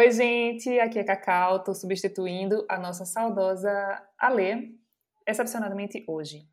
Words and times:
Oi, 0.00 0.10
gente, 0.12 0.80
aqui 0.80 0.98
é 0.98 1.04
Cacau, 1.04 1.56
estou 1.56 1.74
substituindo 1.74 2.64
a 2.70 2.78
nossa 2.78 3.04
saudosa 3.04 3.70
Alê, 4.18 4.70
excepcionalmente 5.28 6.02
hoje. 6.08 6.48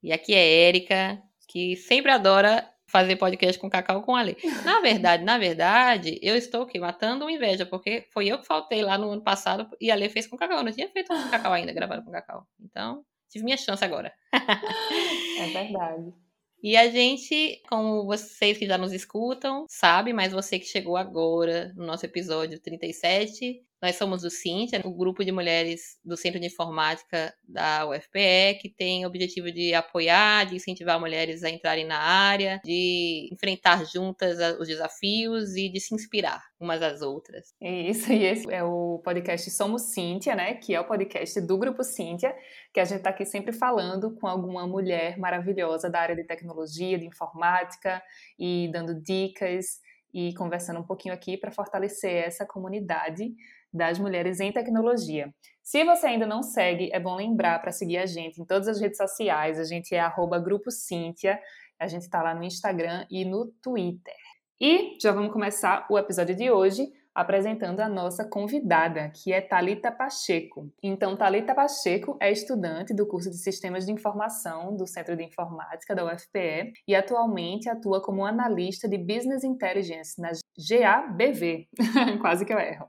E 0.00 0.12
aqui 0.12 0.32
é 0.32 0.68
Érica, 0.68 1.20
que 1.48 1.76
sempre 1.76 2.12
adora 2.12 2.64
fazer 2.86 3.16
podcast 3.16 3.60
com 3.60 3.68
Cacau 3.68 4.04
com 4.04 4.14
Alê. 4.14 4.36
Na 4.64 4.80
verdade, 4.80 5.24
na 5.24 5.38
verdade, 5.38 6.20
eu 6.22 6.36
estou 6.36 6.62
aqui 6.62 6.78
matando 6.78 7.24
uma 7.24 7.32
inveja, 7.32 7.66
porque 7.66 8.06
foi 8.12 8.28
eu 8.28 8.38
que 8.38 8.46
faltei 8.46 8.80
lá 8.80 8.96
no 8.96 9.10
ano 9.10 9.24
passado 9.24 9.68
e 9.80 9.90
a 9.90 9.94
Alê 9.94 10.08
fez 10.08 10.28
com 10.28 10.36
Cacau. 10.36 10.58
Eu 10.58 10.64
não 10.64 10.70
tinha 10.70 10.88
feito 10.88 11.08
com 11.08 11.30
Cacau 11.30 11.52
ainda, 11.52 11.72
gravando 11.72 12.04
com 12.04 12.12
Cacau. 12.12 12.46
Então, 12.60 13.04
tive 13.28 13.44
minha 13.44 13.56
chance 13.56 13.84
agora. 13.84 14.14
É 14.32 15.46
verdade. 15.48 16.14
E 16.62 16.76
a 16.76 16.88
gente, 16.88 17.60
como 17.68 18.04
vocês 18.06 18.56
que 18.56 18.66
já 18.66 18.78
nos 18.78 18.92
escutam, 18.92 19.66
sabe, 19.68 20.12
mas 20.12 20.32
você 20.32 20.58
que 20.58 20.66
chegou 20.66 20.96
agora 20.96 21.72
no 21.74 21.84
nosso 21.84 22.06
episódio 22.06 22.60
37, 22.60 23.60
nós 23.82 23.96
somos 23.96 24.22
o 24.22 24.30
Cintia, 24.30 24.80
o 24.84 24.94
grupo 24.94 25.24
de 25.24 25.32
mulheres 25.32 25.98
do 26.04 26.16
Centro 26.16 26.38
de 26.38 26.46
Informática 26.46 27.34
da 27.42 27.84
UFPE, 27.88 28.58
que 28.60 28.68
tem 28.68 29.04
o 29.04 29.08
objetivo 29.08 29.50
de 29.50 29.74
apoiar, 29.74 30.46
de 30.46 30.54
incentivar 30.54 31.00
mulheres 31.00 31.42
a 31.42 31.50
entrarem 31.50 31.84
na 31.84 31.98
área, 31.98 32.60
de 32.64 33.28
enfrentar 33.32 33.84
juntas 33.84 34.38
os 34.60 34.68
desafios 34.68 35.56
e 35.56 35.68
de 35.68 35.80
se 35.80 35.96
inspirar 35.96 36.40
umas 36.60 36.80
às 36.80 37.02
outras. 37.02 37.52
Isso, 37.60 38.12
e 38.12 38.24
esse 38.24 38.52
é 38.52 38.62
o 38.62 39.00
podcast 39.04 39.50
Somos 39.50 39.92
Cíntia, 39.92 40.36
né? 40.36 40.54
Que 40.54 40.76
é 40.76 40.80
o 40.80 40.86
podcast 40.86 41.40
do 41.40 41.58
Grupo 41.58 41.82
Cíntia, 41.82 42.32
que 42.72 42.78
a 42.78 42.84
gente 42.84 42.98
está 42.98 43.10
aqui 43.10 43.24
sempre 43.24 43.52
falando 43.52 44.14
com 44.14 44.28
alguma 44.28 44.64
mulher 44.64 45.18
maravilhosa 45.18 45.90
da 45.90 45.98
área 45.98 46.14
de 46.14 46.24
tecnologia, 46.24 46.96
de 46.96 47.06
informática, 47.06 48.00
e 48.38 48.70
dando 48.72 48.94
dicas 49.02 49.80
e 50.14 50.32
conversando 50.34 50.78
um 50.78 50.84
pouquinho 50.84 51.14
aqui 51.14 51.36
para 51.36 51.50
fortalecer 51.50 52.26
essa 52.26 52.46
comunidade 52.46 53.34
das 53.72 53.98
mulheres 53.98 54.40
em 54.40 54.52
tecnologia. 54.52 55.32
Se 55.62 55.84
você 55.84 56.08
ainda 56.08 56.26
não 56.26 56.42
segue, 56.42 56.90
é 56.92 56.98
bom 56.98 57.14
lembrar 57.16 57.60
para 57.60 57.70
seguir 57.72 57.98
a 57.98 58.06
gente 58.06 58.40
em 58.40 58.44
todas 58.44 58.68
as 58.68 58.80
redes 58.80 58.96
sociais. 58.96 59.58
A 59.58 59.64
gente 59.64 59.94
é 59.94 60.00
arroba 60.00 60.38
Grupo 60.38 60.70
Cíntia, 60.70 61.38
a 61.78 61.86
gente 61.86 62.02
está 62.02 62.22
lá 62.22 62.34
no 62.34 62.42
Instagram 62.42 63.06
e 63.10 63.24
no 63.24 63.46
Twitter. 63.62 64.14
E 64.60 64.96
já 65.00 65.12
vamos 65.12 65.32
começar 65.32 65.86
o 65.90 65.98
episódio 65.98 66.34
de 66.34 66.50
hoje 66.50 66.86
apresentando 67.14 67.80
a 67.80 67.88
nossa 67.88 68.24
convidada, 68.24 69.10
que 69.10 69.32
é 69.32 69.40
Talita 69.40 69.92
Pacheco. 69.92 70.72
Então, 70.82 71.16
Talita 71.16 71.54
Pacheco 71.54 72.16
é 72.20 72.32
estudante 72.32 72.94
do 72.94 73.06
curso 73.06 73.30
de 73.30 73.36
Sistemas 73.36 73.84
de 73.84 73.92
Informação 73.92 74.74
do 74.74 74.86
Centro 74.86 75.16
de 75.16 75.22
Informática 75.22 75.94
da 75.94 76.06
UFPE 76.06 76.72
e 76.88 76.94
atualmente 76.94 77.68
atua 77.68 78.02
como 78.02 78.24
analista 78.24 78.88
de 78.88 78.96
Business 78.96 79.44
Intelligence 79.44 80.20
na 80.20 80.30
GABV. 80.56 81.68
Quase 82.20 82.44
que 82.44 82.52
eu 82.52 82.58
erro 82.58 82.88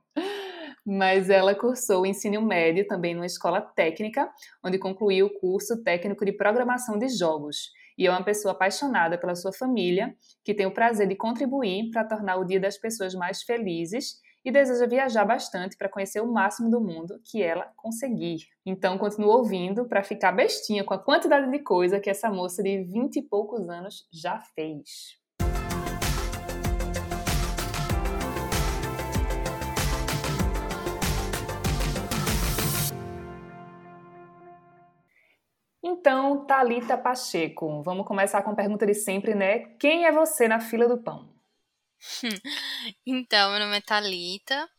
mas 0.85 1.29
ela 1.29 1.55
cursou 1.55 2.01
o 2.01 2.05
ensino 2.05 2.41
médio 2.41 2.85
também 2.87 3.15
numa 3.15 3.25
escola 3.25 3.61
técnica, 3.61 4.29
onde 4.63 4.77
concluiu 4.77 5.27
o 5.27 5.39
curso 5.39 5.83
técnico 5.83 6.25
de 6.25 6.33
programação 6.33 6.97
de 6.97 7.07
jogos. 7.09 7.71
E 7.97 8.07
é 8.07 8.09
uma 8.09 8.23
pessoa 8.23 8.53
apaixonada 8.53 9.17
pela 9.17 9.35
sua 9.35 9.53
família, 9.53 10.15
que 10.43 10.53
tem 10.53 10.65
o 10.65 10.73
prazer 10.73 11.07
de 11.07 11.15
contribuir 11.15 11.91
para 11.91 12.03
tornar 12.03 12.37
o 12.37 12.45
dia 12.45 12.59
das 12.59 12.77
pessoas 12.77 13.13
mais 13.13 13.43
felizes 13.43 14.19
e 14.43 14.51
deseja 14.51 14.85
viajar 14.85 15.25
bastante 15.25 15.77
para 15.77 15.87
conhecer 15.87 16.19
o 16.19 16.31
máximo 16.31 16.69
do 16.69 16.81
mundo 16.81 17.19
que 17.23 17.41
ela 17.41 17.71
conseguir. 17.77 18.47
Então, 18.65 18.97
continua 18.97 19.37
ouvindo 19.37 19.87
para 19.87 20.03
ficar 20.03 20.31
bestinha 20.31 20.83
com 20.83 20.93
a 20.93 20.99
quantidade 20.99 21.49
de 21.49 21.59
coisa 21.59 21.99
que 21.99 22.09
essa 22.09 22.29
moça 22.29 22.61
de 22.61 22.83
vinte 22.83 23.17
e 23.17 23.21
poucos 23.21 23.69
anos 23.69 24.07
já 24.11 24.39
fez. 24.39 25.22
Então, 35.93 36.43
Talita 36.45 36.97
Pacheco, 36.97 37.83
vamos 37.83 38.07
começar 38.07 38.41
com 38.41 38.49
a 38.49 38.55
pergunta 38.55 38.85
de 38.85 38.95
sempre, 38.95 39.35
né? 39.35 39.59
Quem 39.79 40.05
é 40.05 40.11
você 40.11 40.47
na 40.47 40.59
fila 40.59 40.87
do 40.87 40.97
pão? 40.97 41.31
Então, 43.05 43.51
meu 43.51 43.59
nome 43.59 43.77
é 43.77 43.81
Thalita, 43.81 44.69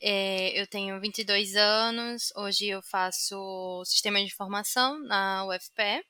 é, 0.00 0.58
eu 0.58 0.66
tenho 0.66 0.98
22 1.00 1.56
anos, 1.56 2.32
hoje 2.36 2.68
eu 2.68 2.80
faço 2.82 3.82
Sistema 3.84 4.18
de 4.18 4.26
Informação 4.26 4.98
na 5.00 5.44
UFPE. 5.46 6.02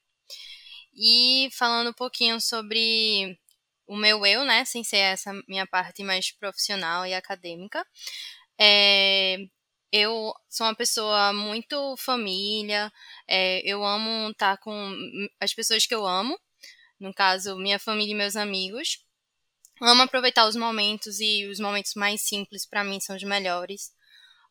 E 0.94 1.48
falando 1.52 1.90
um 1.90 1.94
pouquinho 1.94 2.40
sobre 2.40 3.36
o 3.86 3.96
meu 3.96 4.24
eu, 4.26 4.44
né, 4.44 4.64
sem 4.64 4.84
ser 4.84 4.98
essa 4.98 5.32
minha 5.48 5.66
parte 5.66 6.04
mais 6.04 6.30
profissional 6.32 7.06
e 7.06 7.14
acadêmica, 7.14 7.84
é, 8.58 9.38
eu 9.92 10.32
sou 10.48 10.66
uma 10.66 10.74
pessoa 10.74 11.32
muito 11.32 11.96
família, 11.96 12.92
é, 13.26 13.60
eu 13.64 13.84
amo 13.84 14.30
estar 14.30 14.56
com 14.58 14.94
as 15.40 15.52
pessoas 15.52 15.86
que 15.86 15.94
eu 15.94 16.06
amo, 16.06 16.38
no 16.98 17.12
caso, 17.14 17.56
minha 17.56 17.78
família 17.78 18.12
e 18.12 18.16
meus 18.16 18.36
amigos. 18.36 19.04
Amo 19.80 20.02
aproveitar 20.02 20.46
os 20.46 20.56
momentos 20.56 21.20
e 21.20 21.46
os 21.46 21.58
momentos 21.58 21.94
mais 21.94 22.20
simples 22.20 22.66
para 22.66 22.84
mim 22.84 23.00
são 23.00 23.16
os 23.16 23.22
melhores. 23.22 23.92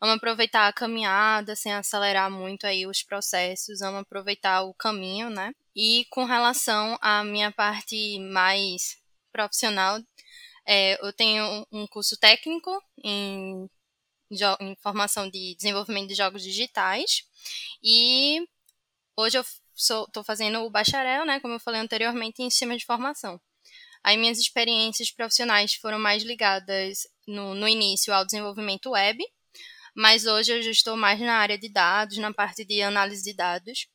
Amo 0.02 0.14
aproveitar 0.14 0.68
a 0.68 0.74
caminhada 0.74 1.56
sem 1.56 1.74
acelerar 1.74 2.32
muito 2.32 2.66
aí 2.66 2.88
os 2.88 3.04
processos, 3.04 3.82
amo 3.82 3.98
aproveitar 4.00 4.64
o 4.64 4.74
caminho, 4.74 5.30
né? 5.30 5.54
E 5.76 6.06
com 6.10 6.26
relação 6.26 6.98
à 7.02 7.24
minha 7.24 7.52
parte 7.52 8.18
mais 8.20 8.98
profissional, 9.32 10.00
é, 10.66 11.06
eu 11.06 11.14
tenho 11.14 11.66
um 11.72 11.86
curso 11.86 12.18
técnico 12.18 12.72
em 13.04 13.70
em 14.60 14.76
formação 14.82 15.30
de 15.30 15.56
desenvolvimento 15.56 16.10
de 16.10 16.16
jogos 16.16 16.44
digitais. 16.44 17.24
E 17.84 18.48
hoje 19.16 19.38
eu 19.38 19.46
estou 19.76 20.24
fazendo 20.24 20.60
o 20.60 20.70
bacharel, 20.70 21.26
né, 21.26 21.40
como 21.40 21.54
eu 21.54 21.60
falei 21.60 21.82
anteriormente, 21.82 22.42
em 22.42 22.50
sistema 22.50 22.78
de 22.78 22.86
formação. 22.86 23.40
Aí 24.04 24.18
minhas 24.18 24.40
experiências 24.40 25.12
profissionais 25.12 25.74
foram 25.74 26.00
mais 26.00 26.24
ligadas 26.24 27.08
no, 27.28 27.54
no 27.54 27.68
início 27.68 28.14
ao 28.14 28.26
desenvolvimento 28.26 28.92
web, 28.92 29.24
mas 29.96 30.26
hoje 30.26 30.54
eu 30.54 30.62
já 30.62 30.72
estou 30.72 30.96
mais 30.96 31.20
na 31.20 31.36
área 31.36 31.58
de 31.58 31.70
dados, 31.70 32.18
na 32.18 32.34
parte 32.34 32.64
de 32.64 32.82
análise 32.82 33.24
de 33.24 33.34
dados. 33.34 33.88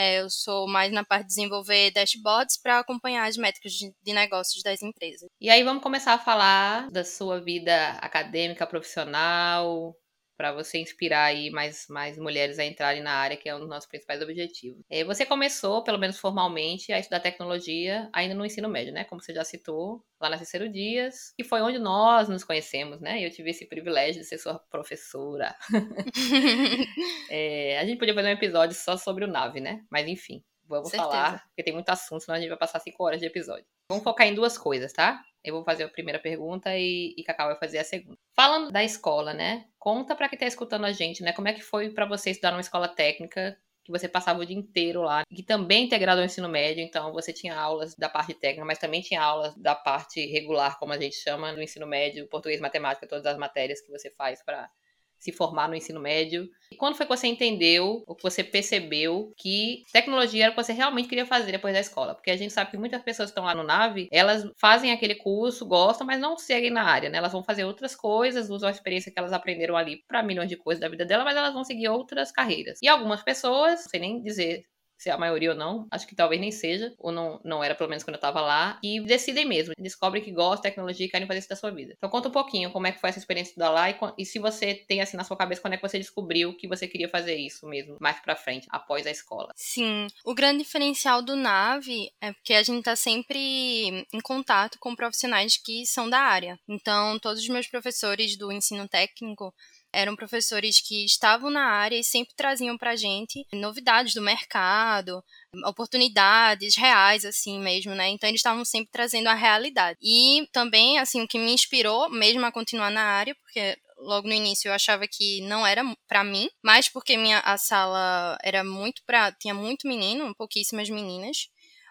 É, 0.00 0.20
eu 0.20 0.30
sou 0.30 0.68
mais 0.68 0.92
na 0.92 1.04
parte 1.04 1.22
de 1.22 1.34
desenvolver 1.34 1.90
dashboards 1.90 2.56
para 2.56 2.78
acompanhar 2.78 3.26
as 3.26 3.36
métricas 3.36 3.72
de, 3.72 3.92
de, 4.00 4.12
negócios 4.12 4.62
das 4.62 4.80
empresas. 4.80 5.28
E 5.40 5.50
aí 5.50 5.64
vamos 5.64 5.82
começar 5.82 6.14
a 6.14 6.18
falar 6.18 6.88
da 6.88 7.02
sua 7.02 7.40
vida 7.40 7.90
acadêmica, 8.00 8.64
profissional, 8.64 9.92
para 10.38 10.52
você 10.52 10.78
inspirar 10.78 11.24
aí 11.24 11.50
mais, 11.50 11.88
mais 11.88 12.16
mulheres 12.16 12.60
a 12.60 12.64
entrarem 12.64 13.02
na 13.02 13.12
área, 13.12 13.36
que 13.36 13.48
é 13.48 13.56
um 13.56 13.58
dos 13.58 13.68
nossos 13.68 13.88
principais 13.88 14.22
objetivos. 14.22 14.80
É, 14.88 15.02
você 15.02 15.26
começou, 15.26 15.82
pelo 15.82 15.98
menos 15.98 16.16
formalmente, 16.16 16.92
a 16.92 16.98
estudar 17.00 17.18
tecnologia 17.18 18.08
ainda 18.12 18.36
no 18.36 18.46
ensino 18.46 18.68
médio, 18.68 18.92
né? 18.92 19.02
Como 19.02 19.20
você 19.20 19.34
já 19.34 19.42
citou, 19.42 20.00
lá 20.20 20.30
na 20.30 20.38
Cicero 20.38 20.68
Dias, 20.68 21.32
que 21.36 21.42
foi 21.42 21.60
onde 21.60 21.80
nós 21.80 22.28
nos 22.28 22.44
conhecemos, 22.44 23.00
né? 23.00 23.20
Eu 23.20 23.32
tive 23.32 23.50
esse 23.50 23.66
privilégio 23.66 24.22
de 24.22 24.28
ser 24.28 24.38
sua 24.38 24.60
professora. 24.70 25.56
é, 27.28 27.76
a 27.80 27.84
gente 27.84 27.98
podia 27.98 28.14
fazer 28.14 28.28
um 28.28 28.32
episódio 28.32 28.76
só 28.76 28.96
sobre 28.96 29.24
o 29.24 29.28
Nave, 29.28 29.60
né? 29.60 29.84
Mas 29.90 30.06
enfim, 30.06 30.44
vamos 30.64 30.90
Certeza. 30.90 31.10
falar, 31.10 31.44
porque 31.48 31.64
tem 31.64 31.74
muito 31.74 31.88
assunto, 31.88 32.22
senão 32.22 32.36
a 32.36 32.40
gente 32.40 32.48
vai 32.48 32.58
passar 32.58 32.78
cinco 32.78 33.02
horas 33.04 33.18
de 33.18 33.26
episódio. 33.26 33.66
Vamos 33.90 34.04
focar 34.04 34.28
em 34.28 34.34
duas 34.34 34.56
coisas, 34.56 34.92
tá? 34.92 35.20
Eu 35.44 35.54
vou 35.54 35.64
fazer 35.64 35.84
a 35.84 35.88
primeira 35.88 36.18
pergunta 36.18 36.76
e, 36.76 37.14
e 37.16 37.22
Cacau 37.22 37.48
vai 37.48 37.58
fazer 37.58 37.78
a 37.78 37.84
segunda. 37.84 38.18
Falando 38.34 38.70
da 38.70 38.82
escola, 38.84 39.32
né? 39.32 39.66
Conta 39.78 40.14
para 40.14 40.28
quem 40.28 40.38
tá 40.38 40.46
escutando 40.46 40.84
a 40.84 40.92
gente, 40.92 41.22
né? 41.22 41.32
Como 41.32 41.48
é 41.48 41.52
que 41.52 41.62
foi 41.62 41.90
para 41.90 42.06
você 42.06 42.30
estudar 42.30 42.50
numa 42.50 42.60
escola 42.60 42.88
técnica 42.88 43.56
que 43.88 43.90
você 43.90 44.06
passava 44.06 44.40
o 44.40 44.44
dia 44.44 44.56
inteiro 44.56 45.00
lá, 45.00 45.24
que 45.24 45.42
também 45.42 45.86
integrado 45.86 46.20
ao 46.20 46.26
ensino 46.26 46.46
médio, 46.46 46.84
então 46.84 47.10
você 47.10 47.32
tinha 47.32 47.58
aulas 47.58 47.94
da 47.96 48.06
parte 48.06 48.34
técnica, 48.34 48.66
mas 48.66 48.78
também 48.78 49.00
tinha 49.00 49.22
aulas 49.22 49.56
da 49.56 49.74
parte 49.74 50.26
regular, 50.26 50.78
como 50.78 50.92
a 50.92 51.00
gente 51.00 51.16
chama, 51.16 51.54
do 51.54 51.62
ensino 51.62 51.86
médio, 51.86 52.28
português, 52.28 52.60
matemática, 52.60 53.08
todas 53.08 53.24
as 53.24 53.38
matérias 53.38 53.80
que 53.80 53.90
você 53.90 54.10
faz 54.10 54.42
para 54.44 54.70
se 55.18 55.32
formar 55.32 55.68
no 55.68 55.74
ensino 55.74 56.00
médio. 56.00 56.48
E 56.70 56.76
quando 56.76 56.96
foi 56.96 57.06
que 57.06 57.16
você 57.16 57.26
entendeu, 57.26 58.02
ou 58.06 58.14
que 58.14 58.22
você 58.22 58.44
percebeu 58.44 59.32
que 59.36 59.82
tecnologia 59.92 60.44
era 60.44 60.52
o 60.52 60.54
que 60.54 60.62
você 60.62 60.72
realmente 60.72 61.08
queria 61.08 61.26
fazer 61.26 61.52
depois 61.52 61.74
da 61.74 61.80
escola? 61.80 62.14
Porque 62.14 62.30
a 62.30 62.36
gente 62.36 62.52
sabe 62.52 62.70
que 62.70 62.76
muitas 62.76 63.02
pessoas 63.02 63.28
que 63.28 63.32
estão 63.32 63.44
lá 63.44 63.54
no 63.54 63.62
NAVE, 63.62 64.08
elas 64.12 64.44
fazem 64.60 64.92
aquele 64.92 65.14
curso, 65.14 65.66
gostam, 65.66 66.06
mas 66.06 66.20
não 66.20 66.36
seguem 66.36 66.70
na 66.70 66.82
área, 66.82 67.08
né? 67.08 67.18
Elas 67.18 67.32
vão 67.32 67.42
fazer 67.42 67.64
outras 67.64 67.96
coisas, 67.96 68.50
usam 68.50 68.68
a 68.68 68.72
experiência 68.72 69.10
que 69.10 69.18
elas 69.18 69.32
aprenderam 69.32 69.76
ali 69.76 70.02
para 70.06 70.22
milhões 70.22 70.48
de 70.48 70.56
coisas 70.56 70.80
da 70.80 70.88
vida 70.88 71.04
dela, 71.06 71.24
mas 71.24 71.36
elas 71.36 71.54
vão 71.54 71.64
seguir 71.64 71.88
outras 71.88 72.30
carreiras. 72.30 72.78
E 72.82 72.88
algumas 72.88 73.22
pessoas, 73.22 73.80
não 73.80 73.90
sei 73.90 74.00
nem 74.00 74.22
dizer 74.22 74.64
se 74.98 75.08
é 75.08 75.12
a 75.12 75.18
maioria 75.18 75.50
ou 75.50 75.56
não, 75.56 75.86
acho 75.90 76.06
que 76.06 76.14
talvez 76.14 76.40
nem 76.40 76.50
seja, 76.50 76.92
ou 76.98 77.12
não, 77.12 77.40
não 77.44 77.62
era 77.62 77.74
pelo 77.74 77.88
menos 77.88 78.02
quando 78.02 78.16
eu 78.16 78.20
tava 78.20 78.40
lá, 78.40 78.78
e 78.82 79.00
decidem 79.00 79.46
mesmo, 79.46 79.72
descobrem 79.78 80.22
que 80.22 80.32
gostam 80.32 80.56
de 80.56 80.62
tecnologia 80.62 81.06
e 81.06 81.08
querem 81.08 81.26
fazer 81.26 81.38
isso 81.38 81.48
da 81.48 81.56
sua 81.56 81.70
vida. 81.70 81.94
Então 81.96 82.10
conta 82.10 82.28
um 82.28 82.32
pouquinho 82.32 82.70
como 82.70 82.86
é 82.86 82.92
que 82.92 83.00
foi 83.00 83.10
essa 83.10 83.18
experiência 83.18 83.50
estudar 83.50 83.70
lá 83.70 83.88
e, 83.90 83.96
e, 84.18 84.26
se 84.26 84.38
você 84.38 84.74
tem 84.74 85.00
assim 85.00 85.16
na 85.16 85.24
sua 85.24 85.36
cabeça 85.36 85.60
quando 85.60 85.74
é 85.74 85.76
que 85.76 85.88
você 85.88 85.98
descobriu 85.98 86.56
que 86.56 86.66
você 86.66 86.88
queria 86.88 87.08
fazer 87.08 87.36
isso 87.36 87.66
mesmo, 87.66 87.96
mais 88.00 88.18
pra 88.20 88.34
frente, 88.34 88.66
após 88.70 89.06
a 89.06 89.10
escola. 89.10 89.52
Sim, 89.54 90.08
o 90.24 90.34
grande 90.34 90.64
diferencial 90.64 91.22
do 91.22 91.36
NAVE 91.36 92.10
é 92.20 92.32
porque 92.32 92.54
a 92.54 92.62
gente 92.62 92.82
tá 92.82 92.96
sempre 92.96 94.06
em 94.12 94.20
contato 94.22 94.78
com 94.80 94.96
profissionais 94.96 95.56
que 95.56 95.86
são 95.86 96.10
da 96.10 96.18
área. 96.18 96.58
Então, 96.68 97.18
todos 97.18 97.42
os 97.42 97.48
meus 97.48 97.66
professores 97.66 98.36
do 98.36 98.50
ensino 98.50 98.88
técnico 98.88 99.54
eram 99.92 100.14
professores 100.14 100.80
que 100.80 101.04
estavam 101.04 101.50
na 101.50 101.64
área 101.64 101.96
e 101.96 102.04
sempre 102.04 102.34
traziam 102.34 102.76
para 102.76 102.96
gente 102.96 103.46
novidades 103.52 104.14
do 104.14 104.22
mercado, 104.22 105.22
oportunidades 105.64 106.76
reais, 106.76 107.24
assim 107.24 107.58
mesmo, 107.58 107.94
né? 107.94 108.08
Então 108.08 108.28
eles 108.28 108.40
estavam 108.40 108.64
sempre 108.64 108.90
trazendo 108.92 109.28
a 109.28 109.34
realidade. 109.34 109.98
E 110.02 110.46
também, 110.52 110.98
assim, 110.98 111.22
o 111.22 111.28
que 111.28 111.38
me 111.38 111.52
inspirou 111.52 112.08
mesmo 112.10 112.44
a 112.44 112.52
continuar 112.52 112.90
na 112.90 113.02
área, 113.02 113.34
porque 113.36 113.76
logo 113.98 114.28
no 114.28 114.34
início 114.34 114.68
eu 114.68 114.72
achava 114.72 115.06
que 115.08 115.40
não 115.42 115.66
era 115.66 115.82
para 116.06 116.22
mim, 116.22 116.48
mas 116.62 116.88
porque 116.88 117.16
minha 117.16 117.40
a 117.40 117.56
sala 117.58 118.38
era 118.42 118.62
muito 118.62 119.02
para 119.04 119.32
tinha 119.32 119.54
muito 119.54 119.88
menino, 119.88 120.34
pouquíssimas 120.36 120.88
meninas. 120.88 121.48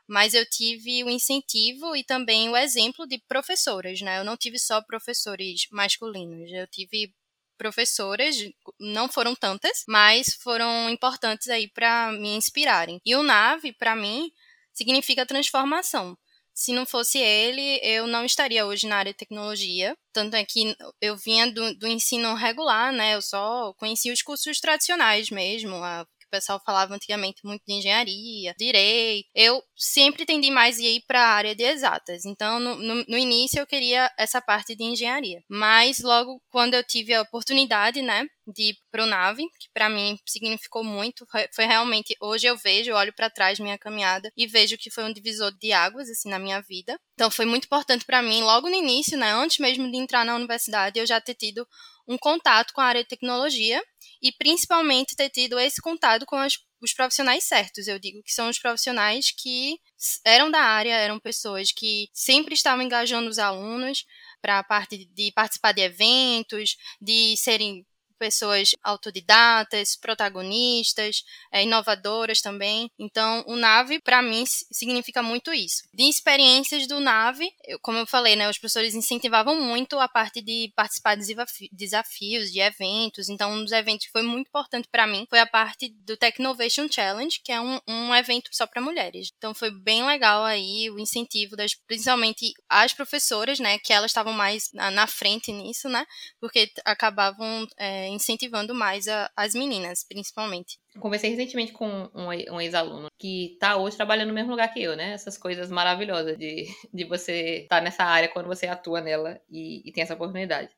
Mas 0.09 0.33
eu 0.33 0.45
tive 0.49 1.03
o 1.03 1.09
incentivo 1.09 1.93
e 1.93 2.01
também 2.03 2.47
o 2.49 2.55
exemplo 2.55 3.05
de 3.05 3.21
professoras, 3.27 3.99
né? 3.99 4.19
Eu 4.19 4.23
não 4.23 4.37
tive 4.37 4.57
só 4.57 4.81
professores 4.81 5.67
masculinos, 5.69 6.49
eu 6.49 6.65
tive 6.67 7.13
professoras, 7.57 8.35
não 8.79 9.09
foram 9.09 9.35
tantas, 9.35 9.83
mas 9.87 10.35
foram 10.41 10.89
importantes 10.89 11.49
aí 11.49 11.67
para 11.67 12.11
me 12.11 12.35
inspirarem. 12.35 13.01
E 13.05 13.15
o 13.15 13.23
NAVE, 13.23 13.73
para 13.73 13.95
mim, 13.95 14.31
significa 14.73 15.25
transformação. 15.25 16.17
Se 16.53 16.73
não 16.73 16.87
fosse 16.87 17.19
ele, 17.19 17.79
eu 17.83 18.07
não 18.07 18.25
estaria 18.25 18.65
hoje 18.65 18.87
na 18.87 18.97
área 18.97 19.11
de 19.13 19.17
tecnologia. 19.17 19.95
Tanto 20.11 20.35
é 20.35 20.43
que 20.43 20.75
eu 20.99 21.15
vinha 21.15 21.51
do, 21.51 21.75
do 21.75 21.87
ensino 21.87 22.33
regular, 22.33 22.91
né? 22.91 23.13
Eu 23.13 23.21
só 23.21 23.73
conhecia 23.73 24.11
os 24.11 24.23
cursos 24.23 24.59
tradicionais 24.59 25.29
mesmo, 25.29 25.75
a 25.75 26.03
o 26.27 26.31
pessoal 26.31 26.61
falava 26.65 26.93
antigamente 26.93 27.41
muito 27.43 27.63
de 27.65 27.73
engenharia, 27.73 28.53
direito. 28.57 29.27
Eu 29.33 29.63
sempre 29.75 30.25
tendi 30.25 30.51
mais 30.51 30.77
a 30.77 30.83
ir 30.83 31.03
para 31.07 31.21
a 31.21 31.33
área 31.33 31.55
de 31.55 31.63
exatas. 31.63 32.25
Então, 32.25 32.59
no, 32.59 32.75
no, 32.75 33.05
no, 33.07 33.17
início, 33.17 33.59
eu 33.59 33.67
queria 33.67 34.11
essa 34.17 34.41
parte 34.41 34.75
de 34.75 34.83
engenharia. 34.83 35.41
Mas 35.49 35.99
logo 35.99 36.41
quando 36.49 36.73
eu 36.73 36.83
tive 36.83 37.13
a 37.13 37.21
oportunidade, 37.21 38.01
né, 38.01 38.25
de 38.45 38.75
para 38.97 39.05
NAVE, 39.05 39.43
que 39.59 39.69
para 39.73 39.89
mim 39.89 40.17
significou 40.25 40.83
muito, 40.83 41.27
foi, 41.53 41.65
realmente, 41.65 42.15
hoje 42.19 42.47
eu 42.47 42.57
vejo, 42.57 42.93
olho 42.93 43.13
para 43.13 43.29
trás 43.29 43.59
minha 43.59 43.77
caminhada 43.77 44.31
e 44.35 44.47
vejo 44.47 44.77
que 44.77 44.89
foi 44.89 45.03
um 45.03 45.13
divisor 45.13 45.51
de 45.59 45.71
águas, 45.71 46.09
assim, 46.09 46.29
na 46.29 46.39
minha 46.39 46.61
vida. 46.61 46.99
Então, 47.13 47.29
foi 47.29 47.45
muito 47.45 47.65
importante 47.65 48.05
para 48.05 48.21
mim, 48.21 48.41
logo 48.41 48.69
no 48.69 48.75
início, 48.75 49.17
né, 49.17 49.31
antes 49.31 49.59
mesmo 49.59 49.89
de 49.91 49.97
entrar 49.97 50.25
na 50.25 50.35
universidade, 50.35 50.99
eu 50.99 51.05
já 51.05 51.21
ter 51.21 51.35
tido 51.35 51.67
um 52.07 52.17
contato 52.17 52.73
com 52.73 52.81
a 52.81 52.85
área 52.85 53.03
de 53.03 53.09
tecnologia 53.09 53.83
e 54.21 54.31
principalmente 54.31 55.15
ter 55.15 55.29
tido 55.29 55.59
esse 55.59 55.81
contato 55.81 56.25
com 56.25 56.37
as, 56.37 56.53
os 56.81 56.93
profissionais 56.93 57.43
certos. 57.43 57.87
Eu 57.87 57.99
digo 57.99 58.23
que 58.23 58.31
são 58.31 58.49
os 58.49 58.57
profissionais 58.57 59.31
que 59.31 59.77
eram 60.25 60.49
da 60.49 60.61
área, 60.61 60.95
eram 60.95 61.19
pessoas 61.19 61.71
que 61.71 62.07
sempre 62.13 62.53
estavam 62.53 62.83
engajando 62.83 63.29
os 63.29 63.37
alunos 63.37 64.05
para 64.41 64.59
a 64.59 64.63
parte 64.63 65.05
de 65.05 65.31
participar 65.33 65.73
de 65.73 65.81
eventos, 65.81 66.77
de 67.01 67.35
serem 67.35 67.85
pessoas 68.17 68.71
autodidatas, 68.83 69.95
protagonistas, 69.95 71.23
é, 71.51 71.63
inovadoras 71.63 72.41
também. 72.41 72.89
Então, 72.97 73.43
o 73.47 73.55
NAVE, 73.55 73.99
para 73.99 74.21
mim, 74.21 74.43
significa 74.45 75.21
muito 75.21 75.53
isso. 75.53 75.83
De 75.93 76.03
experiências 76.03 76.87
do 76.87 76.99
NAVE, 76.99 77.51
eu, 77.65 77.79
como 77.79 77.97
eu 77.97 78.07
falei, 78.07 78.35
né, 78.35 78.49
os 78.49 78.57
professores 78.57 78.95
incentivavam 78.95 79.59
muito 79.61 79.99
a 79.99 80.07
parte 80.07 80.41
de 80.41 80.71
participar 80.75 81.15
de 81.15 81.35
desafios, 81.71 82.51
de 82.51 82.59
eventos. 82.59 83.29
Então, 83.29 83.51
um 83.51 83.63
dos 83.63 83.71
eventos 83.71 84.05
que 84.07 84.11
foi 84.11 84.23
muito 84.23 84.47
importante 84.47 84.87
para 84.91 85.07
mim 85.07 85.25
foi 85.29 85.39
a 85.39 85.47
parte 85.47 85.89
do 85.89 86.17
Technovation 86.17 86.87
Challenge, 86.89 87.41
que 87.43 87.51
é 87.51 87.61
um, 87.61 87.79
um 87.87 88.15
evento 88.15 88.49
só 88.51 88.65
para 88.65 88.81
mulheres. 88.81 89.31
Então, 89.37 89.53
foi 89.53 89.71
bem 89.71 90.05
legal 90.05 90.43
aí 90.43 90.89
o 90.89 90.99
incentivo 90.99 91.55
das, 91.55 91.73
principalmente 91.73 92.53
as 92.69 92.93
professoras, 92.93 93.59
né, 93.59 93.77
que 93.79 93.93
elas 93.93 94.11
estavam 94.11 94.33
mais 94.33 94.71
na, 94.73 94.91
na 94.91 95.07
frente 95.07 95.51
nisso, 95.51 95.87
né, 95.89 96.05
porque 96.39 96.71
acabavam 96.85 97.67
é, 97.77 98.06
incentivando 98.07 98.73
mais 98.73 99.07
a, 99.07 99.29
as 99.35 99.53
meninas, 99.53 100.03
principalmente. 100.07 100.79
Conversei 100.99 101.29
recentemente 101.29 101.71
com 101.71 102.09
um, 102.13 102.27
um 102.53 102.61
ex-aluno 102.61 103.07
que 103.17 103.53
está 103.53 103.77
hoje 103.77 103.97
trabalhando 103.97 104.29
no 104.29 104.33
mesmo 104.33 104.51
lugar 104.51 104.73
que 104.73 104.81
eu, 104.81 104.95
né? 104.95 105.13
Essas 105.13 105.37
coisas 105.37 105.69
maravilhosas 105.69 106.37
de, 106.37 106.65
de 106.93 107.03
você 107.05 107.61
estar 107.63 107.77
tá 107.77 107.81
nessa 107.81 108.03
área 108.03 108.29
quando 108.29 108.47
você 108.47 108.67
atua 108.67 109.01
nela 109.01 109.39
e, 109.49 109.87
e 109.87 109.91
tem 109.91 110.03
essa 110.03 110.13
oportunidade. 110.13 110.69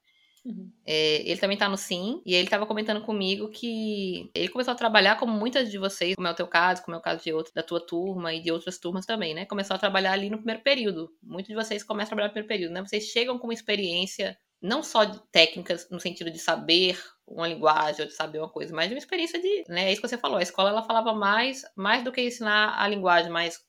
Uhum. 0.46 0.72
É, 0.86 1.22
ele 1.30 1.40
também 1.40 1.58
tá 1.58 1.68
no 1.68 1.78
Sim, 1.78 2.22
e 2.26 2.34
ele 2.34 2.46
estava 2.46 2.66
comentando 2.66 3.02
comigo 3.02 3.50
que 3.50 4.30
ele 4.34 4.48
começou 4.48 4.74
a 4.74 4.78
trabalhar 4.78 5.18
como 5.18 5.34
muitas 5.34 5.70
de 5.70 5.78
vocês, 5.78 6.16
como 6.16 6.28
é 6.28 6.32
o 6.32 6.36
teu 6.36 6.48
caso, 6.48 6.82
como 6.84 6.96
é 6.96 7.00
o 7.00 7.02
caso 7.02 7.24
de 7.24 7.34
outro, 7.34 7.54
da 7.54 7.64
tua 7.64 7.80
turma 7.86 8.34
e 8.34 8.42
de 8.42 8.52
outras 8.52 8.78
turmas 8.78 9.06
também, 9.06 9.34
né? 9.34 9.46
Começou 9.46 9.75
a 9.75 9.80
trabalhar 9.80 10.14
ali 10.14 10.30
no 10.30 10.38
primeiro 10.38 10.62
período. 10.62 11.12
Muitos 11.22 11.50
de 11.50 11.56
vocês 11.56 11.84
começam 11.84 12.08
a 12.08 12.10
trabalhar 12.10 12.28
no 12.28 12.34
primeiro 12.34 12.48
período, 12.48 12.74
né? 12.74 12.82
Vocês 12.82 13.06
chegam 13.06 13.38
com 13.38 13.48
uma 13.48 13.54
experiência 13.54 14.38
não 14.62 14.84
só 14.84 15.04
de 15.04 15.20
técnicas 15.32 15.90
no 15.90 16.00
sentido 16.00 16.30
de 16.30 16.40
saber 16.40 17.00
uma 17.28 17.48
linguagem 17.48 18.02
ou 18.02 18.08
de 18.08 18.14
saber 18.14 18.40
uma 18.40 18.50
coisa, 18.50 18.74
mas 18.74 18.88
de 18.88 18.96
uma 18.96 19.00
experiência 19.00 19.40
de, 19.42 19.64
né, 19.70 19.86
é 19.86 19.92
isso 19.92 20.02
que 20.02 20.08
você 20.08 20.18
falou, 20.18 20.38
a 20.38 20.44
escola 20.44 20.70
ela 20.70 20.84
falava 20.84 21.14
mais, 21.14 21.64
mais 21.76 22.04
do 22.04 22.12
que 22.12 22.22
ensinar 22.22 22.82
a 22.82 22.88
linguagem, 22.88 23.32
mas 23.32 23.60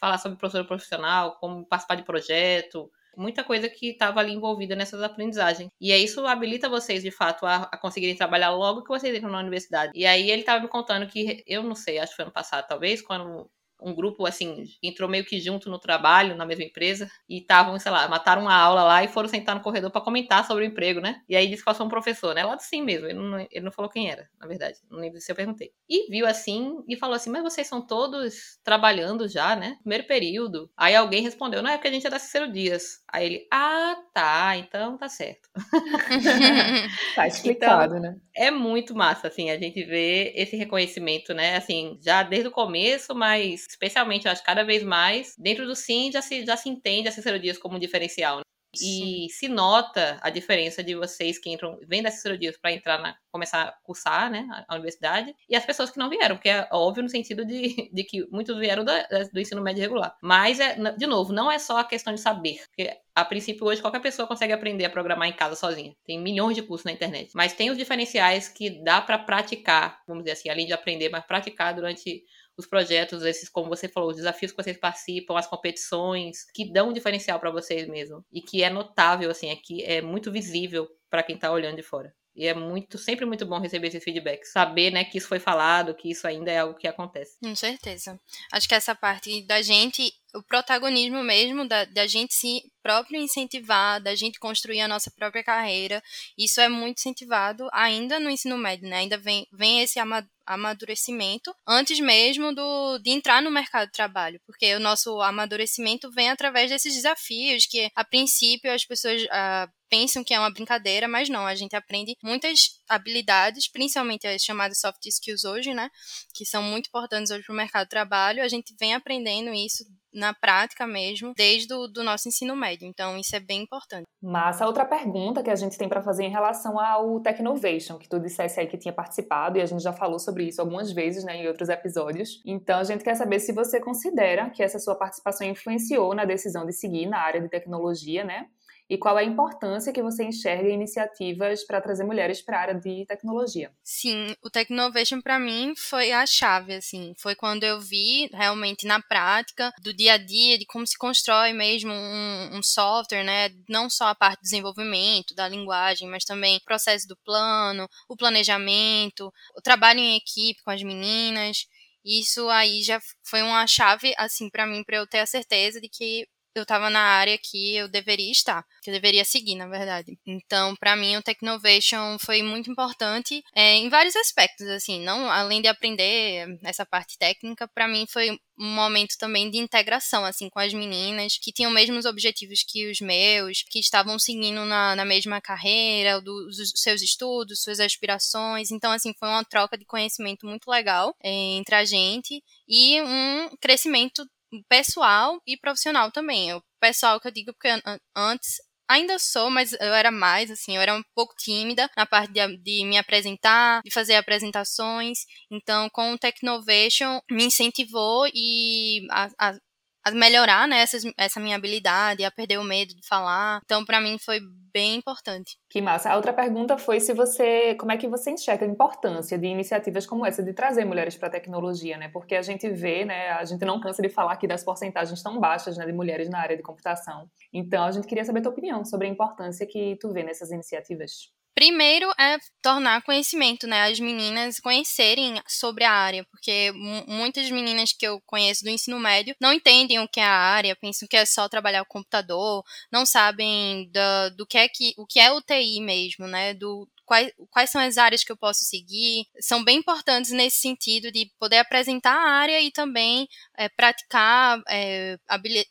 falar 0.00 0.18
sobre 0.18 0.38
professor 0.38 0.66
profissional, 0.66 1.36
como 1.38 1.66
participar 1.66 1.94
de 1.96 2.02
projeto, 2.02 2.90
muita 3.16 3.44
coisa 3.44 3.68
que 3.68 3.90
estava 3.90 4.20
ali 4.20 4.32
envolvida 4.32 4.74
nessas 4.74 5.02
aprendizagens. 5.02 5.70
E 5.80 5.92
aí 5.92 6.04
isso 6.04 6.26
habilita 6.26 6.68
vocês, 6.68 7.02
de 7.02 7.10
fato, 7.10 7.46
a, 7.46 7.68
a, 7.72 7.78
conseguirem 7.78 8.16
trabalhar 8.16 8.50
logo 8.50 8.82
que 8.82 8.88
vocês 8.88 9.16
entram 9.16 9.30
na 9.30 9.40
universidade. 9.40 9.92
E 9.94 10.04
aí 10.04 10.30
ele 10.30 10.40
estava 10.40 10.62
me 10.62 10.68
contando 10.68 11.06
que, 11.06 11.42
eu 11.46 11.62
não 11.62 11.74
sei, 11.74 11.98
acho 11.98 12.10
que 12.10 12.16
foi 12.16 12.24
ano 12.24 12.32
passado, 12.32 12.66
talvez, 12.66 13.02
quando 13.02 13.50
um 13.80 13.94
grupo, 13.94 14.26
assim, 14.26 14.64
entrou 14.82 15.08
meio 15.08 15.24
que 15.24 15.40
junto 15.40 15.68
no 15.70 15.78
trabalho, 15.78 16.36
na 16.36 16.46
mesma 16.46 16.64
empresa, 16.64 17.10
e 17.28 17.38
estavam, 17.38 17.78
sei 17.78 17.92
lá, 17.92 18.08
mataram 18.08 18.42
uma 18.42 18.54
aula 18.54 18.82
lá 18.82 19.04
e 19.04 19.08
foram 19.08 19.28
sentar 19.28 19.54
no 19.54 19.60
corredor 19.60 19.90
para 19.90 20.00
comentar 20.00 20.46
sobre 20.46 20.64
o 20.64 20.66
emprego, 20.66 21.00
né? 21.00 21.20
E 21.28 21.36
aí 21.36 21.46
disse 21.46 21.64
que 21.64 21.74
foi 21.74 21.86
um 21.86 21.88
professor, 21.90 22.34
né? 22.34 22.44
Lá 22.44 22.58
sim 22.58 22.82
mesmo, 22.82 23.06
ele 23.06 23.18
não, 23.18 23.38
ele 23.38 23.64
não 23.64 23.72
falou 23.72 23.90
quem 23.90 24.10
era, 24.10 24.28
na 24.40 24.46
verdade, 24.46 24.78
não 24.90 24.98
lembro 24.98 25.20
se 25.20 25.30
eu 25.30 25.36
perguntei. 25.36 25.72
E 25.88 26.10
viu 26.10 26.26
assim 26.26 26.82
e 26.88 26.96
falou 26.96 27.14
assim: 27.14 27.30
Mas 27.30 27.42
vocês 27.42 27.66
são 27.66 27.84
todos 27.86 28.58
trabalhando 28.62 29.28
já, 29.28 29.54
né? 29.54 29.76
Primeiro 29.80 30.06
período. 30.06 30.70
Aí 30.76 30.94
alguém 30.94 31.22
respondeu: 31.22 31.62
Não, 31.62 31.70
é 31.70 31.76
porque 31.76 31.88
a 31.88 31.92
gente 31.92 32.06
é 32.06 32.10
da 32.10 32.18
Cicero 32.18 32.50
Dias. 32.50 33.02
Aí 33.12 33.26
ele: 33.26 33.46
Ah, 33.52 33.96
tá, 34.12 34.56
então 34.56 34.96
tá 34.96 35.08
certo. 35.08 35.48
tá 37.14 37.26
explicado, 37.26 37.96
então, 37.96 38.00
né? 38.00 38.16
É 38.34 38.50
muito 38.50 38.94
massa, 38.94 39.28
assim, 39.28 39.50
a 39.50 39.58
gente 39.58 39.82
vê 39.84 40.32
esse 40.34 40.56
reconhecimento, 40.56 41.34
né? 41.34 41.56
Assim, 41.56 41.98
já 42.02 42.22
desde 42.22 42.48
o 42.48 42.52
começo, 42.52 43.14
mas 43.14 43.63
especialmente, 43.68 44.26
eu 44.26 44.32
acho, 44.32 44.42
cada 44.42 44.64
vez 44.64 44.82
mais, 44.82 45.34
dentro 45.38 45.66
do 45.66 45.74
SIM 45.74 46.10
já 46.12 46.22
se, 46.22 46.44
já 46.44 46.56
se 46.56 46.68
entende 46.68 47.08
a 47.08 47.12
Cícero 47.12 47.38
Dias 47.38 47.58
como 47.58 47.76
um 47.76 47.80
diferencial. 47.80 48.38
Né? 48.38 48.44
E 48.80 49.28
se 49.30 49.48
nota 49.48 50.18
a 50.20 50.30
diferença 50.30 50.82
de 50.82 50.94
vocês 50.94 51.38
que 51.38 51.50
entram, 51.50 51.78
vêm 51.86 52.02
da 52.02 52.10
Cícero 52.10 52.38
Dias 52.38 52.56
para 52.56 52.72
entrar 52.72 53.00
na, 53.00 53.16
começar 53.30 53.62
a 53.62 53.72
cursar, 53.82 54.30
né, 54.30 54.46
a, 54.68 54.74
universidade, 54.74 55.34
e 55.48 55.56
as 55.56 55.64
pessoas 55.64 55.90
que 55.90 55.98
não 55.98 56.08
vieram, 56.08 56.36
porque 56.36 56.48
é 56.48 56.68
óbvio 56.72 57.02
no 57.02 57.08
sentido 57.08 57.44
de, 57.44 57.90
de 57.92 58.04
que 58.04 58.26
muitos 58.30 58.56
vieram 58.58 58.84
do, 58.84 58.92
do 59.32 59.40
ensino 59.40 59.62
médio 59.62 59.82
regular. 59.82 60.16
Mas, 60.22 60.60
é, 60.60 60.74
de 60.96 61.06
novo, 61.06 61.32
não 61.32 61.50
é 61.50 61.58
só 61.58 61.78
a 61.78 61.84
questão 61.84 62.14
de 62.14 62.20
saber, 62.20 62.62
porque 62.66 62.96
a 63.14 63.24
princípio 63.24 63.66
hoje 63.66 63.80
qualquer 63.80 64.00
pessoa 64.00 64.26
consegue 64.26 64.52
aprender 64.52 64.84
a 64.84 64.90
programar 64.90 65.28
em 65.28 65.32
casa 65.32 65.54
sozinha. 65.54 65.94
Tem 66.04 66.20
milhões 66.20 66.56
de 66.56 66.62
cursos 66.62 66.84
na 66.84 66.92
internet. 66.92 67.30
Mas 67.34 67.52
tem 67.52 67.70
os 67.70 67.78
diferenciais 67.78 68.48
que 68.48 68.82
dá 68.82 69.00
para 69.00 69.18
praticar, 69.18 70.00
vamos 70.06 70.24
dizer 70.24 70.32
assim, 70.32 70.48
além 70.48 70.66
de 70.66 70.72
aprender, 70.72 71.08
mas 71.10 71.24
praticar 71.24 71.74
durante 71.74 72.24
os 72.56 72.66
projetos, 72.66 73.22
esses, 73.22 73.48
como 73.48 73.68
você 73.68 73.88
falou, 73.88 74.10
os 74.10 74.16
desafios 74.16 74.52
que 74.52 74.62
vocês 74.62 74.76
participam, 74.76 75.36
as 75.36 75.46
competições, 75.46 76.44
que 76.54 76.70
dão 76.72 76.90
um 76.90 76.92
diferencial 76.92 77.40
para 77.40 77.50
vocês 77.50 77.88
mesmo. 77.88 78.24
E 78.32 78.40
que 78.40 78.62
é 78.62 78.70
notável, 78.70 79.30
assim, 79.30 79.48
é 79.48 79.56
que 79.56 79.82
é 79.82 80.00
muito 80.00 80.30
visível 80.30 80.88
para 81.10 81.22
quem 81.22 81.34
está 81.36 81.50
olhando 81.50 81.76
de 81.76 81.82
fora. 81.82 82.14
E 82.36 82.48
é 82.48 82.54
muito, 82.54 82.98
sempre 82.98 83.24
muito 83.24 83.46
bom 83.46 83.60
receber 83.60 83.88
esse 83.88 84.00
feedback. 84.00 84.44
Saber, 84.44 84.90
né, 84.90 85.04
que 85.04 85.18
isso 85.18 85.28
foi 85.28 85.38
falado, 85.38 85.94
que 85.94 86.10
isso 86.10 86.26
ainda 86.26 86.50
é 86.50 86.58
algo 86.58 86.76
que 86.76 86.88
acontece. 86.88 87.36
Com 87.40 87.54
certeza. 87.54 88.18
Acho 88.52 88.68
que 88.68 88.74
essa 88.74 88.94
parte 88.94 89.42
da 89.42 89.62
gente, 89.62 90.12
o 90.34 90.42
protagonismo 90.42 91.22
mesmo, 91.22 91.66
da, 91.66 91.84
da 91.84 92.08
gente 92.08 92.34
se 92.34 92.62
próprio 92.82 93.20
incentivar, 93.20 94.00
da 94.02 94.16
gente 94.16 94.40
construir 94.40 94.80
a 94.80 94.88
nossa 94.88 95.12
própria 95.12 95.44
carreira, 95.44 96.02
isso 96.36 96.60
é 96.60 96.68
muito 96.68 96.98
incentivado 96.98 97.68
ainda 97.72 98.18
no 98.18 98.28
ensino 98.28 98.58
médio, 98.58 98.88
né? 98.88 98.96
Ainda 98.96 99.16
vem, 99.16 99.46
vem 99.52 99.80
esse 99.80 100.00
amadurecimento 100.46 101.54
antes 101.66 101.98
mesmo 102.00 102.54
do, 102.54 102.98
de 102.98 103.10
entrar 103.10 103.42
no 103.42 103.50
mercado 103.50 103.86
de 103.86 103.92
trabalho, 103.92 104.40
porque 104.46 104.74
o 104.74 104.80
nosso 104.80 105.20
amadurecimento 105.20 106.10
vem 106.10 106.30
através 106.30 106.70
desses 106.70 106.94
desafios 106.94 107.66
que, 107.66 107.90
a 107.94 108.04
princípio, 108.04 108.72
as 108.72 108.84
pessoas. 108.84 109.22
Uh, 109.22 109.72
pensam 109.94 110.24
que 110.24 110.34
é 110.34 110.38
uma 110.40 110.50
brincadeira, 110.50 111.06
mas 111.06 111.28
não, 111.28 111.46
a 111.46 111.54
gente 111.54 111.76
aprende 111.76 112.16
muitas 112.20 112.80
habilidades, 112.88 113.70
principalmente 113.70 114.26
as 114.26 114.42
chamadas 114.42 114.80
soft 114.80 115.06
skills 115.06 115.44
hoje, 115.44 115.72
né, 115.72 115.88
que 116.34 116.44
são 116.44 116.64
muito 116.64 116.88
importantes 116.88 117.30
hoje 117.30 117.44
para 117.44 117.52
o 117.52 117.56
mercado 117.56 117.84
de 117.84 117.90
trabalho, 117.90 118.42
a 118.42 118.48
gente 118.48 118.74
vem 118.78 118.92
aprendendo 118.92 119.54
isso 119.54 119.84
na 120.14 120.32
prática 120.32 120.86
mesmo, 120.86 121.32
desde 121.36 121.74
o 121.74 121.86
do 121.88 122.04
nosso 122.04 122.28
ensino 122.28 122.54
médio. 122.54 122.86
Então, 122.86 123.16
isso 123.18 123.34
é 123.34 123.40
bem 123.40 123.62
importante. 123.62 124.04
Massa. 124.22 124.66
Outra 124.66 124.84
pergunta 124.84 125.42
que 125.42 125.50
a 125.50 125.56
gente 125.56 125.76
tem 125.76 125.88
para 125.88 126.02
fazer 126.02 126.24
em 126.24 126.30
relação 126.30 126.78
ao 126.78 127.20
Technovation, 127.20 127.98
que 127.98 128.08
tu 128.08 128.18
dissesse 128.18 128.60
aí 128.60 128.66
que 128.66 128.78
tinha 128.78 128.92
participado, 128.92 129.58
e 129.58 129.60
a 129.60 129.66
gente 129.66 129.82
já 129.82 129.92
falou 129.92 130.18
sobre 130.18 130.44
isso 130.44 130.60
algumas 130.60 130.92
vezes, 130.92 131.24
né, 131.24 131.36
em 131.36 131.48
outros 131.48 131.68
episódios. 131.68 132.40
Então, 132.46 132.78
a 132.78 132.84
gente 132.84 133.04
quer 133.04 133.16
saber 133.16 133.40
se 133.40 133.52
você 133.52 133.80
considera 133.80 134.48
que 134.50 134.62
essa 134.62 134.78
sua 134.78 134.94
participação 134.94 135.46
influenciou 135.46 136.14
na 136.14 136.24
decisão 136.24 136.64
de 136.64 136.72
seguir 136.72 137.06
na 137.06 137.18
área 137.18 137.40
de 137.40 137.48
tecnologia, 137.48 138.24
né? 138.24 138.46
E 138.88 138.98
qual 138.98 139.18
é 139.18 139.22
a 139.22 139.26
importância 139.26 139.92
que 139.92 140.02
você 140.02 140.24
enxerga 140.24 140.68
em 140.68 140.74
iniciativas 140.74 141.64
para 141.64 141.80
trazer 141.80 142.04
mulheres 142.04 142.42
para 142.42 142.58
a 142.58 142.60
área 142.60 142.74
de 142.74 143.04
tecnologia. 143.06 143.72
Sim, 143.82 144.34
o 144.42 144.50
Technovation 144.50 145.20
para 145.20 145.38
mim 145.38 145.74
foi 145.76 146.12
a 146.12 146.26
chave, 146.26 146.74
assim, 146.74 147.14
foi 147.18 147.34
quando 147.34 147.64
eu 147.64 147.80
vi 147.80 148.28
realmente 148.32 148.86
na 148.86 149.00
prática 149.00 149.72
do 149.82 149.92
dia 149.92 150.14
a 150.14 150.16
dia 150.18 150.58
de 150.58 150.66
como 150.66 150.86
se 150.86 150.96
constrói 150.96 151.52
mesmo 151.52 151.92
um, 151.92 152.56
um 152.56 152.62
software, 152.62 153.24
né? 153.24 153.50
Não 153.68 153.88
só 153.88 154.08
a 154.08 154.14
parte 154.14 154.40
do 154.40 154.42
desenvolvimento, 154.42 155.34
da 155.34 155.48
linguagem, 155.48 156.08
mas 156.08 156.24
também 156.24 156.56
o 156.56 156.64
processo 156.64 157.06
do 157.06 157.16
plano, 157.24 157.88
o 158.08 158.16
planejamento, 158.16 159.32
o 159.56 159.60
trabalho 159.62 160.00
em 160.00 160.16
equipe 160.16 160.62
com 160.62 160.70
as 160.70 160.82
meninas. 160.82 161.66
Isso 162.04 162.48
aí 162.50 162.82
já 162.82 163.00
foi 163.22 163.42
uma 163.42 163.66
chave, 163.66 164.14
assim, 164.18 164.50
para 164.50 164.66
mim, 164.66 164.84
para 164.84 164.98
eu 164.98 165.06
ter 165.06 165.20
a 165.20 165.26
certeza 165.26 165.80
de 165.80 165.88
que 165.88 166.26
eu 166.58 166.62
estava 166.62 166.90
na 166.90 167.00
área 167.00 167.38
que 167.38 167.76
eu 167.76 167.88
deveria 167.88 168.30
estar, 168.30 168.64
que 168.82 168.90
eu 168.90 168.94
deveria 168.94 169.24
seguir, 169.24 169.54
na 169.54 169.66
verdade. 169.66 170.18
Então, 170.26 170.74
para 170.76 170.96
mim, 170.96 171.16
o 171.16 171.22
Technovation 171.22 172.18
foi 172.18 172.42
muito 172.42 172.70
importante 172.70 173.42
é, 173.54 173.76
em 173.76 173.88
vários 173.88 174.16
aspectos, 174.16 174.66
assim, 174.68 175.00
não 175.00 175.30
além 175.30 175.60
de 175.60 175.68
aprender 175.68 176.58
essa 176.62 176.84
parte 176.84 177.18
técnica, 177.18 177.68
para 177.68 177.88
mim 177.88 178.06
foi 178.08 178.38
um 178.58 178.66
momento 178.66 179.16
também 179.18 179.50
de 179.50 179.58
integração, 179.58 180.24
assim, 180.24 180.48
com 180.48 180.60
as 180.60 180.72
meninas 180.72 181.36
que 181.38 181.52
tinham 181.52 181.70
os 181.70 181.74
mesmos 181.74 182.04
objetivos 182.04 182.62
que 182.62 182.88
os 182.88 183.00
meus, 183.00 183.64
que 183.68 183.78
estavam 183.80 184.18
seguindo 184.18 184.64
na, 184.64 184.94
na 184.94 185.04
mesma 185.04 185.40
carreira, 185.40 186.20
dos 186.20 186.72
seus 186.76 187.02
estudos, 187.02 187.62
suas 187.62 187.80
aspirações. 187.80 188.70
Então, 188.70 188.92
assim, 188.92 189.12
foi 189.18 189.28
uma 189.28 189.44
troca 189.44 189.76
de 189.76 189.84
conhecimento 189.84 190.46
muito 190.46 190.70
legal 190.70 191.14
é, 191.22 191.30
entre 191.30 191.74
a 191.74 191.84
gente 191.84 192.42
e 192.68 193.02
um 193.02 193.48
crescimento 193.60 194.24
pessoal 194.68 195.40
e 195.46 195.56
profissional 195.56 196.10
também. 196.10 196.52
O 196.54 196.62
pessoal 196.80 197.20
que 197.20 197.28
eu 197.28 197.32
digo 197.32 197.52
porque 197.52 197.68
antes 198.16 198.56
ainda 198.88 199.18
sou, 199.18 199.50
mas 199.50 199.72
eu 199.72 199.94
era 199.94 200.10
mais, 200.10 200.50
assim, 200.50 200.76
eu 200.76 200.82
era 200.82 200.94
um 200.94 201.02
pouco 201.14 201.34
tímida 201.36 201.90
na 201.96 202.06
parte 202.06 202.32
de, 202.32 202.56
de, 202.58 202.84
me 202.84 202.98
apresentar, 202.98 203.82
de 203.82 203.90
fazer 203.90 204.14
apresentações. 204.14 205.20
Então, 205.50 205.88
com 205.90 206.12
o 206.12 206.18
Technovation, 206.18 207.20
me 207.30 207.44
incentivou 207.44 208.26
e 208.32 209.06
a, 209.10 209.28
a, 209.38 209.58
a 210.04 210.10
melhorar, 210.10 210.68
né, 210.68 210.80
essa, 210.80 210.98
essa 211.16 211.40
minha 211.40 211.56
habilidade, 211.56 212.24
a 212.24 212.30
perder 212.30 212.58
o 212.58 212.64
medo 212.64 212.94
de 212.94 213.06
falar. 213.06 213.60
Então, 213.64 213.84
para 213.84 214.00
mim, 214.00 214.18
foi 214.18 214.38
bem 214.72 214.96
importante. 214.96 215.56
Que 215.70 215.80
massa. 215.80 216.10
A 216.10 216.16
outra 216.16 216.32
pergunta 216.32 216.76
foi 216.76 217.00
se 217.00 217.14
você, 217.14 217.74
como 217.76 217.92
é 217.92 217.96
que 217.96 218.08
você 218.08 218.30
enxerga 218.30 218.66
a 218.66 218.68
importância 218.68 219.38
de 219.38 219.46
iniciativas 219.46 220.04
como 220.04 220.26
essa 220.26 220.42
de 220.42 220.52
trazer 220.52 220.84
mulheres 220.84 221.16
para 221.16 221.28
a 221.28 221.30
tecnologia, 221.30 221.96
né? 221.96 222.08
Porque 222.12 222.34
a 222.34 222.42
gente 222.42 222.68
vê, 222.68 223.04
né, 223.04 223.30
a 223.30 223.44
gente 223.44 223.64
não 223.64 223.80
cansa 223.80 224.02
de 224.02 224.08
falar 224.08 224.32
aqui 224.32 224.46
das 224.46 224.62
porcentagens 224.62 225.22
tão 225.22 225.40
baixas, 225.40 225.76
né, 225.76 225.86
de 225.86 225.92
mulheres 225.92 226.28
na 226.28 226.40
área 226.40 226.56
de 226.56 226.62
computação. 226.62 227.30
Então, 227.52 227.84
a 227.84 227.90
gente 227.90 228.06
queria 228.06 228.24
saber 228.24 228.40
a 228.40 228.42
tua 228.42 228.52
opinião 228.52 228.84
sobre 228.84 229.06
a 229.06 229.10
importância 229.10 229.66
que 229.66 229.96
tu 230.00 230.12
vê 230.12 230.22
nessas 230.22 230.50
iniciativas. 230.50 231.32
Primeiro 231.54 232.10
é 232.18 232.36
tornar 232.60 233.02
conhecimento, 233.02 233.64
né? 233.66 233.84
As 233.84 234.00
meninas 234.00 234.58
conhecerem 234.58 235.40
sobre 235.46 235.84
a 235.84 235.92
área, 235.92 236.24
porque 236.24 236.72
muitas 237.06 237.48
meninas 237.48 237.92
que 237.92 238.04
eu 238.04 238.20
conheço 238.26 238.64
do 238.64 238.70
ensino 238.70 238.98
médio 238.98 239.36
não 239.40 239.52
entendem 239.52 240.00
o 240.00 240.08
que 240.08 240.18
é 240.18 240.24
a 240.24 240.30
área, 240.30 240.74
pensam 240.74 241.06
que 241.06 241.16
é 241.16 241.24
só 241.24 241.48
trabalhar 241.48 241.82
o 241.82 241.86
computador, 241.86 242.64
não 242.90 243.06
sabem 243.06 243.88
do, 243.92 244.36
do 244.36 244.46
que 244.46 244.58
é 244.58 244.68
que 244.68 244.94
o 244.96 245.06
que 245.06 245.20
é 245.20 245.30
o 245.30 245.40
TI 245.40 245.80
mesmo, 245.80 246.26
né? 246.26 246.54
Do, 246.54 246.88
quais, 247.04 247.32
quais 247.50 247.70
são 247.70 247.80
as 247.80 247.98
áreas 247.98 248.24
que 248.24 248.32
eu 248.32 248.36
posso 248.36 248.64
seguir, 248.64 249.26
são 249.40 249.64
bem 249.64 249.78
importantes 249.78 250.30
nesse 250.30 250.58
sentido 250.58 251.10
de 251.10 251.30
poder 251.38 251.58
apresentar 251.58 252.14
a 252.14 252.30
área 252.30 252.60
e 252.60 252.70
também 252.70 253.28
é, 253.56 253.68
praticar 253.68 254.60
é, 254.68 255.18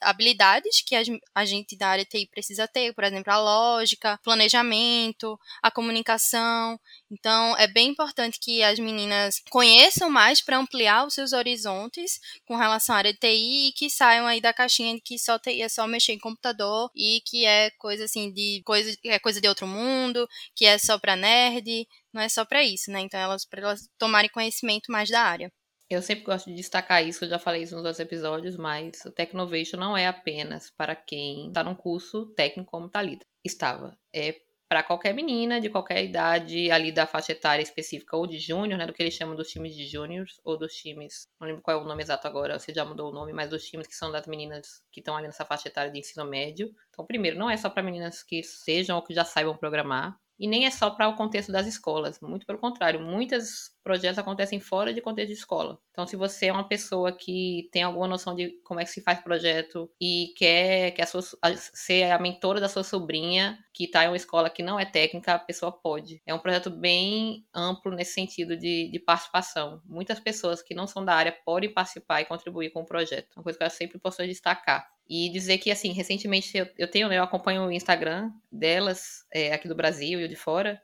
habilidades 0.02 0.82
que 0.86 0.96
a 0.96 1.46
gente 1.46 1.78
da 1.78 1.88
área 1.88 2.06
TI 2.06 2.28
precisa 2.30 2.68
ter, 2.68 2.94
por 2.94 3.04
exemplo, 3.04 3.32
a 3.32 3.40
lógica, 3.40 4.20
planejamento, 4.24 5.40
a 5.62 5.72
comunicação. 5.72 6.80
Então, 7.14 7.56
é 7.58 7.68
bem 7.68 7.90
importante 7.90 8.40
que 8.40 8.64
as 8.64 8.80
meninas 8.80 9.40
conheçam 9.52 10.10
mais 10.10 10.42
para 10.42 10.58
ampliar 10.58 11.06
os 11.06 11.14
seus 11.14 11.32
horizontes 11.32 12.20
com 12.48 12.56
relação 12.56 12.96
à 12.96 12.98
área 12.98 13.14
de 13.14 13.20
TI 13.20 13.68
e 13.68 13.72
que 13.74 13.88
saiam 13.88 14.26
aí 14.26 14.42
da 14.42 14.52
caixinha 14.52 14.96
de 14.96 15.02
que 15.02 15.20
só 15.20 15.38
TI 15.38 15.62
é 15.62 15.70
só 15.70 15.86
mexer 15.86 16.14
em 16.14 16.20
computador 16.20 16.90
e 16.96 17.22
que 17.24 17.46
é 17.46 17.70
coisa 17.78 18.06
assim 18.06 18.34
de 18.34 18.64
coisa 18.66 18.98
é 19.06 19.20
coisa 19.20 19.40
de 19.40 19.48
outro 19.48 19.68
mundo, 19.68 20.28
que 20.56 20.66
é 20.66 20.78
só 20.80 20.98
para 20.98 21.16
nerd, 21.16 21.88
não 22.12 22.22
é 22.22 22.28
só 22.28 22.44
para 22.44 22.64
isso, 22.64 22.90
né? 22.90 23.02
Então, 23.02 23.20
elas 23.20 23.46
para 23.46 23.62
elas 23.62 23.88
tomarem 24.00 24.30
conhecimento 24.32 24.92
mais 24.92 25.10
da 25.10 25.22
área. 25.22 25.52
Eu 25.88 26.02
sempre 26.02 26.24
gosto 26.24 26.50
de 26.50 26.56
destacar 26.56 27.08
isso, 27.08 27.26
eu 27.26 27.30
já 27.30 27.38
falei 27.38 27.62
isso 27.62 27.76
nos 27.76 27.86
outros 27.86 28.00
episódios, 28.00 28.58
mas 28.58 29.06
o 29.06 29.12
Technovation 29.12 29.78
não 29.78 29.96
é 29.96 30.08
apenas 30.08 30.72
para 30.72 30.96
quem 30.96 31.50
está 31.50 31.64
num 31.64 31.76
curso 31.76 32.26
técnico 32.36 32.72
como 32.72 32.90
Talita. 32.90 33.24
Estava. 33.44 33.96
É 34.12 34.36
para 34.68 34.84
qualquer 34.84 35.14
menina 35.14 35.62
de 35.62 35.70
qualquer 35.70 36.04
idade 36.04 36.72
ali 36.72 36.92
da 36.92 37.06
faixa 37.06 37.32
etária 37.32 37.62
específica 37.62 38.18
ou 38.18 38.26
de 38.26 38.40
júnior, 38.40 38.78
né, 38.78 38.86
do 38.88 38.94
que 38.94 39.04
eles 39.04 39.14
chamam 39.14 39.36
dos 39.36 39.50
times 39.50 39.76
de 39.76 39.86
júniors 39.86 40.40
ou 40.44 40.58
dos 40.58 40.74
times, 40.74 41.28
não 41.40 41.48
lembro 41.48 41.62
qual 41.62 41.80
é 41.80 41.82
o 41.82 41.86
nome 41.86 42.02
exato 42.02 42.28
agora, 42.28 42.58
você 42.58 42.74
já 42.74 42.84
mudou 42.84 43.12
o 43.12 43.14
nome, 43.14 43.34
mas 43.34 43.50
dos 43.50 43.64
times 43.64 43.88
que 43.88 43.96
são 43.96 44.12
das 44.12 44.28
meninas 44.28 44.82
que 44.92 45.00
estão 45.00 45.16
ali 45.16 45.28
nessa 45.28 45.46
faixa 45.46 45.68
etária 45.68 45.92
de 45.92 46.00
ensino 46.00 46.26
médio. 46.26 46.74
Então, 46.90 47.06
primeiro, 47.06 47.38
não 47.38 47.50
é 47.50 47.58
só 47.58 47.70
para 47.70 47.84
meninas 47.84 48.24
que 48.24 48.44
sejam 48.44 48.96
ou 48.98 49.04
que 49.04 49.14
já 49.14 49.26
saibam 49.26 49.56
programar, 49.56 50.18
e 50.40 50.48
nem 50.48 50.66
é 50.66 50.72
só 50.72 50.90
para 50.90 51.08
o 51.08 51.16
contexto 51.16 51.52
das 51.52 51.68
escolas, 51.68 52.20
muito 52.20 52.46
pelo 52.46 52.58
contrário, 52.58 53.00
muitos 53.00 53.70
projetos 53.84 54.18
acontecem 54.18 54.60
fora 54.60 54.94
de 54.94 55.02
contexto 55.02 55.28
de 55.30 55.34
escola. 55.34 55.78
Então, 55.92 56.08
se 56.08 56.16
você 56.16 56.48
é 56.48 56.54
uma 56.54 56.68
pessoa 56.68 57.12
que 57.12 57.70
tem 57.72 57.84
alguma 57.84 58.08
noção 58.08 58.34
de 58.34 58.50
como 58.64 58.80
é 58.80 58.84
que 58.84 58.90
se 58.90 59.02
faz 59.02 59.20
projeto 59.20 59.90
e 60.00 60.34
quer 60.38 60.92
que 60.92 61.02
a 61.02 61.06
sua, 61.06 61.22
ser 61.56 62.10
a 62.12 62.18
mentora 62.18 62.60
da 62.60 62.70
sua 62.70 62.84
sobrinha, 62.84 63.60
que 63.74 63.86
está 63.86 64.06
em 64.06 64.08
uma 64.08 64.18
escola 64.18 64.50
que 64.50 64.64
não 64.64 64.80
é 64.80 64.86
técnica, 64.86 65.34
a 65.34 65.40
pessoa 65.40 65.72
pode. 65.72 66.22
É 66.26 66.34
um 66.34 66.40
projeto 66.40 66.70
bem 66.70 67.46
amplo 67.54 67.94
nesse 67.94 68.14
sentido 68.14 68.56
de, 68.56 68.90
de 68.90 69.00
participação. 69.00 69.82
Muitas 69.86 70.20
pessoas 70.20 70.62
que 70.62 70.74
não 70.74 70.88
são 70.88 71.04
da 71.04 71.14
área 71.14 71.32
podem 71.46 71.72
participar 71.72 72.22
e 72.22 72.26
contribuir 72.26 72.72
com 72.72 72.82
o 72.82 72.86
projeto. 72.86 73.36
Uma 73.36 73.44
coisa 73.44 73.58
que 73.58 73.66
eu 73.66 73.70
sempre 73.70 74.00
posso 74.00 74.26
destacar. 74.26 74.92
E 75.08 75.30
dizer 75.30 75.58
que, 75.58 75.70
assim, 75.70 75.92
recentemente 75.92 76.58
eu, 76.58 76.68
eu 76.78 76.90
tenho, 76.90 77.10
né, 77.10 77.18
eu 77.18 77.24
acompanho 77.24 77.64
o 77.66 77.72
Instagram 77.72 78.32
delas, 78.52 79.26
é, 79.34 79.52
aqui 79.52 79.68
do 79.68 79.76
Brasil 79.76 80.20
e 80.22 80.24
o 80.24 80.30
de 80.30 80.36
fora, 80.36 80.82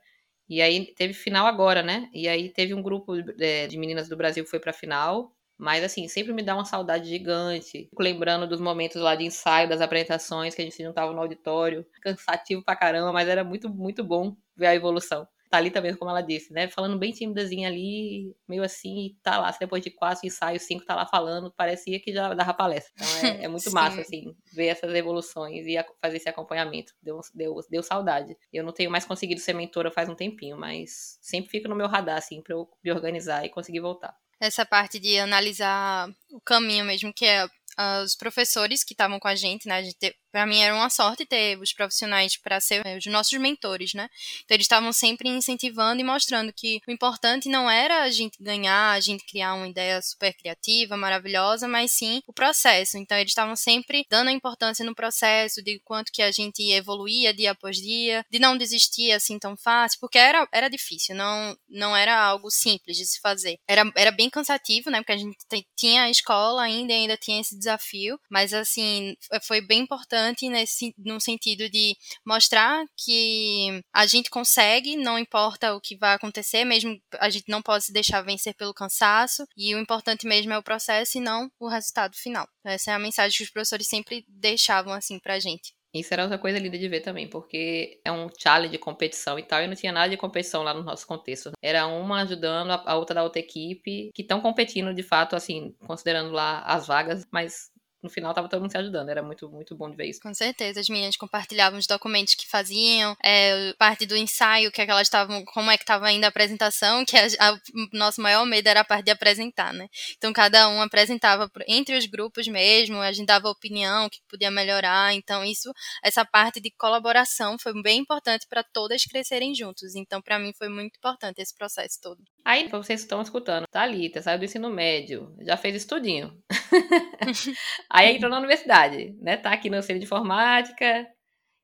e 0.50 0.60
aí 0.62 0.92
teve 0.94 1.14
final 1.14 1.46
agora, 1.46 1.82
né? 1.82 2.10
E 2.12 2.28
aí 2.28 2.50
teve 2.50 2.74
um 2.74 2.82
grupo 2.82 3.14
é, 3.40 3.66
de 3.68 3.78
meninas 3.78 4.08
do 4.08 4.16
Brasil 4.16 4.44
que 4.44 4.50
foi 4.50 4.60
pra 4.60 4.72
final. 4.72 5.32
Mas 5.58 5.84
assim, 5.84 6.08
sempre 6.08 6.32
me 6.32 6.42
dá 6.42 6.54
uma 6.54 6.64
saudade 6.64 7.08
gigante. 7.08 7.86
Fico 7.90 8.02
lembrando 8.02 8.46
dos 8.48 8.60
momentos 8.60 9.00
lá 9.00 9.14
de 9.14 9.24
ensaio, 9.24 9.68
das 9.68 9.80
apresentações, 9.82 10.54
que 10.54 10.62
a 10.62 10.64
gente 10.64 10.74
se 10.74 10.82
juntava 10.82 11.12
no 11.12 11.20
auditório. 11.20 11.86
Cansativo 12.02 12.64
pra 12.64 12.74
caramba, 12.76 13.12
mas 13.12 13.28
era 13.28 13.44
muito, 13.44 13.68
muito 13.68 14.02
bom 14.02 14.36
ver 14.56 14.66
a 14.68 14.74
evolução. 14.74 15.28
Thalita 15.50 15.80
mesmo, 15.80 15.98
como 15.98 16.10
ela 16.10 16.20
disse, 16.20 16.52
né? 16.52 16.68
Falando 16.68 16.96
bem 16.96 17.10
timidazinha 17.10 17.68
ali, 17.68 18.32
meio 18.48 18.62
assim, 18.62 19.06
e 19.06 19.16
tá 19.22 19.36
lá, 19.38 19.50
depois 19.58 19.82
de 19.82 19.90
quatro 19.90 20.24
ensaios, 20.24 20.62
cinco 20.62 20.84
tá 20.84 20.94
lá 20.94 21.04
falando, 21.04 21.52
parecia 21.52 21.98
que 22.00 22.12
já 22.12 22.32
dava 22.32 22.54
palestra. 22.54 22.92
Então 22.94 23.28
é, 23.28 23.44
é 23.44 23.48
muito 23.48 23.70
massa, 23.74 24.00
assim, 24.00 24.36
ver 24.52 24.66
essas 24.66 24.94
evoluções 24.94 25.66
e 25.66 25.76
fazer 26.00 26.18
esse 26.18 26.28
acompanhamento. 26.28 26.94
Deu, 27.02 27.20
deu, 27.34 27.56
deu 27.68 27.82
saudade. 27.82 28.36
Eu 28.52 28.62
não 28.62 28.72
tenho 28.72 28.90
mais 28.90 29.04
conseguido 29.04 29.40
ser 29.40 29.52
mentora 29.52 29.90
faz 29.90 30.08
um 30.08 30.14
tempinho, 30.14 30.56
mas 30.56 31.18
sempre 31.20 31.50
fico 31.50 31.68
no 31.68 31.74
meu 31.74 31.88
radar, 31.88 32.18
assim, 32.18 32.40
pra 32.40 32.54
eu 32.54 32.68
me 32.82 32.92
organizar 32.92 33.44
e 33.44 33.48
conseguir 33.48 33.80
voltar. 33.80 34.14
Essa 34.40 34.64
parte 34.64 34.98
de 34.98 35.18
analisar 35.18 36.08
o 36.30 36.40
caminho 36.40 36.84
mesmo, 36.84 37.12
que 37.12 37.26
é 37.26 37.44
uh, 37.44 38.02
os 38.04 38.16
professores 38.16 38.84
que 38.84 38.94
estavam 38.94 39.18
com 39.18 39.28
a 39.28 39.34
gente, 39.34 39.68
né? 39.68 39.76
A 39.76 39.82
gente 39.82 40.14
para 40.30 40.46
mim 40.46 40.60
era 40.60 40.74
uma 40.74 40.90
sorte 40.90 41.26
ter 41.26 41.58
os 41.58 41.72
profissionais 41.72 42.36
para 42.36 42.60
ser 42.60 42.82
os 42.96 43.06
nossos 43.06 43.38
mentores, 43.38 43.94
né? 43.94 44.08
Então 44.44 44.54
eles 44.54 44.64
estavam 44.64 44.92
sempre 44.92 45.28
incentivando 45.28 46.00
e 46.00 46.04
mostrando 46.04 46.52
que 46.52 46.80
o 46.86 46.90
importante 46.90 47.48
não 47.48 47.70
era 47.70 48.02
a 48.02 48.10
gente 48.10 48.42
ganhar, 48.42 48.92
a 48.92 49.00
gente 49.00 49.24
criar 49.26 49.54
uma 49.54 49.68
ideia 49.68 50.00
super 50.02 50.32
criativa, 50.34 50.96
maravilhosa, 50.96 51.66
mas 51.66 51.92
sim 51.92 52.22
o 52.26 52.32
processo. 52.32 52.96
Então 52.96 53.18
eles 53.18 53.30
estavam 53.30 53.56
sempre 53.56 54.04
dando 54.08 54.28
a 54.28 54.32
importância 54.32 54.84
no 54.84 54.94
processo, 54.94 55.62
de 55.62 55.80
quanto 55.80 56.12
que 56.12 56.22
a 56.22 56.30
gente 56.30 56.62
evoluía 56.70 57.34
dia 57.34 57.52
após 57.52 57.76
dia, 57.76 58.24
de 58.30 58.38
não 58.38 58.56
desistir 58.56 59.12
assim 59.12 59.38
tão 59.38 59.56
fácil, 59.56 59.98
porque 60.00 60.18
era, 60.18 60.46
era 60.52 60.68
difícil, 60.68 61.14
não, 61.14 61.56
não 61.68 61.96
era 61.96 62.18
algo 62.18 62.50
simples 62.50 62.96
de 62.96 63.06
se 63.06 63.20
fazer. 63.20 63.58
Era, 63.66 63.90
era 63.96 64.10
bem 64.10 64.30
cansativo, 64.30 64.90
né? 64.90 64.98
Porque 64.98 65.12
a 65.12 65.16
gente 65.16 65.36
tinha 65.76 66.02
a 66.02 66.10
escola 66.10 66.62
ainda 66.62 66.92
ainda 66.92 67.16
tinha 67.16 67.40
esse 67.40 67.56
desafio, 67.56 68.18
mas 68.28 68.52
assim, 68.52 69.16
foi 69.42 69.60
bem 69.60 69.80
importante 69.80 70.19
nesse, 70.48 70.94
no 70.98 71.20
sentido 71.20 71.68
de 71.68 71.96
mostrar 72.24 72.84
que 72.96 73.82
a 73.92 74.06
gente 74.06 74.30
consegue, 74.30 74.96
não 74.96 75.18
importa 75.18 75.74
o 75.74 75.80
que 75.80 75.96
vai 75.96 76.14
acontecer, 76.14 76.64
mesmo 76.64 77.00
a 77.18 77.30
gente 77.30 77.48
não 77.48 77.62
pode 77.62 77.84
se 77.84 77.92
deixar 77.92 78.22
vencer 78.22 78.54
pelo 78.54 78.74
cansaço, 78.74 79.44
e 79.56 79.74
o 79.74 79.78
importante 79.78 80.26
mesmo 80.26 80.52
é 80.52 80.58
o 80.58 80.62
processo 80.62 81.18
e 81.18 81.20
não 81.20 81.50
o 81.58 81.68
resultado 81.68 82.16
final. 82.16 82.48
Essa 82.64 82.92
é 82.92 82.94
a 82.94 82.98
mensagem 82.98 83.36
que 83.36 83.44
os 83.44 83.50
professores 83.50 83.88
sempre 83.88 84.24
deixavam 84.28 84.92
assim 84.92 85.18
pra 85.18 85.40
gente. 85.40 85.72
Isso 85.92 86.14
era 86.14 86.22
outra 86.22 86.38
coisa 86.38 86.58
linda 86.58 86.78
de 86.78 86.88
ver 86.88 87.00
também, 87.00 87.28
porque 87.28 88.00
é 88.04 88.12
um 88.12 88.28
challenge 88.38 88.70
de 88.70 88.78
competição 88.78 89.38
e 89.38 89.42
tal, 89.42 89.60
e 89.60 89.66
não 89.66 89.74
tinha 89.74 89.92
nada 89.92 90.08
de 90.08 90.16
competição 90.16 90.62
lá 90.62 90.72
no 90.72 90.84
nosso 90.84 91.04
contexto. 91.04 91.50
Era 91.60 91.86
uma 91.88 92.22
ajudando 92.22 92.70
a 92.70 92.94
outra 92.94 93.16
da 93.16 93.24
outra 93.24 93.40
equipe, 93.40 94.10
que 94.14 94.22
estão 94.22 94.40
competindo 94.40 94.94
de 94.94 95.02
fato, 95.02 95.34
assim, 95.34 95.74
considerando 95.84 96.30
lá 96.30 96.60
as 96.60 96.86
vagas, 96.86 97.26
mas 97.32 97.69
no 98.02 98.08
final 98.08 98.32
tava 98.32 98.48
todo 98.48 98.60
mundo 98.60 98.70
se 98.70 98.78
ajudando. 98.78 99.08
Era 99.08 99.22
muito, 99.22 99.48
muito 99.48 99.74
bom 99.74 99.90
de 99.90 99.96
ver 99.96 100.06
isso. 100.06 100.20
Com 100.20 100.32
certeza. 100.32 100.80
As 100.80 100.88
meninas 100.88 101.16
compartilhavam 101.16 101.78
os 101.78 101.86
documentos 101.86 102.34
que 102.34 102.48
faziam, 102.48 103.16
é, 103.22 103.72
parte 103.74 104.06
do 104.06 104.16
ensaio, 104.16 104.70
que, 104.72 104.80
é 104.80 104.84
que 104.86 104.90
elas 104.90 105.06
estavam, 105.06 105.44
como 105.46 105.70
é 105.70 105.76
que 105.76 105.82
estava 105.82 106.06
ainda 106.06 106.26
a 106.26 106.30
apresentação, 106.30 107.04
que 107.04 107.16
o 107.16 107.96
nosso 107.96 108.20
maior 108.20 108.44
medo 108.46 108.66
era 108.68 108.80
a 108.80 108.84
parte 108.84 109.04
de 109.04 109.10
apresentar, 109.10 109.72
né? 109.72 109.88
Então 110.16 110.32
cada 110.32 110.68
um 110.68 110.80
apresentava 110.80 111.50
entre 111.68 111.96
os 111.96 112.06
grupos 112.06 112.48
mesmo, 112.48 112.98
a 112.98 113.12
gente 113.12 113.26
dava 113.26 113.48
opinião, 113.48 114.06
o 114.06 114.10
que 114.10 114.20
podia 114.28 114.50
melhorar. 114.50 115.14
Então 115.14 115.44
isso, 115.44 115.72
essa 116.02 116.24
parte 116.24 116.60
de 116.60 116.70
colaboração 116.70 117.58
foi 117.58 117.72
bem 117.82 118.00
importante 118.00 118.46
para 118.48 118.62
todas 118.62 119.04
crescerem 119.04 119.54
juntos. 119.54 119.94
Então 119.94 120.22
para 120.22 120.38
mim 120.38 120.52
foi 120.56 120.68
muito 120.68 120.96
importante 120.96 121.40
esse 121.40 121.54
processo 121.54 122.00
todo. 122.00 122.22
Aí, 122.44 122.68
vocês 122.68 123.00
estão 123.00 123.20
escutando, 123.22 123.66
Thalita 123.70 124.22
saiu 124.22 124.38
do 124.38 124.44
ensino 124.44 124.70
médio, 124.70 125.34
já 125.40 125.56
fez 125.56 125.74
estudinho. 125.74 126.36
Aí 127.90 128.16
entrou 128.16 128.30
na 128.30 128.38
universidade, 128.38 129.16
né? 129.20 129.36
Tá 129.36 129.52
aqui 129.52 129.68
no 129.70 129.82
centro 129.82 129.98
de 130.00 130.04
informática 130.04 131.06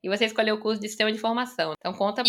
e 0.03 0.09
você 0.09 0.27
escolheu 0.27 0.57
o 0.57 0.61
curso 0.61 0.81
de 0.81 0.89
sistema 0.89 1.11
de 1.11 1.19
informação. 1.19 1.75
Então 1.79 1.93
conta 1.93 2.23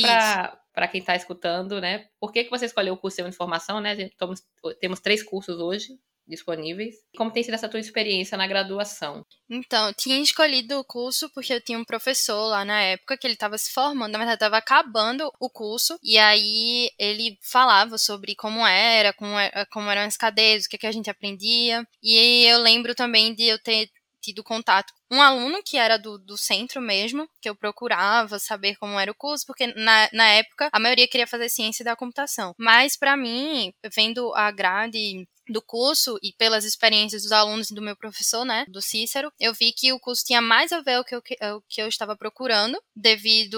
para 0.74 0.88
quem 0.88 1.00
está 1.00 1.16
escutando, 1.16 1.82
né? 1.82 2.08
Por 2.20 2.32
que, 2.32 2.44
que 2.44 2.50
você 2.50 2.66
escolheu 2.66 2.94
o 2.94 2.98
curso 2.98 3.16
de 3.16 3.24
sistema 3.24 3.30
de 3.30 3.36
informação, 3.36 3.80
né? 3.80 3.96
Gente 3.96 4.16
temos, 4.18 4.42
temos 4.80 5.00
três 5.00 5.22
cursos 5.24 5.60
hoje 5.60 5.98
disponíveis. 6.28 6.96
Como 7.16 7.32
tem 7.32 7.44
sido 7.44 7.54
essa 7.54 7.70
tua 7.70 7.80
experiência 7.80 8.38
na 8.38 8.48
graduação? 8.48 9.26
Então, 9.50 9.88
eu 9.88 9.94
tinha 9.94 10.20
escolhido 10.20 10.80
o 10.80 10.84
curso 10.84 11.30
porque 11.34 11.54
eu 11.54 11.62
tinha 11.62 11.80
um 11.80 11.86
professor 11.86 12.48
lá 12.48 12.66
na 12.66 12.82
época 12.82 13.18
que 13.18 13.26
ele 13.26 13.34
estava 13.34 13.58
se 13.58 13.72
formando, 13.72 14.12
na 14.12 14.18
verdade 14.18 14.36
estava 14.36 14.58
acabando 14.58 15.32
o 15.40 15.50
curso, 15.50 15.98
e 16.04 16.18
aí 16.18 16.90
ele 17.00 17.38
falava 17.42 17.98
sobre 17.98 18.36
como 18.36 18.66
era, 18.66 19.14
como, 19.14 19.38
era, 19.38 19.66
como 19.68 19.90
eram 19.90 20.02
as 20.02 20.18
cadeiras, 20.18 20.66
o 20.66 20.70
que, 20.70 20.78
que 20.78 20.88
a 20.88 20.92
gente 20.92 21.10
aprendia. 21.10 21.88
E 22.04 22.46
eu 22.46 22.60
lembro 22.60 22.94
também 22.94 23.34
de 23.34 23.44
eu 23.44 23.60
ter 23.60 23.90
tido 24.22 24.44
contato 24.44 24.94
um 25.10 25.22
aluno 25.22 25.62
que 25.64 25.78
era 25.78 25.98
do, 25.98 26.18
do 26.18 26.38
centro 26.38 26.82
mesmo, 26.82 27.30
que 27.42 27.50
eu 27.50 27.56
procurava 27.56 28.40
saber 28.40 28.76
como 28.76 29.00
era 29.00 29.12
o 29.12 29.16
curso, 29.16 29.46
porque 29.46 29.68
na, 29.68 30.10
na 30.12 30.28
época 30.32 30.70
a 30.72 30.80
maioria 30.80 31.08
queria 31.08 31.26
fazer 31.26 31.48
ciência 31.48 31.86
da 31.86 31.96
computação. 31.96 32.54
Mas 32.58 32.98
para 32.98 33.16
mim, 33.16 33.72
vendo 33.96 34.34
a 34.36 34.52
grade 34.52 35.26
do 35.50 35.62
curso 35.62 36.18
e 36.22 36.34
pelas 36.34 36.64
experiências 36.64 37.24
dos 37.24 37.32
alunos 37.32 37.70
e 37.70 37.76
do 37.76 37.82
meu 37.82 37.96
professor, 37.96 38.46
né, 38.46 38.66
do 38.68 38.82
Cícero, 38.82 39.32
eu 39.40 39.54
vi 39.54 39.72
que 39.72 39.94
o 39.94 40.00
curso 40.00 40.24
tinha 40.26 40.42
mais 40.42 40.72
a 40.72 40.82
ver 40.82 41.00
o 41.00 41.04
que 41.04 41.16
eu, 41.16 41.20
o 41.20 41.62
que 41.68 41.82
eu 41.82 41.88
estava 41.88 42.16
procurando, 42.16 42.82
devido 42.96 43.58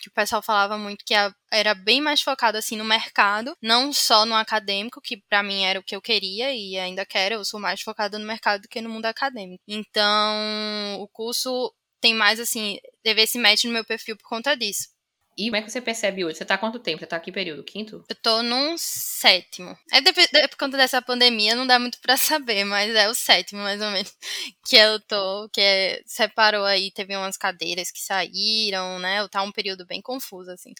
que 0.00 0.08
o 0.08 0.12
pessoal 0.12 0.42
falava 0.42 0.78
muito 0.78 1.04
que 1.04 1.14
a, 1.14 1.34
era 1.50 1.74
bem 1.74 2.00
mais 2.00 2.20
focado 2.22 2.58
assim 2.58 2.76
no 2.76 2.84
mercado, 2.84 3.56
não 3.62 3.92
só 3.92 4.24
no 4.24 4.34
acadêmico, 4.34 5.00
que 5.00 5.16
para 5.28 5.42
mim 5.42 5.64
era 5.64 5.78
o 5.78 5.82
que 5.82 5.94
eu 5.94 6.02
queria 6.02 6.54
e 6.54 6.78
ainda 6.78 7.04
quero, 7.06 7.36
eu 7.36 7.44
sou 7.44 7.60
mais 7.60 7.80
focada 7.80 8.18
no 8.18 8.26
mercado 8.26 8.62
do 8.62 8.68
que 8.68 8.80
no 8.80 8.90
mundo 8.90 9.06
acadêmico. 9.06 9.62
Então, 9.66 11.00
o 11.00 11.08
curso 11.08 11.72
tem 12.00 12.14
mais 12.14 12.40
assim, 12.40 12.78
teve 13.02 13.22
esse 13.22 13.38
match 13.38 13.64
no 13.64 13.72
meu 13.72 13.84
perfil 13.84 14.16
por 14.16 14.28
conta 14.28 14.56
disso. 14.56 14.88
E 15.36 15.46
como 15.46 15.56
é 15.56 15.62
que 15.62 15.70
você 15.70 15.80
percebe 15.80 16.24
hoje? 16.24 16.36
Você 16.36 16.44
tá 16.44 16.54
há 16.54 16.58
quanto 16.58 16.78
tempo? 16.78 17.00
Você 17.00 17.06
tá 17.06 17.16
aqui 17.16 17.32
período? 17.32 17.64
Quinto? 17.64 18.04
Eu 18.08 18.16
tô 18.16 18.42
num 18.42 18.76
sétimo. 18.76 19.76
É 19.90 20.00
de, 20.00 20.12
de, 20.12 20.48
por 20.48 20.58
conta 20.58 20.76
dessa 20.76 21.00
pandemia, 21.00 21.54
não 21.54 21.66
dá 21.66 21.78
muito 21.78 21.98
para 22.00 22.16
saber, 22.16 22.64
mas 22.64 22.94
é 22.94 23.08
o 23.08 23.14
sétimo, 23.14 23.62
mais 23.62 23.80
ou 23.80 23.90
menos. 23.90 24.14
Que 24.64 24.76
eu 24.76 25.00
tô, 25.00 25.48
que 25.50 25.60
é, 25.60 26.02
separou 26.06 26.64
aí, 26.64 26.90
teve 26.90 27.16
umas 27.16 27.36
cadeiras 27.36 27.90
que 27.90 28.00
saíram, 28.00 28.98
né? 28.98 29.26
Tá 29.28 29.42
um 29.42 29.52
período 29.52 29.84
bem 29.84 30.00
confuso, 30.00 30.50
assim. 30.50 30.72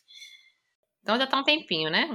Então 1.03 1.19
já 1.19 1.27
tá 1.27 1.39
um 1.39 1.45
tempinho, 1.45 1.91
né? 1.91 2.09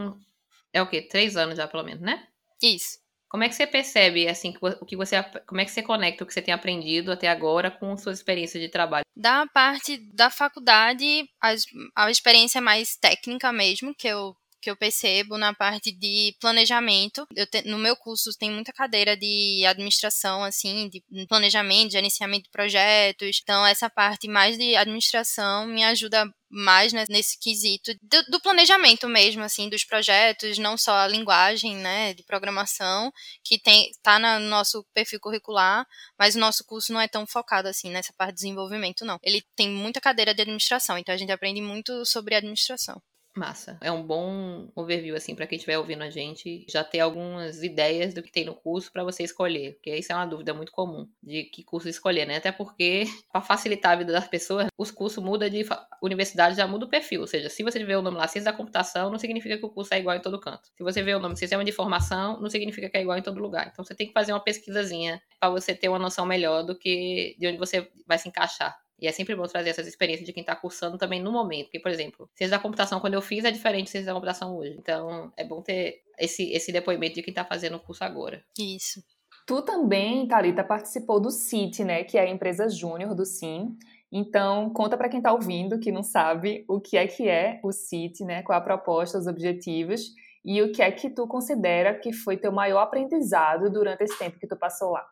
É 0.71 0.82
o 0.82 0.88
quê? 0.88 1.02
Três 1.02 1.36
anos 1.36 1.58
já, 1.58 1.67
pelo 1.67 1.84
menos, 1.84 2.02
né? 2.02 2.26
Isso. 2.62 3.00
Como 3.30 3.44
é 3.44 3.50
que 3.50 3.56
você 3.56 3.68
percebe, 3.68 4.28
assim, 4.28 4.54
o 4.62 4.86
que 4.86 4.96
você, 4.96 5.22
como 5.46 5.60
é 5.60 5.66
que 5.66 5.72
você 5.72 5.84
conecta 5.84 6.24
o 6.24 6.28
que 6.28 6.34
você 6.34 6.42
tem 6.42 6.54
aprendido 6.54 7.12
até 7.12 7.28
agora 7.28 7.70
com 7.70 7.98
suas 7.98 8.20
experiências 8.20 8.63
de 8.63 8.70
trabalho? 8.70 9.04
Da 9.16 9.46
parte 9.48 9.98
da 10.13 10.30
faculdade, 10.30 11.28
a, 11.42 11.54
a 11.96 12.12
experiência 12.12 12.62
mais 12.62 12.96
técnica 12.96 13.52
mesmo, 13.52 13.94
que 13.94 14.08
eu 14.08 14.36
que 14.67 14.71
eu 14.71 14.75
percebo 14.75 15.38
na 15.38 15.53
parte 15.53 15.93
de 15.93 16.36
planejamento. 16.41 17.25
Te, 17.49 17.62
no 17.62 17.77
meu 17.77 17.95
curso 17.95 18.32
tem 18.38 18.51
muita 18.51 18.73
cadeira 18.73 19.15
de 19.15 19.63
administração, 19.65 20.43
assim, 20.43 20.89
de 20.89 21.01
planejamento, 21.27 21.88
de 21.88 21.93
gerenciamento 21.93 22.43
de 22.43 22.49
projetos. 22.49 23.39
Então, 23.41 23.65
essa 23.65 23.89
parte 23.89 24.27
mais 24.27 24.58
de 24.58 24.75
administração 24.75 25.65
me 25.67 25.86
ajuda 25.86 26.30
mais 26.49 26.91
né, 26.91 27.06
nesse 27.10 27.39
quesito 27.39 27.93
do, 28.01 28.23
do, 28.23 28.41
planejamento 28.41 29.08
mesmo, 29.08 29.41
assim, 29.43 29.69
dos 29.69 29.86
projetos, 29.86 30.58
não 30.58 30.77
só 30.77 30.97
a 30.97 31.08
linguagem, 31.08 31.75
né, 31.75 32.13
de 32.13 32.23
programação, 32.23 33.12
que 33.43 33.58
tem 33.58 33.89
tá 34.03 34.19
no 34.19 34.47
nosso 34.47 34.86
perfil 34.93 35.19
curricular, 35.19 35.86
mas 36.19 36.36
o 36.36 36.39
nosso 36.39 36.63
curso 36.65 36.91
não 36.91 36.99
é 37.01 37.08
tão 37.08 37.25
focado, 37.25 37.67
assim, 37.69 37.89
nessa 37.89 38.13
parte 38.17 38.36
de 38.36 38.41
desenvolvimento, 38.41 39.06
não. 39.06 39.17
Ele 39.23 39.41
tem 39.56 39.69
muita 39.69 40.01
cadeira 40.01 40.34
de 40.34 40.41
administração, 40.41 40.97
então 40.97 41.15
a 41.15 41.17
gente 41.17 41.32
aprende 41.32 41.62
muito 41.62 42.06
sobre 42.06 42.36
administração. 42.36 43.01
Massa. 43.38 43.78
É 43.82 43.91
um 43.91 44.04
bom 44.04 44.69
overview, 44.76 45.15
assim, 45.15 45.36
para 45.36 45.45
quem 45.45 45.58
estiver 45.58 45.78
ouvindo 45.78 46.02
a 46.02 46.10
gente, 46.10 46.65
já 46.67 46.84
ter 46.84 47.00
algumas 47.00 47.62
ideias 47.63 48.13
do 48.13 48.23
que 48.23 48.32
tem 48.32 48.43
no 48.45 48.56
curso 48.56 48.91
para 48.91 49.04
você 49.04 49.23
escolher. 49.23 49.73
Porque 49.73 49.95
isso 49.95 50.12
é 50.12 50.15
uma 50.15 50.26
dúvida 50.26 50.54
muito 50.54 50.71
comum 50.71 51.08
de 51.21 51.43
que 51.43 51.63
curso 51.63 51.88
escolher, 51.88 52.26
né? 52.26 52.38
Até 52.38 52.52
porque, 52.52 53.04
para 53.32 53.41
facilitar 53.41 53.93
a 53.93 53.95
vida 53.95 54.12
das 54.12 54.28
pessoas, 54.28 54.67
os 54.78 54.89
cursos 54.89 55.23
mudam 55.23 55.50
de 55.50 55.63
universidade, 56.02 56.58
já 56.58 56.67
muda 56.67 56.86
o 56.86 56.89
perfil. 56.89 57.21
Ou 57.21 57.28
seja, 57.28 57.50
se 57.50 57.63
você 57.63 57.84
vê 57.84 57.95
o 57.95 58.02
nome 58.02 58.17
lá, 58.17 58.28
ciência 58.28 58.52
da 58.52 58.58
computação, 58.58 59.12
não 59.12 59.19
significa 59.19 59.58
que 59.58 59.65
o 59.65 59.69
curso 59.69 59.93
é 59.93 60.00
igual 60.00 60.15
em 60.15 60.21
todo 60.21 60.39
canto. 60.39 60.69
Se 60.76 60.84
você 60.84 61.04
vê 61.04 61.13
o 61.13 61.19
nome 61.19 61.38
sistema 61.38 61.63
de 61.63 61.69
informação, 61.69 62.41
não 62.41 62.50
significa 62.50 62.89
que 62.89 62.97
é 62.97 63.02
igual 63.02 63.17
em 63.17 63.21
todo 63.21 63.39
lugar. 63.39 63.69
Então 63.71 63.86
você 63.86 63.93
tem 63.93 64.08
que 64.08 64.13
fazer 64.13 64.34
uma 64.34 64.43
pesquisazinha 64.43 65.21
para 65.39 65.50
você 65.50 65.76
ter 65.76 65.89
uma 65.89 66.00
noção 66.00 66.26
melhor 66.26 66.63
do 66.63 66.76
que 66.76 67.36
de 67.39 67.47
onde 67.47 67.58
você 67.58 67.89
vai 68.08 68.17
se 68.17 68.28
encaixar. 68.28 68.76
E 69.00 69.08
é 69.08 69.12
sempre 69.12 69.36
bom 69.36 69.44
trazer 69.44 69.70
essas 69.70 69.88
experiências 69.88 70.26
de 70.26 70.34
quem 70.34 70.42
está 70.42 70.56
cursando 70.56 70.98
também 70.98 71.22
no 71.22 71.32
momento. 71.32 71.66
Porque, 71.66 71.80
por 71.80 71.92
exemplo, 71.92 72.30
ciência 72.36 72.58
da 72.58 72.62
computação, 72.62 73.00
quando 73.00 73.14
eu 73.14 73.22
fiz, 73.22 73.46
é 73.46 73.52
diferente 73.52 73.86
de 73.86 73.92
ciência 73.92 74.08
da 74.08 74.14
computação 74.14 74.58
hoje. 74.58 74.76
Então, 74.78 75.32
é 75.38 75.44
bom 75.44 75.62
ter 75.62 76.02
esse, 76.18 76.52
esse 76.52 76.72
depoimento 76.72 77.16
de 77.16 77.22
quem 77.22 77.32
está 77.32 77.46
fazendo 77.46 77.78
o 77.78 77.80
curso 77.80 78.04
agora. 78.04 78.44
Isso. 78.58 79.04
Tu 79.46 79.62
também, 79.62 80.28
Thalita, 80.28 80.64
participou 80.64 81.20
do 81.20 81.32
CIT, 81.32 81.84
né? 81.84 82.04
Que 82.04 82.18
é 82.18 82.22
a 82.22 82.30
empresa 82.30 82.68
júnior 82.68 83.16
do 83.16 83.26
SIM. 83.26 83.78
Então, 84.12 84.70
conta 84.72 84.98
para 84.98 85.10
quem 85.10 85.20
está 85.20 85.32
ouvindo, 85.32 85.80
que 85.80 85.92
não 85.92 86.04
sabe, 86.04 86.66
o 86.68 86.80
que 86.80 86.98
é 86.98 87.08
que 87.08 87.28
é 87.28 87.60
o 87.64 87.72
CIT, 87.72 88.24
né? 88.24 88.42
Qual 88.42 88.58
a 88.58 88.62
proposta, 88.62 89.18
os 89.18 89.28
objetivos 89.28 90.14
e 90.44 90.62
o 90.62 90.72
que 90.72 90.82
é 90.82 90.90
que 90.90 91.10
tu 91.10 91.28
considera 91.28 91.94
que 91.94 92.14
foi 92.14 92.38
teu 92.38 92.52
maior 92.52 92.80
aprendizado 92.80 93.70
durante 93.70 94.04
esse 94.04 94.18
tempo 94.18 94.40
que 94.40 94.48
tu 94.48 94.56
passou 94.56 94.92
lá. 94.92 95.06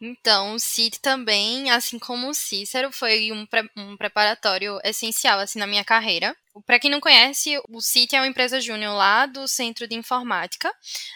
Então, 0.00 0.54
o 0.54 0.58
CIT 0.58 1.00
também, 1.00 1.70
assim 1.70 1.98
como 1.98 2.28
o 2.28 2.34
Cícero, 2.34 2.92
foi 2.92 3.32
um, 3.32 3.46
pre 3.46 3.68
um 3.76 3.96
preparatório 3.96 4.78
essencial 4.84 5.38
assim 5.38 5.58
na 5.58 5.66
minha 5.66 5.84
carreira. 5.84 6.36
Para 6.66 6.78
quem 6.78 6.90
não 6.90 7.00
conhece, 7.00 7.58
o 7.68 7.80
CIT 7.80 8.14
é 8.14 8.20
uma 8.20 8.26
empresa 8.26 8.60
júnior 8.60 8.94
lá 8.94 9.26
do 9.26 9.48
Centro 9.48 9.86
de 9.88 9.94
Informática 9.94 10.70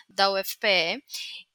da 0.08 0.30
UFPE 0.32 1.02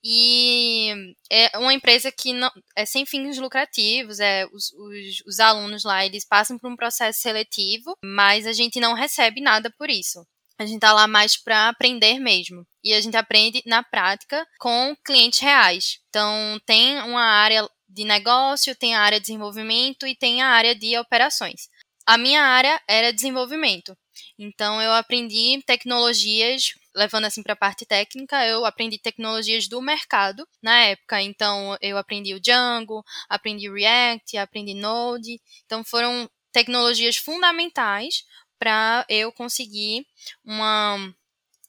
e 0.03 1.15
é 1.31 1.57
uma 1.57 1.73
empresa 1.73 2.11
que 2.11 2.31
não, 2.31 2.51
é 2.75 2.85
sem 2.85 3.07
fins 3.07 3.39
lucrativos, 3.39 4.19
é 4.19 4.45
os, 4.53 4.71
os, 4.73 5.23
os 5.25 5.39
alunos 5.39 5.83
lá 5.83 6.05
eles 6.05 6.23
passam 6.23 6.59
por 6.59 6.71
um 6.71 6.75
processo 6.75 7.19
seletivo, 7.19 7.97
mas 8.03 8.45
a 8.45 8.53
gente 8.53 8.79
não 8.79 8.93
recebe 8.93 9.41
nada 9.41 9.73
por 9.79 9.89
isso. 9.89 10.23
A 10.59 10.65
gente 10.65 10.79
tá 10.79 10.93
lá 10.93 11.07
mais 11.07 11.35
para 11.35 11.69
aprender 11.69 12.19
mesmo. 12.19 12.65
E 12.85 12.93
a 12.93 13.01
gente 13.01 13.17
aprende 13.17 13.63
na 13.65 13.81
prática 13.81 14.47
com 14.59 14.95
clientes 15.03 15.39
reais. 15.39 15.99
Então, 16.07 16.61
tem 16.67 16.99
uma 16.99 17.23
área 17.23 17.67
de 17.89 18.05
negócio, 18.05 18.75
tem 18.75 18.95
a 18.95 19.01
área 19.01 19.19
de 19.19 19.25
desenvolvimento 19.25 20.05
e 20.05 20.15
tem 20.15 20.43
a 20.43 20.49
área 20.49 20.75
de 20.75 20.95
operações. 20.95 21.67
A 22.05 22.15
minha 22.15 22.43
área 22.43 22.79
era 22.87 23.11
desenvolvimento. 23.11 23.97
Então 24.37 24.81
eu 24.81 24.91
aprendi 24.93 25.61
tecnologias, 25.65 26.73
levando 26.95 27.25
assim 27.25 27.41
para 27.41 27.53
a 27.53 27.57
parte 27.57 27.85
técnica, 27.85 28.45
eu 28.45 28.63
aprendi 28.63 28.99
tecnologias 28.99 29.67
do 29.67 29.81
mercado 29.81 30.47
na 30.61 30.77
época. 30.81 31.21
Então 31.21 31.75
eu 31.81 31.97
aprendi 31.97 32.33
o 32.35 32.39
Django, 32.39 33.03
aprendi 33.27 33.69
React, 33.69 34.37
aprendi 34.37 34.75
Node. 34.75 35.41
Então 35.65 35.83
foram 35.83 36.29
tecnologias 36.51 37.17
fundamentais 37.17 38.23
para 38.59 39.05
eu 39.09 39.31
conseguir 39.31 40.05
uma 40.43 40.97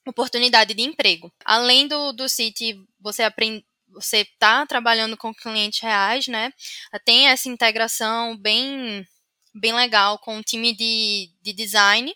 oportunidade 0.07 0.75
de 0.75 0.83
emprego. 0.83 1.33
Além 1.45 1.87
do, 1.89 2.13
do 2.13 2.29
City, 2.29 2.79
você 3.01 3.23
aprende 3.23 3.65
você 3.97 4.19
está 4.19 4.67
trabalhando 4.67 5.17
com 5.17 5.35
clientes 5.35 5.81
reais, 5.81 6.29
né? 6.29 6.53
Tem 7.05 7.29
essa 7.29 7.49
integração 7.49 8.37
bem, 8.37 9.07
bem 9.55 9.73
legal 9.73 10.19
com 10.19 10.39
o 10.39 10.43
time 10.43 10.75
de, 10.75 11.31
de 11.41 11.53
design. 11.55 12.15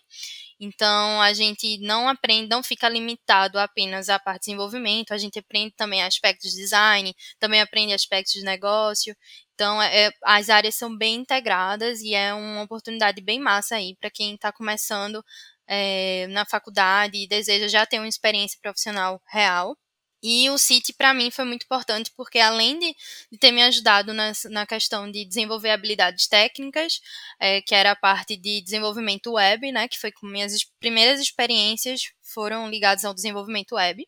Então 0.59 1.19
a 1.19 1.33
gente 1.33 1.79
não 1.79 2.07
aprende, 2.07 2.47
não 2.47 2.61
fica 2.61 2.87
limitado 2.87 3.57
apenas 3.57 4.09
à 4.09 4.19
parte 4.19 4.41
de 4.41 4.45
desenvolvimento, 4.45 5.11
a 5.11 5.17
gente 5.17 5.39
aprende 5.39 5.73
também 5.75 6.03
aspectos 6.03 6.51
de 6.51 6.57
design, 6.57 7.15
também 7.39 7.59
aprende 7.59 7.93
aspectos 7.93 8.33
de 8.33 8.43
negócio. 8.43 9.15
Então 9.55 9.81
é, 9.81 10.05
é 10.05 10.11
as 10.23 10.49
áreas 10.51 10.75
são 10.75 10.95
bem 10.95 11.15
integradas 11.15 12.01
e 12.01 12.13
é 12.13 12.31
uma 12.31 12.61
oportunidade 12.61 13.21
bem 13.21 13.39
massa 13.39 13.75
aí 13.75 13.95
para 13.99 14.11
quem 14.11 14.35
está 14.35 14.51
começando 14.51 15.25
é, 15.73 16.27
na 16.27 16.45
faculdade 16.45 17.17
e 17.17 17.27
deseja 17.27 17.69
já 17.69 17.85
ter 17.85 17.97
uma 17.97 18.07
experiência 18.07 18.59
profissional 18.61 19.21
real. 19.25 19.77
E 20.23 20.49
o 20.51 20.57
City, 20.57 20.93
para 20.93 21.15
mim, 21.15 21.31
foi 21.31 21.45
muito 21.45 21.63
importante, 21.63 22.11
porque 22.15 22.37
além 22.37 22.77
de, 22.77 22.95
de 23.31 23.37
ter 23.39 23.51
me 23.51 23.63
ajudado 23.63 24.13
na, 24.13 24.33
na, 24.51 24.67
questão 24.67 25.09
de 25.09 25.25
desenvolver 25.25 25.71
habilidades 25.71 26.27
técnicas, 26.27 26.99
é, 27.39 27.59
que 27.61 27.73
era 27.73 27.91
a 27.91 27.95
parte 27.95 28.37
de 28.37 28.61
desenvolvimento 28.61 29.31
web, 29.31 29.71
né, 29.71 29.87
que 29.87 29.97
foi 29.97 30.11
com 30.11 30.27
minhas 30.27 30.53
primeiras 30.79 31.19
experiências 31.19 32.11
foram 32.21 32.69
ligadas 32.69 33.03
ao 33.03 33.15
desenvolvimento 33.15 33.75
web. 33.75 34.05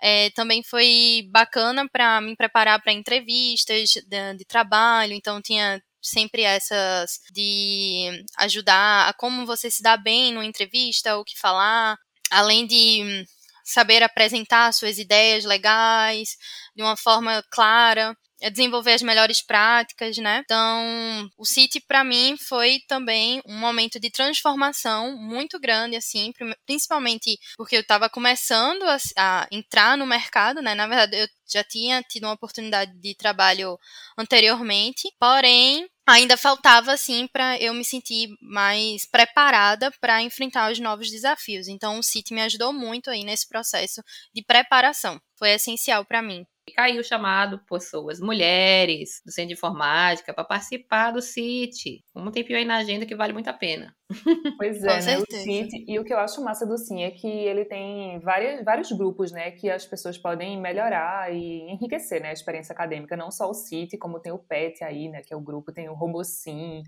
É, 0.00 0.30
também 0.30 0.62
foi 0.62 1.28
bacana 1.30 1.86
para 1.88 2.20
me 2.20 2.34
preparar 2.34 2.80
para 2.82 2.92
entrevistas 2.92 3.90
de, 3.90 4.34
de 4.38 4.44
trabalho, 4.46 5.12
então 5.12 5.42
tinha 5.42 5.82
sempre 6.02 6.42
essas 6.42 7.20
de 7.32 8.24
ajudar 8.38 9.08
a 9.08 9.12
como 9.14 9.46
você 9.46 9.70
se 9.70 9.82
dá 9.82 9.96
bem 9.96 10.32
numa 10.32 10.44
entrevista, 10.44 11.16
o 11.16 11.24
que 11.24 11.38
falar, 11.38 11.96
além 12.30 12.66
de 12.66 13.24
saber 13.64 14.02
apresentar 14.02 14.72
suas 14.74 14.98
ideias 14.98 15.44
legais 15.44 16.36
de 16.76 16.82
uma 16.82 16.96
forma 16.96 17.42
clara, 17.50 18.16
desenvolver 18.50 18.92
as 18.92 19.02
melhores 19.02 19.42
práticas, 19.44 20.16
né? 20.18 20.42
Então, 20.44 21.28
o 21.36 21.44
City 21.44 21.80
para 21.80 22.04
mim 22.04 22.36
foi 22.36 22.80
também 22.88 23.42
um 23.46 23.58
momento 23.58 24.00
de 24.00 24.10
transformação 24.10 25.16
muito 25.16 25.58
grande, 25.60 25.96
assim, 25.96 26.32
principalmente 26.66 27.38
porque 27.56 27.76
eu 27.76 27.80
estava 27.80 28.08
começando 28.08 28.82
a, 28.84 28.96
a, 29.16 29.48
entrar 29.50 29.96
no 29.96 30.06
mercado, 30.06 30.60
né? 30.62 30.74
Na 30.74 30.86
verdade, 30.86 31.16
eu 31.16 31.28
já 31.52 31.62
tinha 31.62 32.02
tido 32.02 32.24
uma 32.24 32.32
oportunidade 32.32 32.92
de 32.98 33.14
trabalho 33.14 33.78
anteriormente, 34.18 35.08
porém 35.20 35.86
ainda 36.06 36.36
faltava 36.36 36.92
assim 36.92 37.28
para 37.28 37.58
eu 37.60 37.72
me 37.74 37.84
sentir 37.84 38.28
mais 38.40 39.06
preparada 39.08 39.90
para 40.00 40.22
enfrentar 40.22 40.72
os 40.72 40.78
novos 40.78 41.10
desafios. 41.10 41.68
Então 41.68 41.98
o 41.98 42.02
City 42.02 42.34
me 42.34 42.42
ajudou 42.42 42.72
muito 42.72 43.10
aí 43.10 43.24
nesse 43.24 43.48
processo 43.48 44.02
de 44.34 44.42
preparação. 44.42 45.20
Foi 45.38 45.50
essencial 45.50 46.04
para 46.04 46.22
mim. 46.22 46.44
Caiu 46.72 47.00
o 47.00 47.04
chamado 47.04 47.60
pessoas, 47.68 48.20
mulheres 48.20 49.22
do 49.24 49.32
centro 49.32 49.48
de 49.48 49.54
informática, 49.54 50.32
para 50.32 50.44
participar 50.44 51.10
do 51.10 51.20
CIT. 51.20 52.04
Um 52.14 52.30
tempinho 52.30 52.58
aí 52.58 52.64
na 52.64 52.76
agenda 52.76 53.06
que 53.06 53.14
vale 53.14 53.32
muito 53.32 53.48
a 53.48 53.52
pena. 53.52 53.94
Pois 54.58 54.82
é, 54.82 55.02
né? 55.02 55.18
O 55.18 55.24
CIT, 55.28 55.84
e 55.88 55.98
o 55.98 56.04
que 56.04 56.12
eu 56.12 56.18
acho 56.18 56.42
massa 56.44 56.66
do 56.66 56.76
Sim 56.76 57.02
é 57.02 57.10
que 57.10 57.26
ele 57.26 57.64
tem 57.64 58.20
várias, 58.20 58.64
vários 58.64 58.92
grupos, 58.92 59.32
né? 59.32 59.50
Que 59.50 59.70
as 59.70 59.86
pessoas 59.86 60.18
podem 60.18 60.60
melhorar 60.60 61.32
e 61.34 61.70
enriquecer 61.70 62.20
né, 62.20 62.30
a 62.30 62.32
experiência 62.32 62.72
acadêmica. 62.72 63.16
Não 63.16 63.30
só 63.30 63.48
o 63.48 63.54
CIT, 63.54 63.96
como 63.98 64.20
tem 64.20 64.32
o 64.32 64.38
PET 64.38 64.84
aí, 64.84 65.08
né? 65.08 65.22
Que 65.22 65.34
é 65.34 65.36
o 65.36 65.40
grupo, 65.40 65.72
tem 65.72 65.88
o 65.88 65.94
RoboSim, 65.94 66.82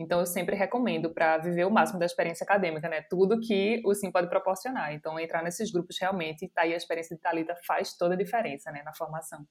então, 0.00 0.18
eu 0.18 0.24
sempre 0.24 0.56
recomendo 0.56 1.12
para 1.12 1.36
viver 1.36 1.66
o 1.66 1.70
máximo 1.70 1.98
da 1.98 2.06
experiência 2.06 2.42
acadêmica, 2.42 2.88
né? 2.88 3.02
Tudo 3.02 3.38
que 3.38 3.82
o 3.84 3.94
Sim 3.94 4.10
pode 4.10 4.30
proporcionar. 4.30 4.94
Então, 4.94 5.20
entrar 5.20 5.42
nesses 5.42 5.70
grupos 5.70 5.98
realmente, 6.00 6.48
tá 6.48 6.62
aí 6.62 6.72
a 6.72 6.76
experiência 6.76 7.14
de 7.14 7.20
Talita 7.20 7.54
faz 7.66 7.94
toda 7.98 8.14
a 8.14 8.16
diferença, 8.16 8.72
né, 8.72 8.82
na 8.82 8.94
formação. 8.94 9.46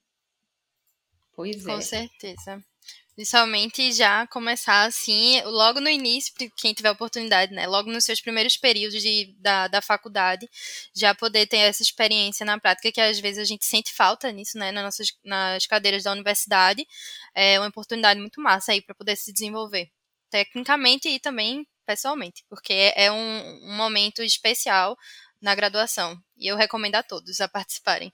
Pois 1.33 1.63
é. 1.63 1.71
Com 1.71 1.79
certeza. 1.79 2.65
Principalmente 3.13 3.91
já 3.91 4.25
começar 4.25 4.85
assim, 4.85 5.39
logo 5.43 5.79
no 5.79 5.89
início, 5.89 6.33
quem 6.57 6.73
tiver 6.73 6.89
oportunidade, 6.89 7.53
né? 7.53 7.67
Logo 7.67 7.91
nos 7.91 8.03
seus 8.03 8.19
primeiros 8.19 8.57
períodos 8.57 8.99
de, 9.03 9.35
da, 9.39 9.67
da 9.67 9.83
faculdade, 9.83 10.49
já 10.95 11.13
poder 11.13 11.45
ter 11.45 11.57
essa 11.57 11.83
experiência 11.83 12.43
na 12.43 12.59
prática, 12.59 12.91
que 12.91 12.99
às 12.99 13.19
vezes 13.19 13.37
a 13.39 13.45
gente 13.45 13.65
sente 13.65 13.93
falta 13.93 14.31
nisso, 14.31 14.57
né? 14.57 14.71
Nas, 14.71 14.83
nossas, 14.83 15.07
nas 15.23 15.67
cadeiras 15.67 16.03
da 16.03 16.11
universidade. 16.11 16.87
É 17.35 17.59
uma 17.59 17.69
oportunidade 17.69 18.19
muito 18.19 18.41
massa 18.41 18.71
aí 18.71 18.81
para 18.81 18.95
poder 18.95 19.15
se 19.15 19.31
desenvolver 19.31 19.91
tecnicamente 20.29 21.09
e 21.09 21.19
também 21.19 21.67
pessoalmente, 21.85 22.45
porque 22.49 22.93
é, 22.95 23.11
um, 23.11 23.63
um 23.63 23.75
momento 23.75 24.21
especial 24.21 24.95
na 25.41 25.55
graduação 25.55 26.17
e 26.37 26.47
eu 26.47 26.55
recomendo 26.55 26.95
a 26.95 27.03
todos 27.03 27.41
a 27.41 27.47
participarem. 27.47 28.13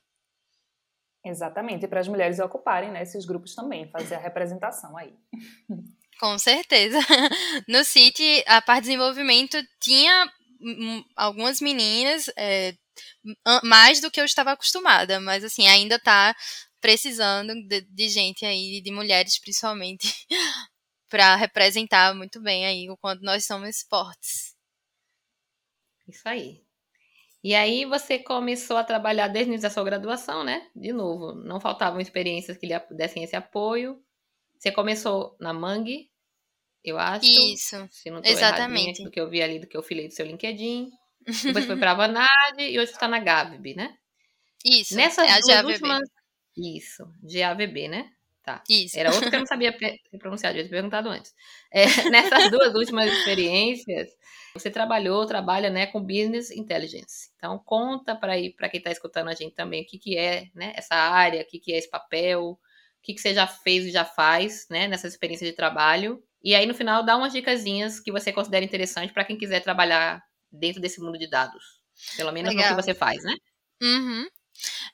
Exatamente, 1.26 1.86
e 1.86 1.88
para 1.88 2.00
as 2.00 2.08
mulheres 2.08 2.40
ocuparem 2.40 2.92
né, 2.92 3.02
esses 3.02 3.26
grupos 3.26 3.56
também, 3.56 3.90
fazer 3.90 4.16
a 4.16 4.20
representação 4.20 4.96
aí. 4.96 5.14
Com 6.20 6.38
certeza. 6.38 7.00
No 7.68 7.84
CIT, 7.84 8.44
a 8.48 8.62
parte 8.62 8.84
de 8.84 8.90
desenvolvimento 8.90 9.58
tinha 9.80 10.32
algumas 11.16 11.60
meninas, 11.60 12.30
é, 12.38 12.76
mais 13.64 14.00
do 14.00 14.12
que 14.12 14.22
eu 14.22 14.26
estava 14.26 14.52
acostumada, 14.52 15.20
mas 15.20 15.44
assim, 15.44 15.68
ainda 15.68 15.96
está 15.96 16.36
precisando 16.80 17.54
de, 17.68 17.82
de, 17.82 18.10
gente 18.10 18.46
aí, 18.46 18.82
de 18.82 18.92
mulheres 18.92 19.40
principalmente, 19.40 20.08
para 21.10 21.36
representar 21.36 22.14
muito 22.16 22.42
bem 22.42 22.66
aí 22.66 22.90
o 22.90 22.98
quanto 22.98 23.24
nós 23.24 23.46
somos 23.46 23.82
fortes. 23.90 24.56
Isso 26.08 26.28
aí. 26.28 26.64
E 27.44 27.54
aí 27.54 27.86
você 27.86 28.18
começou 28.18 28.78
a 28.78 28.84
trabalhar 28.84 29.28
desde 29.28 29.50
o 29.50 29.54
início 29.54 29.70
da 29.70 29.74
sua 29.74 29.84
graduação, 29.84 30.44
né? 30.44 30.68
De 30.76 30.92
novo, 30.92 31.36
não 31.36 31.60
faltavam 31.60 32.00
experiências 32.00 32.58
que 32.58 32.66
lhe 32.66 32.74
dessem 32.92 33.24
esse 33.24 33.36
apoio. 33.36 34.04
Você 34.58 34.72
começou 34.72 35.36
na 35.40 35.54
Mangue, 35.54 36.10
eu 36.84 36.98
acho. 36.98 37.26
Isso. 37.26 37.88
Se 37.92 38.10
não 38.10 38.22
exatamente. 38.24 39.04
do 39.04 39.12
que 39.12 39.20
eu 39.20 39.30
vi 39.30 39.42
ali, 39.42 39.60
do 39.60 39.68
que 39.68 39.78
eu 39.78 39.84
filei 39.84 40.08
do 40.08 40.14
seu 40.14 40.26
LinkedIn. 40.26 40.90
Depois 41.44 41.66
foi 41.66 41.78
para 41.78 41.92
a 41.92 41.96
Vanad 41.96 42.60
e 42.60 42.80
hoje 42.80 42.92
está 42.92 43.08
na 43.08 43.20
Gavb, 43.20 43.76
né? 43.76 43.96
Isso. 44.64 44.96
Nessas 44.96 45.30
é 45.30 45.40
duas 45.40 45.66
últimas. 45.66 46.10
Isso, 46.58 47.04
GAVB, 47.22 47.88
né? 47.90 48.10
Tá. 48.46 48.62
Isso. 48.70 49.00
Era 49.00 49.12
outro 49.12 49.28
que 49.28 49.36
eu 49.36 49.40
não 49.40 49.48
sabia 49.48 49.76
pronunciar, 50.20 50.54
devia 50.54 50.70
ter 50.70 50.76
perguntado 50.76 51.10
antes. 51.10 51.34
É, 51.74 51.86
nessas 52.12 52.52
duas 52.52 52.76
últimas 52.76 53.12
experiências, 53.12 54.08
você 54.54 54.70
trabalhou, 54.70 55.26
trabalha 55.26 55.72
né, 55.72 55.88
com 55.88 56.00
Business 56.00 56.52
Intelligence. 56.52 57.32
Então, 57.38 57.58
conta 57.66 58.16
para 58.16 58.34
para 58.56 58.70
quem 58.70 58.78
está 58.78 58.92
escutando 58.92 59.30
a 59.30 59.34
gente 59.34 59.56
também 59.56 59.82
o 59.82 59.86
que, 59.88 59.98
que 59.98 60.16
é 60.16 60.46
né, 60.54 60.74
essa 60.76 60.94
área, 60.94 61.42
o 61.42 61.46
que, 61.48 61.60
que 61.60 61.74
é 61.74 61.78
esse 61.80 61.90
papel, 61.90 62.52
o 62.52 62.60
que, 63.02 63.16
que 63.16 63.20
você 63.20 63.34
já 63.34 63.48
fez 63.48 63.86
e 63.86 63.92
já 63.92 64.06
faz 64.06 64.68
né, 64.70 64.88
nessa 64.88 65.08
experiência 65.08 65.48
de 65.48 65.54
trabalho. 65.54 66.24
E 66.44 66.54
aí, 66.54 66.68
no 66.68 66.76
final, 66.76 67.04
dá 67.04 67.18
umas 67.18 67.34
dicasinhas 67.34 68.00
que 68.00 68.12
você 68.12 68.32
considera 68.32 68.64
interessante 68.64 69.12
para 69.12 69.26
quem 69.26 69.36
quiser 69.36 69.62
trabalhar 69.62 70.22
dentro 70.52 70.80
desse 70.80 71.02
mundo 71.02 71.18
de 71.18 71.28
dados. 71.28 71.82
Pelo 72.16 72.32
menos 72.32 72.54
Legal. 72.54 72.70
no 72.70 72.76
que 72.76 72.84
você 72.84 72.94
faz, 72.94 73.24
né? 73.24 73.34
Uhum. 73.82 74.28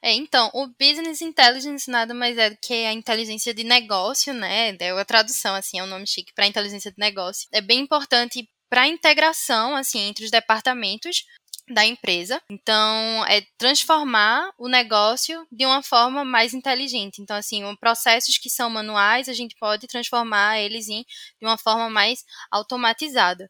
É, 0.01 0.13
então, 0.13 0.49
o 0.53 0.67
Business 0.67 1.21
Intelligence 1.21 1.89
nada 1.89 2.13
mais 2.13 2.37
é 2.37 2.49
do 2.49 2.57
que 2.61 2.73
a 2.73 2.93
inteligência 2.93 3.53
de 3.53 3.63
negócio, 3.63 4.33
né? 4.33 4.75
É 4.79 4.91
a 4.91 5.05
tradução, 5.05 5.55
assim, 5.55 5.79
é 5.79 5.83
um 5.83 5.87
nome 5.87 6.07
chique 6.07 6.33
para 6.33 6.47
inteligência 6.47 6.91
de 6.91 6.99
negócio. 6.99 7.47
É 7.51 7.61
bem 7.61 7.79
importante 7.79 8.47
para 8.69 8.81
a 8.81 8.87
integração, 8.87 9.75
assim, 9.75 9.99
entre 9.99 10.25
os 10.25 10.31
departamentos 10.31 11.25
da 11.69 11.85
empresa. 11.85 12.41
Então, 12.49 13.25
é 13.27 13.41
transformar 13.57 14.51
o 14.57 14.67
negócio 14.67 15.45
de 15.51 15.65
uma 15.65 15.83
forma 15.83 16.23
mais 16.23 16.53
inteligente. 16.53 17.21
Então, 17.21 17.35
assim, 17.35 17.63
processos 17.79 18.37
que 18.37 18.49
são 18.49 18.69
manuais, 18.69 19.29
a 19.29 19.33
gente 19.33 19.55
pode 19.59 19.87
transformar 19.87 20.59
eles 20.59 20.87
em 20.89 21.03
de 21.39 21.45
uma 21.45 21.57
forma 21.57 21.89
mais 21.89 22.23
automatizada. 22.51 23.49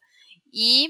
E 0.52 0.88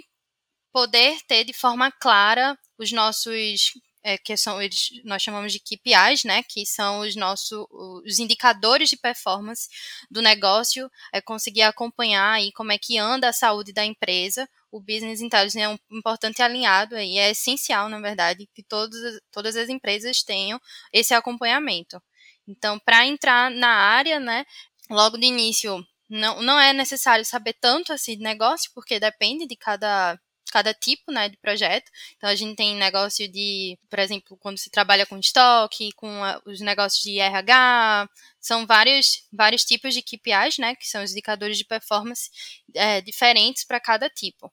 poder 0.73 1.19
ter 1.29 1.45
de 1.45 1.53
forma 1.53 1.93
clara 1.93 2.59
os 2.79 2.91
nossos 2.91 3.73
é, 4.03 4.19
que 4.19 4.37
são 4.37 4.61
eles 4.61 4.91
nós 5.05 5.23
chamamos 5.23 5.53
de 5.53 5.61
KPIs, 5.61 6.25
né, 6.25 6.43
que 6.43 6.67
são 6.67 7.01
os 7.01 7.15
nossos 7.17 7.67
os 7.71 8.19
indicadores 8.19 8.89
de 8.91 8.97
performance 8.97 9.69
do 10.11 10.21
negócio, 10.23 10.91
é 11.13 11.21
conseguir 11.21 11.63
acompanhar 11.63 12.33
aí 12.33 12.53
como 12.53 12.73
é 12.73 12.79
que 12.79 12.99
anda 12.99 13.29
a 13.29 13.33
saúde 13.33 13.73
da 13.73 13.85
empresa. 13.85 14.49
O 14.71 14.81
business 14.81 15.21
intelligence 15.21 15.61
é 15.61 15.69
um 15.69 15.79
importante 15.91 16.43
alinhado 16.43 16.97
aí, 16.97 17.19
é 17.19 17.31
essencial, 17.31 17.89
na 17.89 18.01
verdade, 18.01 18.49
que 18.55 18.63
todos, 18.63 18.99
todas 19.31 19.55
as 19.57 19.69
empresas 19.69 20.23
tenham 20.23 20.59
esse 20.93 21.13
acompanhamento. 21.15 22.03
Então, 22.49 22.79
para 22.79 23.07
entrar 23.07 23.51
na 23.51 23.69
área, 23.69 24.19
né, 24.19 24.45
logo 24.91 25.19
de 25.19 25.27
início, 25.27 25.85
não, 26.09 26.43
não 26.43 26.59
é 26.61 26.73
necessário 26.73 27.25
saber 27.25 27.55
tanto 27.61 27.93
assim 27.93 28.17
de 28.17 28.23
negócio, 28.23 28.71
porque 28.75 29.01
depende 29.01 29.47
de 29.47 29.57
cada 29.57 30.19
cada 30.53 30.75
tipo 30.75 31.11
né, 31.11 31.31
de 31.31 31.37
projeto. 31.39 31.91
Então, 32.17 32.29
a 32.29 32.35
gente 32.35 32.55
tem 32.55 32.77
negócio 32.77 33.27
de, 33.27 33.79
por 33.89 33.99
exemplo, 33.99 34.37
quando 34.37 34.59
se 34.59 34.71
trabalha 34.71 35.07
com 35.07 35.19
estoque, 35.19 35.93
com 35.93 36.23
a, 36.23 36.41
os 36.45 36.61
negócios 36.61 37.03
de 37.03 37.19
RH, 37.19 38.09
são 38.39 38.67
vários, 38.67 39.27
vários 39.33 39.65
tipos 39.65 39.95
de 39.95 40.03
KPIs, 40.03 40.59
né, 40.59 40.75
que 40.77 40.87
são 40.87 41.03
os 41.03 41.13
indicadores 41.13 41.57
de 41.57 41.65
performance 41.65 42.31
é, 42.75 43.01
diferentes 43.01 43.65
para 43.65 43.81
cada 43.81 44.11
tipo. 44.11 44.53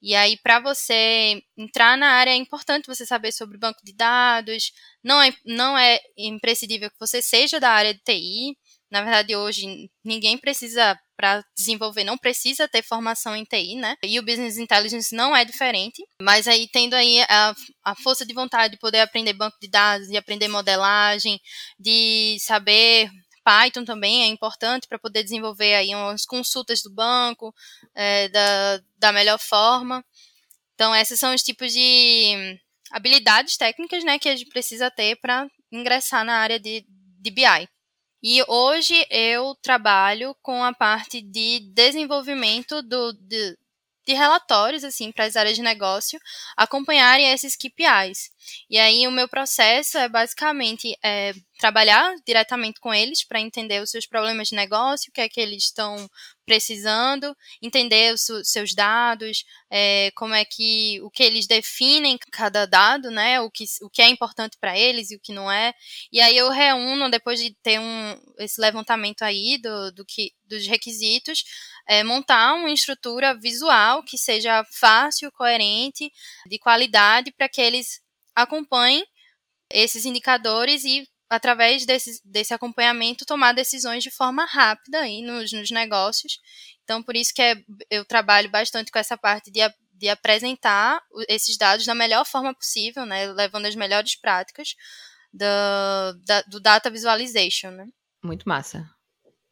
E 0.00 0.14
aí, 0.14 0.36
para 0.36 0.60
você 0.60 1.42
entrar 1.56 1.96
na 1.96 2.10
área, 2.12 2.30
é 2.30 2.36
importante 2.36 2.86
você 2.86 3.04
saber 3.04 3.32
sobre 3.32 3.58
banco 3.58 3.80
de 3.84 3.92
dados. 3.92 4.72
Não 5.02 5.20
é, 5.20 5.34
não 5.44 5.76
é 5.76 5.98
imprescindível 6.16 6.90
que 6.90 7.00
você 7.00 7.20
seja 7.20 7.58
da 7.58 7.70
área 7.70 7.92
de 7.94 8.00
TI. 8.00 8.56
Na 8.90 9.02
verdade, 9.02 9.36
hoje 9.36 9.90
ninguém 10.02 10.38
precisa 10.38 10.98
para 11.16 11.44
desenvolver, 11.56 12.04
não 12.04 12.16
precisa 12.16 12.68
ter 12.68 12.82
formação 12.82 13.34
em 13.34 13.44
TI, 13.44 13.74
né? 13.74 13.96
E 14.02 14.18
o 14.18 14.22
Business 14.22 14.56
Intelligence 14.56 15.14
não 15.14 15.36
é 15.36 15.44
diferente, 15.44 16.02
mas 16.22 16.46
aí 16.46 16.68
tendo 16.68 16.94
aí 16.94 17.20
a, 17.22 17.54
a 17.84 17.94
força 17.96 18.24
de 18.24 18.32
vontade 18.32 18.74
de 18.74 18.78
poder 18.78 19.00
aprender 19.00 19.32
banco 19.32 19.56
de 19.60 19.68
dados, 19.68 20.06
de 20.06 20.16
aprender 20.16 20.46
modelagem, 20.46 21.40
de 21.78 22.36
saber 22.40 23.10
Python 23.48 23.84
também 23.84 24.22
é 24.22 24.26
importante 24.26 24.86
para 24.86 24.98
poder 24.98 25.24
desenvolver 25.24 25.74
aí 25.74 25.94
umas 25.94 26.26
consultas 26.26 26.82
do 26.82 26.92
banco 26.92 27.54
é, 27.94 28.28
da, 28.28 28.80
da 28.98 29.12
melhor 29.12 29.38
forma. 29.38 30.04
Então, 30.74 30.94
esses 30.94 31.18
são 31.18 31.34
os 31.34 31.42
tipos 31.42 31.72
de 31.72 32.60
habilidades 32.92 33.56
técnicas 33.56 34.04
né, 34.04 34.18
que 34.18 34.28
a 34.28 34.36
gente 34.36 34.50
precisa 34.50 34.90
ter 34.90 35.16
para 35.16 35.48
ingressar 35.72 36.24
na 36.24 36.36
área 36.36 36.60
de, 36.60 36.84
de 36.86 37.30
BI. 37.30 37.68
E 38.22 38.42
hoje 38.48 39.06
eu 39.10 39.54
trabalho 39.62 40.34
com 40.42 40.62
a 40.64 40.74
parte 40.74 41.20
de 41.22 41.60
desenvolvimento 41.72 42.82
do, 42.82 43.12
de, 43.12 43.56
de 44.06 44.12
relatórios 44.12 44.82
assim 44.82 45.12
para 45.12 45.24
as 45.24 45.36
áreas 45.36 45.54
de 45.56 45.62
negócio 45.62 46.18
acompanharem 46.56 47.30
esses 47.30 47.54
KPIs. 47.54 48.30
E 48.68 48.76
aí 48.78 49.06
o 49.06 49.12
meu 49.12 49.28
processo 49.28 49.98
é 49.98 50.08
basicamente 50.08 50.96
é, 51.04 51.32
trabalhar 51.60 52.12
diretamente 52.26 52.80
com 52.80 52.92
eles 52.92 53.24
para 53.24 53.40
entender 53.40 53.80
os 53.82 53.90
seus 53.90 54.06
problemas 54.06 54.48
de 54.48 54.56
negócio, 54.56 55.10
o 55.10 55.12
que 55.12 55.20
é 55.20 55.28
que 55.28 55.40
eles 55.40 55.64
estão 55.64 56.08
precisando, 56.48 57.36
entender 57.62 58.14
os 58.14 58.26
seus 58.44 58.74
dados, 58.74 59.44
é, 59.70 60.10
como 60.16 60.34
é 60.34 60.44
que 60.44 60.98
o 61.02 61.10
que 61.10 61.22
eles 61.22 61.46
definem 61.46 62.18
cada 62.32 62.66
dado, 62.66 63.10
né? 63.10 63.38
O 63.40 63.50
que, 63.50 63.64
o 63.82 63.90
que 63.90 64.00
é 64.00 64.08
importante 64.08 64.56
para 64.58 64.76
eles 64.76 65.10
e 65.10 65.16
o 65.16 65.20
que 65.20 65.32
não 65.32 65.52
é. 65.52 65.74
E 66.10 66.20
aí 66.20 66.36
eu 66.36 66.48
reúno 66.50 67.10
depois 67.10 67.38
de 67.38 67.54
ter 67.62 67.78
um 67.78 68.18
esse 68.38 68.60
levantamento 68.60 69.22
aí 69.22 69.58
do, 69.58 69.92
do 69.92 70.04
que 70.04 70.32
dos 70.46 70.66
requisitos, 70.66 71.44
é, 71.86 72.02
montar 72.02 72.54
uma 72.54 72.70
estrutura 72.70 73.38
visual 73.38 74.02
que 74.02 74.16
seja 74.16 74.64
fácil, 74.72 75.30
coerente, 75.32 76.10
de 76.46 76.58
qualidade 76.58 77.30
para 77.32 77.48
que 77.48 77.60
eles 77.60 78.00
acompanhem 78.34 79.04
esses 79.70 80.06
indicadores 80.06 80.84
e 80.84 81.06
através 81.28 81.84
desse, 81.84 82.20
desse 82.24 82.54
acompanhamento, 82.54 83.26
tomar 83.26 83.52
decisões 83.52 84.02
de 84.02 84.10
forma 84.10 84.44
rápida 84.44 85.00
aí 85.00 85.22
nos, 85.22 85.52
nos 85.52 85.70
negócios. 85.70 86.40
Então, 86.84 87.02
por 87.02 87.14
isso 87.14 87.32
que 87.34 87.42
é, 87.42 87.54
eu 87.90 88.04
trabalho 88.04 88.50
bastante 88.50 88.90
com 88.90 88.98
essa 88.98 89.16
parte 89.16 89.50
de, 89.50 89.60
de 89.92 90.08
apresentar 90.08 91.02
esses 91.28 91.58
dados 91.58 91.84
da 91.84 91.94
melhor 91.94 92.24
forma 92.24 92.54
possível, 92.54 93.04
né, 93.04 93.30
levando 93.32 93.66
as 93.66 93.74
melhores 93.74 94.16
práticas 94.16 94.74
do, 95.32 95.44
da, 96.24 96.42
do 96.42 96.60
data 96.60 96.90
visualization. 96.90 97.70
Né? 97.72 97.86
Muito 98.24 98.48
massa. 98.48 98.88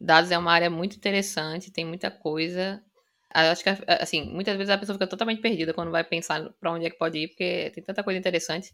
Dados 0.00 0.30
é 0.30 0.38
uma 0.38 0.52
área 0.52 0.70
muito 0.70 0.96
interessante, 0.96 1.70
tem 1.70 1.84
muita 1.84 2.10
coisa. 2.10 2.82
Eu 3.34 3.52
acho 3.52 3.62
que, 3.62 3.70
assim, 4.00 4.24
muitas 4.30 4.56
vezes 4.56 4.70
a 4.70 4.78
pessoa 4.78 4.94
fica 4.94 5.06
totalmente 5.06 5.42
perdida 5.42 5.74
quando 5.74 5.90
vai 5.90 6.04
pensar 6.04 6.42
para 6.58 6.72
onde 6.72 6.86
é 6.86 6.90
que 6.90 6.96
pode 6.96 7.18
ir, 7.18 7.28
porque 7.28 7.70
tem 7.74 7.84
tanta 7.84 8.02
coisa 8.02 8.18
interessante. 8.18 8.72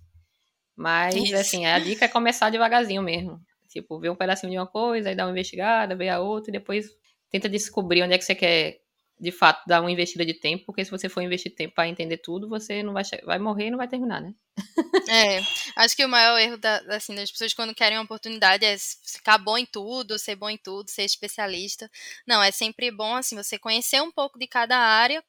Mas, 0.77 1.15
Isso. 1.15 1.37
assim, 1.37 1.67
a 1.67 1.79
dica 1.79 2.07
é 2.07 2.09
começar 2.09 2.51
devagarzinho 2.51 3.03
mesmo. 3.03 3.41
Tipo, 3.69 3.99
ver 3.99 4.11
um 4.11 4.17
pedacinho 4.17 4.53
de 4.53 4.59
uma 4.59 4.67
coisa, 4.67 5.09
aí 5.09 5.15
dar 5.15 5.27
uma 5.27 5.33
investigada, 5.33 5.97
ver 5.97 6.11
a 6.11 6.21
outra, 6.21 6.51
e 6.51 6.53
depois 6.53 6.91
tenta 7.31 7.49
descobrir 7.49 8.03
onde 8.03 8.15
é 8.15 8.19
que 8.19 8.25
você 8.25 8.35
quer, 8.35 8.81
de 9.19 9.33
fato, 9.33 9.67
dar 9.67 9.81
uma 9.81 9.91
investida 9.91 10.27
de 10.27 10.35
tempo, 10.35 10.67
porque 10.67 10.85
se 10.85 10.91
você 10.91 11.09
for 11.09 11.23
investir 11.23 11.55
tempo 11.55 11.75
para 11.75 11.89
entender 11.89 12.19
tudo, 12.19 12.49
você 12.49 12.83
não 12.83 12.93
vai, 12.93 13.03
vai 13.25 13.39
morrer 13.39 13.69
e 13.69 13.71
não 13.71 13.79
vai 13.79 13.89
terminar, 13.89 14.21
né? 14.21 14.35
É, 15.09 15.41
acho 15.77 15.97
que 15.97 16.05
o 16.05 16.09
maior 16.09 16.39
erro 16.39 16.57
da, 16.57 16.77
assim, 16.95 17.15
das 17.15 17.31
pessoas 17.31 17.55
quando 17.55 17.75
querem 17.75 17.99
uma 17.99 18.05
oportunidade 18.05 18.65
é 18.65 18.77
ficar 18.79 19.39
bom 19.39 19.57
em 19.59 19.67
tudo, 19.67 20.19
ser 20.19 20.37
bom 20.37 20.49
em 20.49 20.59
tudo, 20.59 20.91
ser 20.91 21.03
especialista. 21.03 21.91
Não, 22.27 22.43
é 22.43 22.51
sempre 22.51 22.91
bom, 22.91 23.17
assim, 23.17 23.35
você 23.35 23.59
conhecer 23.59 24.01
um 24.01 24.13
pouco 24.13 24.39
de 24.39 24.47
cada 24.47 24.77
área, 24.77 25.25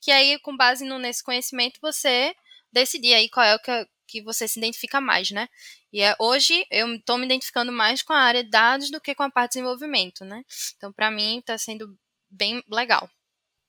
que 0.00 0.10
aí, 0.10 0.38
com 0.40 0.56
base 0.56 0.84
no, 0.84 0.98
nesse 0.98 1.24
conhecimento, 1.24 1.80
você 1.80 2.34
decidir 2.72 3.14
aí 3.14 3.28
qual 3.28 3.44
é 3.44 3.54
o 3.54 3.58
que, 3.58 3.88
que 4.06 4.22
você 4.22 4.46
se 4.46 4.58
identifica 4.58 5.00
mais, 5.00 5.30
né? 5.30 5.48
E 5.92 6.02
é, 6.02 6.14
hoje 6.18 6.66
eu 6.70 6.94
estou 6.94 7.18
me 7.18 7.24
identificando 7.24 7.72
mais 7.72 8.02
com 8.02 8.12
a 8.12 8.20
área 8.20 8.44
de 8.44 8.50
dados 8.50 8.90
do 8.90 9.00
que 9.00 9.14
com 9.14 9.22
a 9.22 9.30
parte 9.30 9.52
de 9.52 9.58
desenvolvimento, 9.60 10.24
né? 10.24 10.42
Então, 10.76 10.92
para 10.92 11.10
mim, 11.10 11.38
está 11.38 11.58
sendo 11.58 11.96
bem 12.30 12.62
legal. 12.70 13.08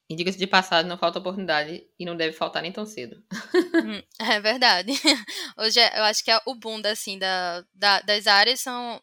E 0.10 0.16
diga-se 0.16 0.38
de 0.38 0.48
passagem, 0.48 0.88
não 0.88 0.98
falta 0.98 1.20
oportunidade 1.20 1.86
e 2.00 2.06
não 2.06 2.16
deve 2.16 2.32
faltar 2.32 2.62
nem 2.62 2.72
tão 2.72 2.86
cedo. 2.86 3.22
Hum, 3.54 4.02
é 4.22 4.40
verdade. 4.40 4.94
Hoje 5.58 5.80
é, 5.82 6.00
eu 6.00 6.04
acho 6.06 6.24
que 6.24 6.32
é 6.32 6.40
o 6.46 6.56
boom 6.56 6.82
assim, 6.86 7.20
da, 7.20 7.66
da, 7.74 8.00
das 8.02 8.26
áreas 8.26 8.62
são 8.62 9.02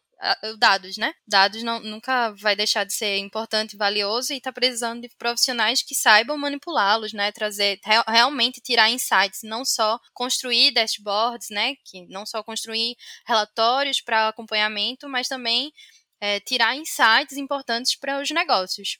dados, 0.57 0.97
né? 0.97 1.13
Dados 1.27 1.63
não, 1.63 1.79
nunca 1.79 2.31
vai 2.39 2.55
deixar 2.55 2.83
de 2.83 2.93
ser 2.93 3.17
importante 3.17 3.77
valioso 3.77 4.33
e 4.33 4.37
está 4.37 4.51
precisando 4.51 5.01
de 5.01 5.09
profissionais 5.17 5.81
que 5.81 5.95
saibam 5.95 6.37
manipulá-los, 6.37 7.13
né? 7.13 7.31
Trazer, 7.31 7.79
realmente 8.07 8.61
tirar 8.61 8.89
insights, 8.89 9.41
não 9.43 9.65
só 9.65 9.99
construir 10.13 10.71
dashboards, 10.71 11.49
né? 11.49 11.75
Que 11.85 12.05
não 12.07 12.25
só 12.25 12.43
construir 12.43 12.95
relatórios 13.27 14.01
para 14.01 14.29
acompanhamento, 14.29 15.09
mas 15.09 15.27
também 15.27 15.71
é, 16.19 16.39
tirar 16.39 16.75
insights 16.75 17.37
importantes 17.37 17.95
para 17.97 18.21
os 18.21 18.29
negócios. 18.31 18.97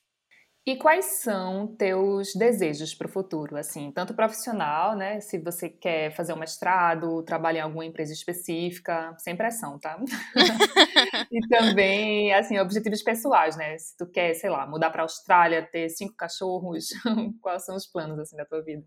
E 0.68 0.76
quais 0.76 1.06
são 1.22 1.68
teus 1.78 2.34
desejos 2.34 2.96
para 2.96 3.06
o 3.06 3.10
futuro, 3.12 3.56
assim, 3.56 3.92
tanto 3.92 4.16
profissional, 4.16 4.96
né, 4.96 5.20
se 5.20 5.38
você 5.38 5.70
quer 5.70 6.16
fazer 6.16 6.34
um 6.34 6.40
mestrado, 6.40 7.22
trabalhar 7.22 7.60
em 7.60 7.64
alguma 7.64 7.86
empresa 7.86 8.12
específica, 8.12 9.16
sem 9.20 9.36
pressão, 9.38 9.78
tá? 9.78 9.96
e 11.32 11.48
também, 11.48 12.34
assim, 12.34 12.58
objetivos 12.58 13.04
pessoais, 13.04 13.56
né, 13.56 13.78
se 13.78 13.96
tu 13.96 14.08
quer, 14.08 14.34
sei 14.34 14.50
lá, 14.50 14.66
mudar 14.66 14.90
para 14.90 15.04
a 15.04 15.06
Austrália, 15.06 15.62
ter 15.62 15.88
cinco 15.90 16.16
cachorros, 16.16 16.88
quais 17.42 17.64
são 17.64 17.76
os 17.76 17.86
planos, 17.86 18.18
assim, 18.18 18.36
da 18.36 18.46
tua 18.46 18.64
vida? 18.64 18.84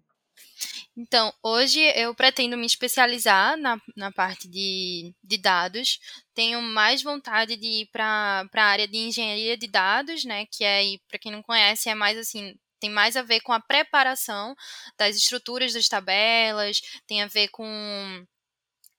Então, 1.01 1.33
hoje 1.45 1.81
eu 1.95 2.13
pretendo 2.13 2.57
me 2.57 2.67
especializar 2.67 3.57
na, 3.57 3.81
na 3.97 4.11
parte 4.11 4.49
de, 4.49 5.15
de 5.23 5.39
dados. 5.39 6.01
Tenho 6.35 6.61
mais 6.61 7.05
vontade 7.05 7.57
de 7.57 7.83
ir 7.83 7.87
para 7.93 8.45
a 8.53 8.63
área 8.65 8.89
de 8.89 8.97
engenharia 8.99 9.57
de 9.57 9.69
dados, 9.69 10.25
né? 10.25 10.45
Que 10.47 10.65
é, 10.65 10.83
para 11.09 11.21
quem 11.21 11.31
não 11.31 11.41
conhece, 11.41 11.89
é 11.89 11.95
mais 11.95 12.19
assim, 12.19 12.53
tem 12.81 12.91
mais 12.91 13.17
a 13.17 13.23
ver 13.23 13.41
com 13.43 13.53
a 13.53 13.61
preparação 13.61 14.57
das 14.99 15.15
estruturas 15.17 15.73
das 15.73 15.87
tabelas, 15.89 16.81
tem 17.07 17.23
a 17.23 17.29
ver 17.29 17.47
com 17.51 18.27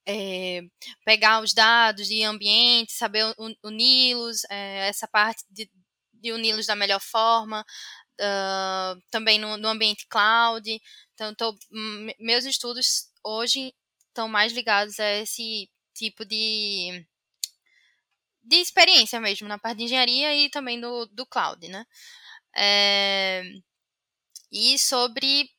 é, 0.07 0.61
pegar 1.05 1.41
os 1.41 1.53
dados 1.53 2.07
de 2.07 2.23
ambiente, 2.23 2.93
saber 2.93 3.25
uni-los, 3.61 4.45
é, 4.49 4.87
essa 4.87 5.05
parte 5.07 5.43
de, 5.49 5.69
de 6.13 6.31
uni-los 6.31 6.65
da 6.65 6.75
melhor 6.75 7.01
forma, 7.01 7.65
uh, 8.19 9.01
também 9.09 9.39
no, 9.39 9.57
no 9.57 9.67
ambiente 9.69 10.07
cloud. 10.07 10.81
Então, 11.13 11.33
tô, 11.35 11.55
meus 12.19 12.45
estudos 12.45 13.09
hoje 13.23 13.73
estão 14.07 14.27
mais 14.27 14.53
ligados 14.53 14.99
a 14.99 15.09
esse 15.17 15.69
tipo 15.93 16.25
de, 16.25 17.05
de 18.43 18.57
experiência 18.57 19.19
mesmo, 19.19 19.47
na 19.47 19.57
parte 19.57 19.77
de 19.79 19.83
engenharia 19.85 20.35
e 20.35 20.49
também 20.49 20.79
do, 20.79 21.05
do 21.07 21.25
cloud, 21.25 21.67
né? 21.67 21.85
É, 22.55 23.43
e 24.51 24.77
sobre 24.79 25.49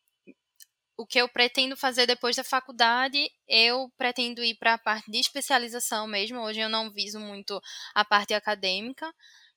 o 0.96 1.06
que 1.06 1.18
eu 1.18 1.28
pretendo 1.28 1.76
fazer 1.76 2.06
depois 2.06 2.36
da 2.36 2.44
faculdade, 2.44 3.30
eu 3.48 3.90
pretendo 3.96 4.44
ir 4.44 4.56
para 4.56 4.74
a 4.74 4.78
parte 4.78 5.10
de 5.10 5.18
especialização 5.18 6.06
mesmo. 6.06 6.40
Hoje 6.40 6.60
eu 6.60 6.68
não 6.68 6.90
viso 6.90 7.18
muito 7.18 7.58
a 7.94 8.04
parte 8.04 8.34
acadêmica, 8.34 9.10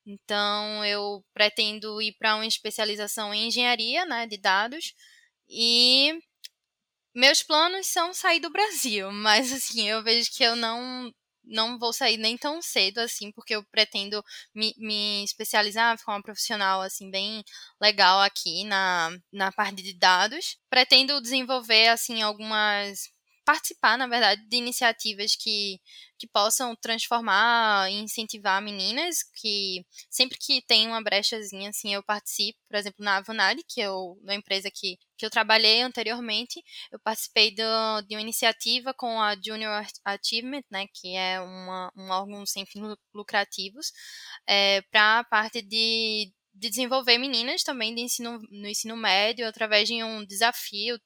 então 0.05 0.83
eu 0.85 1.23
pretendo 1.33 2.01
ir 2.01 2.13
para 2.19 2.35
uma 2.35 2.45
especialização 2.45 3.33
em 3.33 3.47
engenharia, 3.47 4.05
né, 4.05 4.27
de 4.27 4.37
dados 4.37 4.93
e 5.49 6.13
meus 7.15 7.43
planos 7.43 7.87
são 7.87 8.13
sair 8.13 8.39
do 8.39 8.51
Brasil, 8.51 9.11
mas 9.13 9.51
assim, 9.51 9.87
eu 9.87 10.03
vejo 10.03 10.29
que 10.31 10.43
eu 10.43 10.55
não 10.55 11.11
não 11.45 11.77
vou 11.77 11.91
sair 11.91 12.17
nem 12.17 12.37
tão 12.37 12.61
cedo 12.61 12.99
assim, 12.99 13.31
porque 13.33 13.53
eu 13.53 13.63
pretendo 13.65 14.23
me, 14.55 14.73
me 14.77 15.23
especializar, 15.25 15.97
ficar 15.97 16.13
uma 16.13 16.23
profissional 16.23 16.81
assim 16.81 17.11
bem 17.11 17.43
legal 17.81 18.21
aqui 18.21 18.63
na, 18.63 19.09
na 19.31 19.51
parte 19.51 19.83
de 19.83 19.93
dados. 19.93 20.57
Pretendo 20.69 21.21
desenvolver 21.21 21.89
assim 21.89 22.21
algumas 22.21 23.11
participar, 23.45 23.97
na 23.97 24.07
verdade, 24.07 24.45
de 24.47 24.57
iniciativas 24.57 25.35
que, 25.35 25.79
que 26.17 26.27
possam 26.27 26.75
transformar 26.75 27.89
e 27.91 27.95
incentivar 27.95 28.61
meninas, 28.61 29.23
que 29.35 29.85
sempre 30.09 30.37
que 30.37 30.61
tem 30.61 30.87
uma 30.87 31.01
brechazinha, 31.01 31.69
assim, 31.69 31.93
eu 31.93 32.03
participo, 32.03 32.59
por 32.69 32.77
exemplo, 32.77 33.03
na 33.03 33.17
Avanade, 33.17 33.63
que 33.67 33.81
é 33.81 33.89
uma 33.89 34.33
empresa 34.33 34.69
que, 34.73 34.97
que 35.17 35.25
eu 35.25 35.29
trabalhei 35.29 35.81
anteriormente, 35.81 36.63
eu 36.91 36.99
participei 36.99 37.51
do, 37.53 38.01
de 38.07 38.15
uma 38.15 38.21
iniciativa 38.21 38.93
com 38.93 39.21
a 39.21 39.35
Junior 39.35 39.85
Achievement, 40.05 40.63
né, 40.71 40.87
que 40.93 41.15
é 41.15 41.39
uma, 41.41 41.91
um 41.95 42.09
órgão 42.09 42.45
sem 42.45 42.65
fins 42.65 42.95
lucrativos, 43.13 43.91
é, 44.47 44.81
para 44.83 45.19
a 45.19 45.23
parte 45.23 45.61
de 45.61 46.31
de 46.53 46.69
desenvolver 46.69 47.17
meninas 47.17 47.63
também 47.63 47.95
de 47.95 48.01
ensino, 48.01 48.39
no 48.51 48.67
ensino 48.67 48.95
médio 48.95 49.47
através 49.47 49.87
de 49.87 50.03
um 50.03 50.23
desafio 50.25 50.99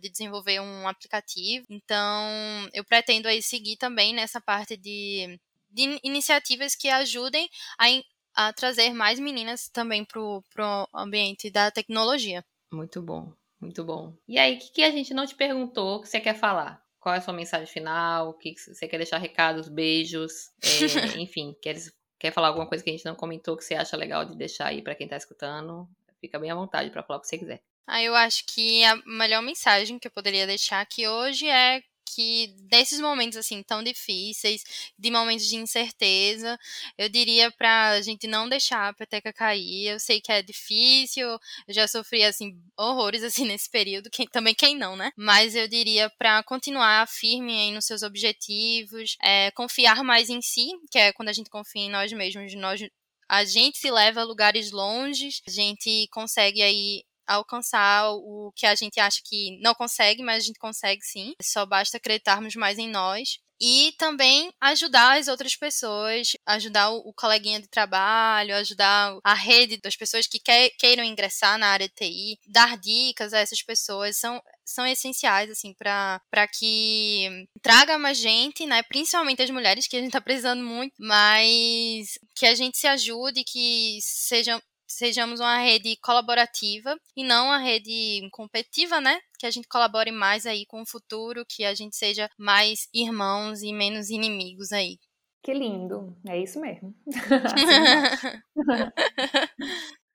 de 0.00 0.08
desenvolver 0.08 0.60
um 0.60 0.88
aplicativo. 0.88 1.66
Então, 1.68 2.28
eu 2.72 2.84
pretendo 2.84 3.28
aí 3.28 3.42
seguir 3.42 3.76
também 3.76 4.14
nessa 4.14 4.40
parte 4.40 4.76
de, 4.76 5.38
de 5.70 6.00
iniciativas 6.02 6.74
que 6.74 6.88
ajudem 6.88 7.48
a, 7.78 8.46
a 8.48 8.52
trazer 8.52 8.92
mais 8.92 9.18
meninas 9.18 9.68
também 9.68 10.04
para 10.04 10.20
o 10.20 10.86
ambiente 10.94 11.50
da 11.50 11.70
tecnologia. 11.70 12.44
Muito 12.72 13.02
bom, 13.02 13.32
muito 13.60 13.84
bom. 13.84 14.14
E 14.26 14.38
aí, 14.38 14.56
o 14.56 14.58
que, 14.58 14.72
que 14.72 14.82
a 14.82 14.90
gente 14.90 15.14
não 15.14 15.26
te 15.26 15.34
perguntou 15.34 16.00
que 16.00 16.08
você 16.08 16.20
quer 16.20 16.34
falar? 16.34 16.84
Qual 16.98 17.14
é 17.14 17.18
a 17.18 17.20
sua 17.20 17.34
mensagem 17.34 17.66
final? 17.66 18.30
O 18.30 18.34
que 18.34 18.54
você 18.56 18.88
quer 18.88 18.96
deixar 18.96 19.18
recados, 19.18 19.68
beijos? 19.68 20.50
É, 20.60 21.18
enfim, 21.20 21.56
queres 21.62 21.94
Quer 22.18 22.32
falar 22.32 22.48
alguma 22.48 22.66
coisa 22.66 22.82
que 22.82 22.90
a 22.90 22.92
gente 22.92 23.04
não 23.04 23.14
comentou 23.14 23.56
que 23.56 23.64
você 23.64 23.74
acha 23.74 23.96
legal 23.96 24.24
de 24.24 24.34
deixar 24.34 24.68
aí 24.68 24.82
para 24.82 24.94
quem 24.94 25.06
tá 25.06 25.16
escutando? 25.16 25.88
Fica 26.18 26.38
bem 26.38 26.50
à 26.50 26.54
vontade 26.54 26.90
para 26.90 27.02
falar 27.02 27.18
o 27.18 27.20
que 27.20 27.28
você 27.28 27.38
quiser. 27.38 27.62
Ah, 27.86 28.02
eu 28.02 28.14
acho 28.14 28.44
que 28.46 28.82
a 28.84 28.96
melhor 29.06 29.42
mensagem 29.42 29.98
que 29.98 30.08
eu 30.08 30.12
poderia 30.12 30.46
deixar 30.46 30.80
aqui 30.80 31.06
hoje 31.06 31.46
é 31.48 31.82
que 32.14 32.54
desses 32.70 32.98
momentos 33.00 33.36
assim 33.36 33.62
tão 33.62 33.82
difíceis, 33.82 34.62
de 34.98 35.10
momentos 35.10 35.46
de 35.46 35.56
incerteza, 35.56 36.58
eu 36.96 37.08
diria 37.08 37.50
pra 37.50 38.00
gente 38.00 38.26
não 38.26 38.48
deixar 38.48 38.88
a 38.88 38.94
peteca 38.94 39.32
cair. 39.32 39.88
Eu 39.88 40.00
sei 40.00 40.20
que 40.20 40.32
é 40.32 40.40
difícil, 40.42 41.26
eu 41.28 41.74
já 41.74 41.86
sofri 41.86 42.24
assim 42.24 42.58
horrores 42.78 43.22
assim 43.24 43.44
nesse 43.46 43.68
período, 43.70 44.08
quem, 44.10 44.26
também 44.26 44.54
quem 44.54 44.76
não, 44.76 44.96
né? 44.96 45.10
Mas 45.16 45.54
eu 45.54 45.68
diria 45.68 46.10
para 46.18 46.42
continuar 46.44 47.06
firme 47.08 47.52
aí 47.60 47.72
nos 47.72 47.84
seus 47.84 48.02
objetivos, 48.02 49.16
é, 49.22 49.50
confiar 49.52 50.02
mais 50.02 50.30
em 50.30 50.40
si, 50.40 50.68
que 50.90 50.98
é 50.98 51.12
quando 51.12 51.28
a 51.28 51.32
gente 51.32 51.50
confia 51.50 51.82
em 51.82 51.90
nós 51.90 52.12
mesmos, 52.12 52.54
nós 52.54 52.80
a 53.28 53.44
gente 53.44 53.78
se 53.78 53.90
leva 53.90 54.20
a 54.20 54.24
lugares 54.24 54.70
longes, 54.70 55.42
a 55.46 55.50
gente 55.50 56.08
consegue 56.12 56.62
aí 56.62 57.02
alcançar 57.26 58.10
o 58.10 58.52
que 58.54 58.66
a 58.66 58.74
gente 58.74 59.00
acha 59.00 59.20
que 59.24 59.58
não 59.60 59.74
consegue, 59.74 60.22
mas 60.22 60.44
a 60.44 60.46
gente 60.46 60.58
consegue 60.58 61.02
sim. 61.04 61.34
Só 61.42 61.66
basta 61.66 61.96
acreditarmos 61.96 62.54
mais 62.54 62.78
em 62.78 62.88
nós. 62.88 63.38
E 63.60 63.94
também 63.98 64.52
ajudar 64.60 65.18
as 65.18 65.28
outras 65.28 65.56
pessoas, 65.56 66.32
ajudar 66.44 66.90
o, 66.90 67.12
coleguinha 67.14 67.60
de 67.60 67.68
trabalho, 67.68 68.54
ajudar 68.56 69.16
a 69.24 69.32
rede 69.32 69.78
das 69.78 69.96
pessoas 69.96 70.26
que 70.26 70.38
queiram 70.78 71.02
ingressar 71.02 71.58
na 71.58 71.68
área 71.68 71.88
de 71.88 71.94
TI, 71.94 72.38
dar 72.46 72.76
dicas 72.76 73.32
a 73.32 73.38
essas 73.38 73.62
pessoas 73.62 74.18
são, 74.18 74.42
são 74.64 74.86
essenciais, 74.86 75.50
assim, 75.50 75.72
para 75.74 76.20
que 76.52 77.48
traga 77.62 77.96
mais 77.98 78.18
gente, 78.18 78.66
né? 78.66 78.82
Principalmente 78.82 79.42
as 79.42 79.50
mulheres, 79.50 79.86
que 79.86 79.96
a 79.96 80.00
gente 80.00 80.12
tá 80.12 80.20
precisando 80.20 80.62
muito, 80.62 80.94
mas 80.98 82.18
que 82.34 82.44
a 82.44 82.54
gente 82.54 82.76
se 82.76 82.86
ajude, 82.86 83.42
que 83.42 83.98
sejam 84.02 84.60
sejamos 84.96 85.40
uma 85.40 85.58
rede 85.58 85.96
colaborativa 86.02 86.96
e 87.14 87.22
não 87.22 87.46
uma 87.46 87.58
rede 87.58 88.26
competitiva, 88.32 89.00
né? 89.00 89.20
Que 89.38 89.46
a 89.46 89.50
gente 89.50 89.68
colabore 89.68 90.10
mais 90.10 90.46
aí 90.46 90.64
com 90.66 90.82
o 90.82 90.86
futuro, 90.86 91.44
que 91.46 91.64
a 91.64 91.74
gente 91.74 91.94
seja 91.94 92.28
mais 92.38 92.88
irmãos 92.94 93.62
e 93.62 93.72
menos 93.72 94.08
inimigos 94.08 94.72
aí. 94.72 94.98
Que 95.42 95.52
lindo, 95.52 96.16
é 96.26 96.38
isso 96.38 96.60
mesmo. 96.60 96.94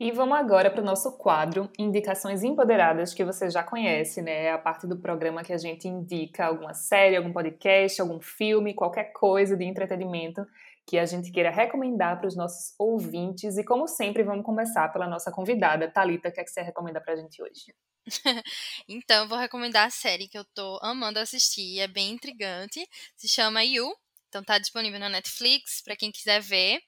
E 0.00 0.10
vamos 0.10 0.36
agora 0.36 0.72
para 0.72 0.82
o 0.82 0.84
nosso 0.84 1.16
quadro 1.16 1.70
Indicações 1.78 2.42
Empoderadas, 2.42 3.14
que 3.14 3.24
você 3.24 3.48
já 3.48 3.62
conhece, 3.62 4.20
né? 4.20 4.46
É 4.46 4.52
a 4.52 4.58
parte 4.58 4.88
do 4.88 4.98
programa 4.98 5.44
que 5.44 5.52
a 5.52 5.56
gente 5.56 5.86
indica 5.86 6.46
alguma 6.46 6.74
série, 6.74 7.16
algum 7.16 7.32
podcast, 7.32 8.00
algum 8.00 8.20
filme, 8.20 8.74
qualquer 8.74 9.12
coisa 9.12 9.56
de 9.56 9.64
entretenimento 9.64 10.44
que 10.86 10.98
a 10.98 11.06
gente 11.06 11.30
queira 11.30 11.50
recomendar 11.50 12.18
para 12.18 12.28
os 12.28 12.36
nossos 12.36 12.74
ouvintes. 12.78 13.56
E 13.56 13.64
como 13.64 13.88
sempre, 13.88 14.22
vamos 14.22 14.44
começar 14.44 14.88
pela 14.88 15.08
nossa 15.08 15.32
convidada, 15.32 15.90
Talita, 15.90 16.28
o 16.28 16.32
que 16.32 16.40
é 16.40 16.44
que 16.44 16.50
você 16.50 16.62
recomenda 16.62 17.00
para 17.00 17.14
a 17.14 17.16
gente 17.16 17.42
hoje? 17.42 17.74
então, 18.88 19.22
eu 19.22 19.28
vou 19.28 19.38
recomendar 19.38 19.86
a 19.86 19.90
série 19.90 20.28
que 20.28 20.38
eu 20.38 20.44
tô 20.54 20.78
amando 20.82 21.18
assistir, 21.18 21.80
é 21.80 21.88
bem 21.88 22.12
intrigante, 22.12 22.86
se 23.16 23.28
chama 23.28 23.64
You. 23.64 23.94
Então 24.28 24.42
tá 24.42 24.58
disponível 24.58 24.98
na 24.98 25.08
Netflix 25.08 25.80
para 25.80 25.94
quem 25.94 26.10
quiser 26.10 26.40
ver. 26.40 26.80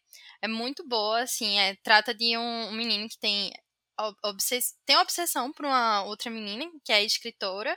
É 0.43 0.49
muito 0.49 0.87
boa, 0.87 1.21
assim, 1.21 1.61
é, 1.61 1.77
trata 1.77 2.13
de 2.13 2.37
um, 2.37 2.69
um 2.71 2.73
menino 2.73 3.09
que 3.09 3.17
tem 3.17 3.53
tem 4.85 4.97
obsessão 4.99 5.53
por 5.53 5.65
uma 5.65 6.05
outra 6.05 6.31
menina, 6.31 6.71
que 6.85 6.93
é 6.93 7.03
escritora, 7.03 7.77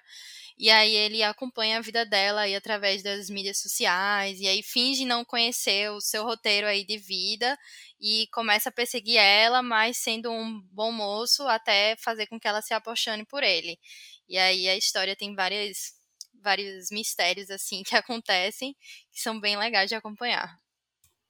e 0.57 0.69
aí 0.69 0.93
ele 0.93 1.23
acompanha 1.23 1.77
a 1.77 1.81
vida 1.81 2.05
dela 2.05 2.41
aí 2.41 2.55
através 2.55 3.01
das 3.01 3.29
mídias 3.29 3.59
sociais, 3.59 4.39
e 4.39 4.47
aí 4.47 4.61
finge 4.61 5.05
não 5.05 5.23
conhecer 5.23 5.89
o 5.91 6.01
seu 6.01 6.23
roteiro 6.23 6.67
aí 6.67 6.85
de 6.85 6.97
vida, 6.97 7.57
e 7.99 8.27
começa 8.33 8.69
a 8.69 8.71
perseguir 8.71 9.17
ela, 9.17 9.61
mas 9.61 9.97
sendo 9.97 10.31
um 10.31 10.61
bom 10.71 10.91
moço, 10.91 11.47
até 11.47 11.95
fazer 11.97 12.27
com 12.27 12.39
que 12.39 12.47
ela 12.47 12.61
se 12.61 12.73
apaixone 12.73 13.25
por 13.25 13.43
ele. 13.43 13.79
E 14.27 14.37
aí 14.37 14.67
a 14.69 14.77
história 14.77 15.15
tem 15.15 15.35
várias, 15.35 15.93
vários 16.33 16.91
mistérios, 16.91 17.49
assim, 17.49 17.83
que 17.87 17.95
acontecem, 17.95 18.75
que 19.11 19.21
são 19.21 19.39
bem 19.39 19.57
legais 19.57 19.89
de 19.89 19.95
acompanhar. 19.95 20.57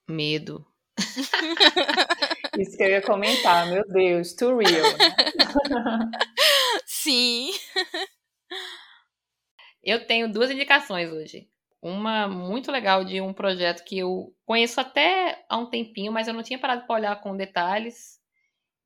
Medo. 0.07 0.65
Isso 2.59 2.77
que 2.77 2.83
eu 2.83 2.89
ia 2.89 3.01
comentar, 3.01 3.67
meu 3.67 3.83
Deus, 3.87 4.33
too 4.33 4.57
real. 4.57 4.97
Né? 4.97 6.11
Sim. 6.85 7.51
Eu 9.83 10.05
tenho 10.05 10.31
duas 10.31 10.51
indicações 10.51 11.11
hoje. 11.11 11.47
Uma 11.81 12.27
muito 12.27 12.71
legal 12.71 13.05
de 13.05 13.21
um 13.21 13.33
projeto 13.33 13.85
que 13.85 13.97
eu 13.99 14.33
conheço 14.45 14.81
até 14.81 15.45
há 15.49 15.57
um 15.57 15.69
tempinho, 15.69 16.11
mas 16.11 16.27
eu 16.27 16.33
não 16.33 16.43
tinha 16.43 16.59
parado 16.59 16.85
para 16.85 16.95
olhar 16.95 17.21
com 17.21 17.37
detalhes. 17.37 18.19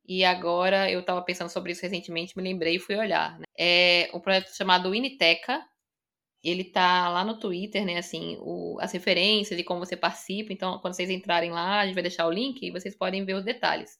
E 0.06 0.24
agora 0.24 0.90
eu 0.90 1.00
estava 1.00 1.22
pensando 1.22 1.48
sobre 1.48 1.72
isso 1.72 1.82
recentemente, 1.82 2.36
me 2.36 2.42
lembrei 2.42 2.76
e 2.76 2.80
fui 2.80 2.94
olhar. 2.94 3.38
Né? 3.38 3.44
É 3.58 4.10
um 4.14 4.20
projeto 4.20 4.54
chamado 4.54 4.94
Initeca, 4.94 5.64
ele 6.44 6.64
tá 6.64 7.08
lá 7.08 7.24
no 7.24 7.38
Twitter, 7.38 7.84
né, 7.84 7.96
assim, 7.96 8.36
o, 8.40 8.78
as 8.80 8.92
referências 8.92 9.58
e 9.58 9.64
como 9.64 9.84
você 9.84 9.96
participa. 9.96 10.52
Então, 10.52 10.78
quando 10.78 10.94
vocês 10.94 11.10
entrarem 11.10 11.50
lá, 11.50 11.80
a 11.80 11.86
gente 11.86 11.94
vai 11.94 12.02
deixar 12.02 12.26
o 12.26 12.30
link 12.30 12.62
e 12.62 12.70
vocês 12.70 12.96
podem 12.96 13.24
ver 13.24 13.34
os 13.34 13.44
detalhes. 13.44 13.98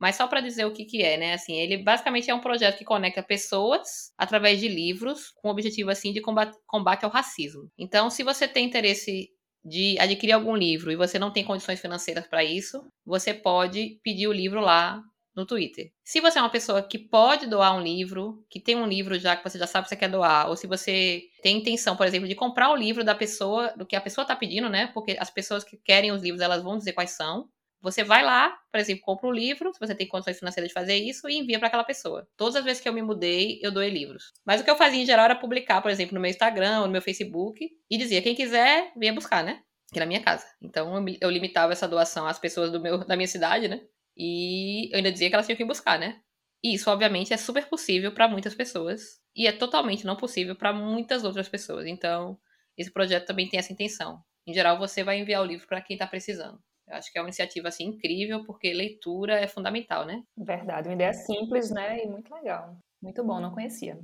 Mas 0.00 0.16
só 0.16 0.26
para 0.26 0.40
dizer 0.40 0.64
o 0.64 0.72
que, 0.72 0.84
que 0.84 1.02
é, 1.02 1.16
né? 1.16 1.34
Assim, 1.34 1.54
ele 1.54 1.76
basicamente 1.76 2.28
é 2.28 2.34
um 2.34 2.40
projeto 2.40 2.76
que 2.76 2.84
conecta 2.84 3.22
pessoas 3.22 4.12
através 4.18 4.58
de 4.58 4.66
livros 4.66 5.30
com 5.36 5.48
o 5.48 5.50
objetivo 5.52 5.90
assim 5.90 6.12
de 6.12 6.20
combate, 6.20 6.56
combate 6.66 7.04
ao 7.04 7.10
racismo. 7.10 7.70
Então, 7.78 8.10
se 8.10 8.24
você 8.24 8.48
tem 8.48 8.66
interesse 8.66 9.28
de 9.64 9.96
adquirir 10.00 10.32
algum 10.32 10.56
livro 10.56 10.90
e 10.90 10.96
você 10.96 11.18
não 11.18 11.32
tem 11.32 11.44
condições 11.44 11.80
financeiras 11.80 12.26
para 12.26 12.42
isso, 12.42 12.82
você 13.06 13.32
pode 13.32 14.00
pedir 14.02 14.26
o 14.26 14.32
livro 14.32 14.60
lá 14.60 15.00
no 15.34 15.46
Twitter. 15.46 15.90
Se 16.04 16.20
você 16.20 16.38
é 16.38 16.42
uma 16.42 16.50
pessoa 16.50 16.82
que 16.82 16.98
pode 16.98 17.46
doar 17.46 17.74
um 17.74 17.80
livro, 17.80 18.44
que 18.50 18.60
tem 18.60 18.76
um 18.76 18.86
livro 18.86 19.18
já 19.18 19.36
que 19.36 19.48
você 19.48 19.58
já 19.58 19.66
sabe 19.66 19.84
que 19.84 19.90
você 19.90 19.96
quer 19.96 20.08
doar, 20.08 20.48
ou 20.48 20.56
se 20.56 20.66
você 20.66 21.22
tem 21.42 21.58
intenção, 21.58 21.96
por 21.96 22.06
exemplo, 22.06 22.28
de 22.28 22.34
comprar 22.34 22.70
o 22.70 22.76
livro 22.76 23.02
da 23.04 23.14
pessoa, 23.14 23.72
do 23.76 23.86
que 23.86 23.96
a 23.96 24.00
pessoa 24.00 24.22
está 24.22 24.36
pedindo, 24.36 24.68
né? 24.68 24.88
Porque 24.88 25.16
as 25.18 25.30
pessoas 25.30 25.64
que 25.64 25.76
querem 25.76 26.12
os 26.12 26.22
livros, 26.22 26.42
elas 26.42 26.62
vão 26.62 26.76
dizer 26.76 26.92
quais 26.92 27.10
são. 27.10 27.48
Você 27.80 28.04
vai 28.04 28.22
lá, 28.22 28.56
por 28.70 28.78
exemplo, 28.78 29.02
compra 29.02 29.28
o 29.28 29.32
livro, 29.32 29.72
se 29.72 29.80
você 29.80 29.92
tem 29.92 30.06
condições 30.06 30.38
financeiras 30.38 30.68
de 30.68 30.72
fazer 30.72 30.94
isso, 30.94 31.28
e 31.28 31.36
envia 31.36 31.58
para 31.58 31.66
aquela 31.66 31.82
pessoa. 31.82 32.28
Todas 32.36 32.54
as 32.54 32.64
vezes 32.64 32.80
que 32.80 32.88
eu 32.88 32.92
me 32.92 33.02
mudei, 33.02 33.58
eu 33.60 33.72
doei 33.72 33.90
livros. 33.90 34.32
Mas 34.46 34.60
o 34.60 34.64
que 34.64 34.70
eu 34.70 34.76
fazia 34.76 35.02
em 35.02 35.06
geral 35.06 35.24
era 35.24 35.34
publicar, 35.34 35.82
por 35.82 35.90
exemplo, 35.90 36.14
no 36.14 36.20
meu 36.20 36.30
Instagram 36.30 36.80
ou 36.80 36.86
no 36.86 36.92
meu 36.92 37.02
Facebook, 37.02 37.68
e 37.90 37.98
dizia: 37.98 38.22
quem 38.22 38.36
quiser, 38.36 38.92
venha 38.96 39.12
buscar, 39.12 39.42
né? 39.42 39.62
Que 39.92 39.98
na 39.98 40.06
minha 40.06 40.22
casa. 40.22 40.46
Então 40.62 41.04
eu 41.20 41.28
limitava 41.28 41.72
essa 41.72 41.88
doação 41.88 42.24
às 42.26 42.38
pessoas 42.38 42.70
do 42.70 42.80
meu, 42.80 42.98
da 42.98 43.16
minha 43.16 43.26
cidade, 43.26 43.66
né? 43.66 43.80
E 44.16 44.90
eu 44.92 44.98
ainda 44.98 45.12
dizia 45.12 45.28
que 45.28 45.34
elas 45.34 45.46
tinham 45.46 45.56
que 45.56 45.64
buscar, 45.64 45.98
né? 45.98 46.20
E 46.62 46.74
isso, 46.74 46.90
obviamente, 46.90 47.32
é 47.32 47.36
super 47.36 47.68
possível 47.68 48.12
para 48.12 48.28
muitas 48.28 48.54
pessoas. 48.54 49.20
E 49.34 49.46
é 49.46 49.52
totalmente 49.52 50.04
não 50.04 50.16
possível 50.16 50.54
para 50.54 50.72
muitas 50.72 51.24
outras 51.24 51.48
pessoas. 51.48 51.86
Então, 51.86 52.38
esse 52.76 52.92
projeto 52.92 53.26
também 53.26 53.48
tem 53.48 53.58
essa 53.58 53.72
intenção. 53.72 54.22
Em 54.46 54.52
geral, 54.52 54.78
você 54.78 55.02
vai 55.02 55.18
enviar 55.18 55.42
o 55.42 55.46
livro 55.46 55.66
para 55.66 55.80
quem 55.80 55.94
está 55.94 56.06
precisando. 56.06 56.58
Eu 56.88 56.96
acho 56.96 57.10
que 57.12 57.18
é 57.18 57.22
uma 57.22 57.28
iniciativa 57.28 57.68
assim 57.68 57.84
incrível, 57.84 58.44
porque 58.44 58.72
leitura 58.72 59.40
é 59.40 59.46
fundamental, 59.46 60.04
né? 60.04 60.22
Verdade, 60.36 60.88
uma 60.88 60.94
ideia 60.94 61.12
simples, 61.12 61.70
né? 61.70 62.04
E 62.04 62.08
muito 62.08 62.32
legal. 62.34 62.76
Muito 63.00 63.24
bom, 63.24 63.40
não 63.40 63.52
conhecia. 63.52 63.98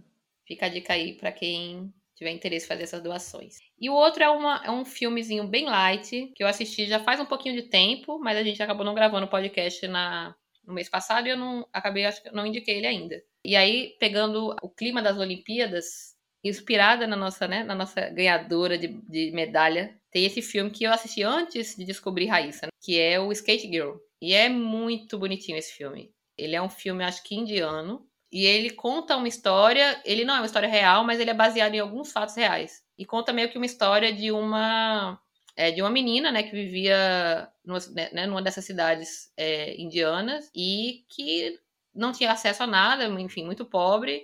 Fica 0.46 0.66
a 0.66 0.68
dica 0.68 0.92
aí 0.92 1.16
para 1.16 1.32
quem 1.32 1.92
tiver 2.16 2.30
interesse 2.30 2.64
em 2.66 2.68
fazer 2.68 2.84
essas 2.84 3.02
doações. 3.02 3.56
E 3.80 3.88
o 3.88 3.94
outro 3.94 4.22
é, 4.22 4.28
uma, 4.28 4.60
é 4.64 4.70
um 4.70 4.84
filmezinho 4.84 5.46
bem 5.46 5.66
light, 5.66 6.32
que 6.34 6.42
eu 6.42 6.48
assisti 6.48 6.86
já 6.86 6.98
faz 6.98 7.20
um 7.20 7.26
pouquinho 7.26 7.54
de 7.54 7.68
tempo, 7.68 8.18
mas 8.18 8.36
a 8.36 8.42
gente 8.42 8.62
acabou 8.62 8.84
não 8.84 8.94
gravando 8.94 9.26
o 9.26 9.30
podcast 9.30 9.86
na, 9.86 10.34
no 10.66 10.74
mês 10.74 10.88
passado 10.88 11.26
e 11.26 11.30
eu 11.30 11.36
não 11.36 11.66
acabei, 11.72 12.04
acho 12.04 12.22
que 12.22 12.30
não 12.30 12.46
indiquei 12.46 12.78
ele 12.78 12.86
ainda. 12.86 13.22
E 13.44 13.54
aí, 13.54 13.96
pegando 14.00 14.54
o 14.62 14.68
clima 14.68 15.00
das 15.00 15.16
Olimpíadas, 15.16 16.16
inspirada 16.42 17.06
na 17.06 17.16
nossa, 17.16 17.46
né, 17.46 17.62
na 17.62 17.74
nossa 17.74 18.08
ganhadora 18.10 18.76
de, 18.76 18.88
de 18.88 19.30
medalha, 19.32 19.96
tem 20.10 20.24
esse 20.24 20.42
filme 20.42 20.70
que 20.70 20.84
eu 20.84 20.92
assisti 20.92 21.22
antes 21.22 21.76
de 21.76 21.84
descobrir 21.84 22.26
Raíssa, 22.26 22.66
né, 22.66 22.72
que 22.82 22.98
é 22.98 23.20
o 23.20 23.30
Skate 23.32 23.68
Girl. 23.68 23.96
E 24.20 24.34
é 24.34 24.48
muito 24.48 25.18
bonitinho 25.18 25.56
esse 25.56 25.72
filme. 25.72 26.12
Ele 26.36 26.56
é 26.56 26.62
um 26.62 26.68
filme, 26.68 27.04
acho 27.04 27.22
que 27.22 27.34
indiano, 27.34 28.06
e 28.30 28.44
ele 28.44 28.70
conta 28.70 29.16
uma 29.16 29.28
história, 29.28 30.00
ele 30.04 30.24
não 30.24 30.34
é 30.34 30.38
uma 30.38 30.46
história 30.46 30.68
real, 30.68 31.04
mas 31.04 31.18
ele 31.18 31.30
é 31.30 31.34
baseado 31.34 31.74
em 31.74 31.80
alguns 31.80 32.12
fatos 32.12 32.36
reais. 32.36 32.82
E 32.98 33.06
conta 33.06 33.32
meio 33.32 33.50
que 33.50 33.56
uma 33.56 33.66
história 33.66 34.12
de 34.12 34.32
uma 34.32 35.18
é, 35.56 35.70
de 35.72 35.82
uma 35.82 35.90
menina, 35.90 36.30
né, 36.30 36.42
que 36.44 36.52
vivia 36.52 37.48
numa, 37.64 37.78
né, 38.12 38.26
numa 38.26 38.42
dessas 38.42 38.64
cidades 38.64 39.32
é, 39.36 39.74
indianas 39.80 40.50
e 40.54 41.04
que 41.08 41.58
não 41.94 42.12
tinha 42.12 42.30
acesso 42.30 42.62
a 42.62 42.66
nada, 42.66 43.06
enfim, 43.20 43.44
muito 43.44 43.64
pobre, 43.64 44.22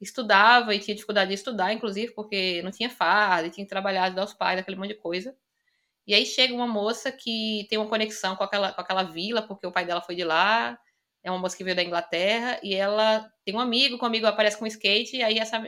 estudava 0.00 0.74
e 0.74 0.78
tinha 0.78 0.94
dificuldade 0.94 1.28
de 1.30 1.34
estudar, 1.34 1.72
inclusive, 1.72 2.12
porque 2.12 2.62
não 2.62 2.70
tinha 2.70 2.88
farda, 2.88 3.50
tinha 3.50 3.64
que 3.64 3.70
trabalhar, 3.70 4.04
ajudar 4.04 4.24
os 4.24 4.34
pais, 4.34 4.60
aquele 4.60 4.76
monte 4.76 4.90
de 4.90 4.94
coisa. 4.94 5.36
E 6.06 6.14
aí 6.14 6.24
chega 6.24 6.54
uma 6.54 6.66
moça 6.66 7.10
que 7.12 7.66
tem 7.68 7.78
uma 7.78 7.88
conexão 7.88 8.36
com 8.36 8.44
aquela, 8.44 8.72
com 8.72 8.80
aquela 8.80 9.02
vila, 9.02 9.42
porque 9.42 9.66
o 9.66 9.72
pai 9.72 9.84
dela 9.84 10.00
foi 10.00 10.14
de 10.14 10.24
lá, 10.24 10.78
é 11.24 11.30
uma 11.30 11.40
moça 11.40 11.56
que 11.56 11.64
veio 11.64 11.76
da 11.76 11.82
Inglaterra, 11.82 12.60
e 12.62 12.74
ela 12.74 13.28
tem 13.44 13.54
um 13.54 13.60
amigo, 13.60 13.98
com 13.98 14.04
o 14.06 14.08
amigo 14.08 14.26
aparece 14.26 14.56
com 14.56 14.66
skate, 14.66 15.16
e 15.16 15.22
aí 15.24 15.38
essa, 15.38 15.60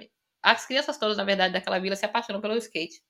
as 0.42 0.66
crianças 0.66 0.98
todas, 0.98 1.16
na 1.16 1.24
verdade, 1.24 1.52
daquela 1.52 1.78
vila 1.78 1.96
se 1.96 2.04
apaixonam 2.04 2.40
pelo 2.40 2.56
skate. 2.56 3.02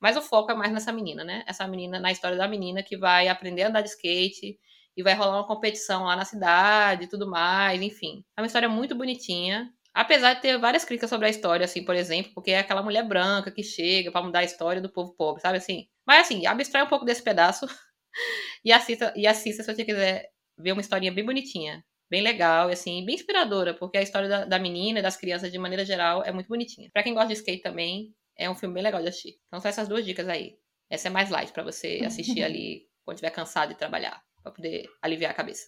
Mas 0.00 0.16
o 0.16 0.22
foco 0.22 0.50
é 0.50 0.54
mais 0.54 0.72
nessa 0.72 0.92
menina, 0.92 1.22
né? 1.24 1.44
Essa 1.46 1.66
menina, 1.68 2.00
na 2.00 2.10
história 2.10 2.36
da 2.36 2.48
menina 2.48 2.82
que 2.82 2.96
vai 2.96 3.28
aprender 3.28 3.64
a 3.64 3.68
andar 3.68 3.82
de 3.82 3.90
skate 3.90 4.58
e 4.96 5.02
vai 5.02 5.14
rolar 5.14 5.36
uma 5.36 5.46
competição 5.46 6.04
lá 6.04 6.16
na 6.16 6.24
cidade 6.24 7.04
e 7.04 7.06
tudo 7.08 7.28
mais, 7.28 7.80
enfim. 7.82 8.24
É 8.36 8.40
uma 8.40 8.46
história 8.46 8.68
muito 8.68 8.94
bonitinha. 8.94 9.70
Apesar 9.92 10.34
de 10.34 10.40
ter 10.40 10.58
várias 10.58 10.84
críticas 10.84 11.10
sobre 11.10 11.26
a 11.26 11.30
história, 11.30 11.64
assim, 11.64 11.84
por 11.84 11.94
exemplo, 11.94 12.32
porque 12.34 12.52
é 12.52 12.60
aquela 12.60 12.82
mulher 12.82 13.02
branca 13.06 13.50
que 13.50 13.62
chega 13.62 14.10
para 14.10 14.22
mudar 14.22 14.40
a 14.40 14.44
história 14.44 14.80
do 14.80 14.88
povo 14.88 15.14
pobre, 15.16 15.42
sabe 15.42 15.58
assim? 15.58 15.88
Mas 16.06 16.26
assim, 16.26 16.46
abstrai 16.46 16.82
um 16.84 16.88
pouco 16.88 17.04
desse 17.04 17.22
pedaço 17.22 17.66
e 18.64 18.72
assista, 18.72 19.12
e 19.16 19.26
assista 19.26 19.62
se 19.62 19.74
você 19.74 19.84
quiser 19.84 20.28
ver 20.56 20.72
uma 20.72 20.80
historinha 20.80 21.12
bem 21.12 21.24
bonitinha, 21.24 21.84
bem 22.10 22.22
legal 22.22 22.68
e 22.68 22.72
assim, 22.72 23.04
bem 23.04 23.14
inspiradora, 23.14 23.72
porque 23.72 23.96
a 23.96 24.02
história 24.02 24.28
da, 24.28 24.44
da 24.44 24.58
menina 24.58 24.98
e 24.98 25.02
das 25.02 25.16
crianças 25.16 25.52
de 25.52 25.58
maneira 25.58 25.84
geral 25.84 26.24
é 26.24 26.32
muito 26.32 26.48
bonitinha. 26.48 26.90
Para 26.92 27.02
quem 27.02 27.14
gosta 27.14 27.28
de 27.28 27.34
skate 27.34 27.62
também, 27.62 28.12
é 28.36 28.50
um 28.50 28.54
filme 28.54 28.74
bem 28.74 28.82
legal 28.82 29.00
de 29.00 29.08
assistir. 29.08 29.38
Então 29.46 29.60
são 29.60 29.68
essas 29.68 29.88
duas 29.88 30.04
dicas 30.04 30.28
aí. 30.28 30.58
Essa 30.90 31.08
é 31.08 31.10
mais 31.10 31.30
light 31.30 31.52
para 31.52 31.62
você 31.62 32.02
assistir 32.04 32.42
ali 32.44 32.88
quando 33.04 33.16
estiver 33.16 33.30
cansado 33.30 33.70
de 33.70 33.78
trabalhar, 33.78 34.20
para 34.42 34.52
poder 34.52 34.90
aliviar 35.00 35.30
a 35.30 35.34
cabeça. 35.34 35.66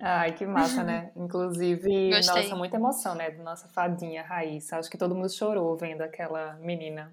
Ai, 0.00 0.32
que 0.32 0.46
massa, 0.46 0.82
né? 0.82 1.12
Inclusive, 1.16 2.10
Gostei. 2.10 2.42
nossa, 2.42 2.56
muita 2.56 2.76
emoção, 2.76 3.14
né? 3.14 3.30
Da 3.30 3.42
nossa 3.42 3.68
fadinha 3.68 4.22
Raíssa. 4.22 4.78
Acho 4.78 4.90
que 4.90 4.96
todo 4.96 5.14
mundo 5.14 5.30
chorou 5.30 5.76
vendo 5.76 6.00
aquela 6.00 6.54
menina. 6.54 7.12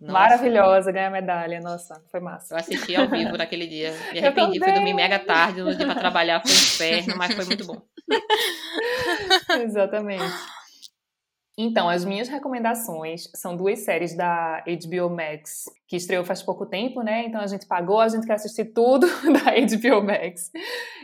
Nossa, 0.00 0.12
Maravilhosa, 0.12 0.90
ganhar 0.92 1.10
medalha. 1.10 1.60
Nossa, 1.60 2.02
foi 2.10 2.20
massa. 2.20 2.54
Eu 2.54 2.58
assisti 2.58 2.96
ao 2.96 3.06
vivo 3.06 3.36
naquele 3.36 3.66
dia. 3.66 3.92
Me 4.12 4.18
arrependi, 4.18 4.58
fui 4.58 4.72
dormir 4.72 4.94
mega 4.94 5.18
tarde, 5.18 5.62
no 5.62 5.74
dia 5.74 5.84
pra 5.84 5.94
trabalhar, 5.94 6.40
foi 6.40 6.50
um 6.50 6.54
inferno, 6.54 7.16
mas 7.18 7.34
foi 7.34 7.44
muito 7.44 7.66
bom. 7.66 7.82
Exatamente. 9.62 10.24
Então, 11.58 11.90
as 11.90 12.06
minhas 12.06 12.28
recomendações 12.28 13.28
são 13.34 13.54
duas 13.54 13.80
séries 13.80 14.16
da 14.16 14.64
HBO 14.64 15.10
Max, 15.10 15.64
que 15.86 15.96
estreou 15.96 16.24
faz 16.24 16.42
pouco 16.42 16.64
tempo, 16.64 17.02
né? 17.02 17.26
Então 17.26 17.38
a 17.38 17.46
gente 17.46 17.66
pagou, 17.66 18.00
a 18.00 18.08
gente 18.08 18.26
quer 18.26 18.34
assistir 18.34 18.72
tudo 18.72 19.06
da 19.30 19.50
HBO 19.50 20.02
Max. 20.02 20.50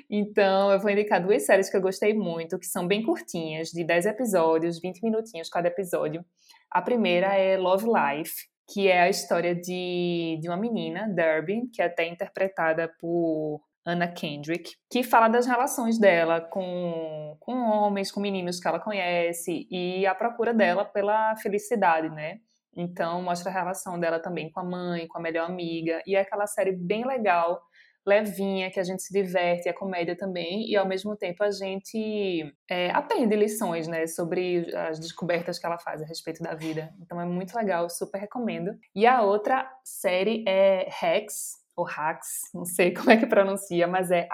Então, 0.08 0.72
eu 0.72 0.80
vou 0.80 0.90
indicar 0.90 1.22
duas 1.22 1.44
séries 1.44 1.68
que 1.68 1.76
eu 1.76 1.82
gostei 1.82 2.14
muito, 2.14 2.58
que 2.58 2.64
são 2.64 2.86
bem 2.86 3.02
curtinhas, 3.02 3.68
de 3.68 3.84
10 3.84 4.06
episódios, 4.06 4.80
20 4.80 5.02
minutinhos 5.02 5.50
cada 5.50 5.68
episódio. 5.68 6.24
A 6.70 6.80
primeira 6.80 7.34
é 7.34 7.58
Love 7.58 7.84
Life, 7.86 8.46
que 8.68 8.88
é 8.88 9.00
a 9.00 9.08
história 9.08 9.54
de, 9.54 10.38
de 10.40 10.48
uma 10.48 10.56
menina, 10.56 11.08
Derby, 11.08 11.68
que 11.72 11.80
é 11.80 11.86
até 11.86 12.06
interpretada 12.06 12.88
por 13.00 13.60
Anna 13.86 14.08
Kendrick, 14.08 14.72
que 14.90 15.04
fala 15.04 15.28
das 15.28 15.46
relações 15.46 15.98
dela 15.98 16.40
com, 16.40 17.36
com 17.38 17.52
homens, 17.52 18.10
com 18.10 18.20
meninos 18.20 18.58
que 18.58 18.66
ela 18.66 18.80
conhece 18.80 19.68
e 19.70 20.04
a 20.04 20.14
procura 20.14 20.52
dela 20.52 20.84
pela 20.84 21.36
felicidade, 21.36 22.08
né? 22.08 22.40
Então, 22.76 23.22
mostra 23.22 23.50
a 23.50 23.54
relação 23.54 23.98
dela 23.98 24.18
também 24.18 24.50
com 24.50 24.60
a 24.60 24.64
mãe, 24.64 25.06
com 25.06 25.18
a 25.18 25.20
melhor 25.20 25.48
amiga. 25.48 26.02
E 26.06 26.14
é 26.14 26.20
aquela 26.20 26.46
série 26.46 26.72
bem 26.72 27.06
legal, 27.06 27.62
levinha, 28.06 28.70
que 28.70 28.78
a 28.78 28.84
gente 28.84 29.02
se 29.02 29.12
diverte, 29.12 29.68
é 29.68 29.72
comédia 29.72 30.16
também. 30.16 30.68
E, 30.68 30.76
ao 30.76 30.86
mesmo 30.86 31.16
tempo, 31.16 31.42
a 31.42 31.50
gente 31.50 32.54
é, 32.70 32.90
aprende 32.90 33.34
lições, 33.34 33.88
né? 33.88 34.06
Sobre 34.06 34.66
as 34.74 34.98
descobertas 34.98 35.58
que 35.58 35.66
ela 35.66 35.78
faz 35.78 36.00
a 36.02 36.06
respeito 36.06 36.42
da 36.42 36.54
vida. 36.54 36.94
Então, 37.00 37.20
é 37.20 37.24
muito 37.24 37.54
legal, 37.56 37.90
super 37.90 38.18
recomendo. 38.18 38.70
E 38.94 39.06
a 39.06 39.22
outra 39.22 39.68
série 39.84 40.44
é 40.46 40.88
Rex, 41.00 41.66
ou 41.76 41.86
Hax, 41.86 42.50
não 42.54 42.64
sei 42.64 42.92
como 42.94 43.10
é 43.10 43.16
que 43.16 43.26
pronuncia, 43.26 43.86
mas 43.86 44.10
é 44.10 44.26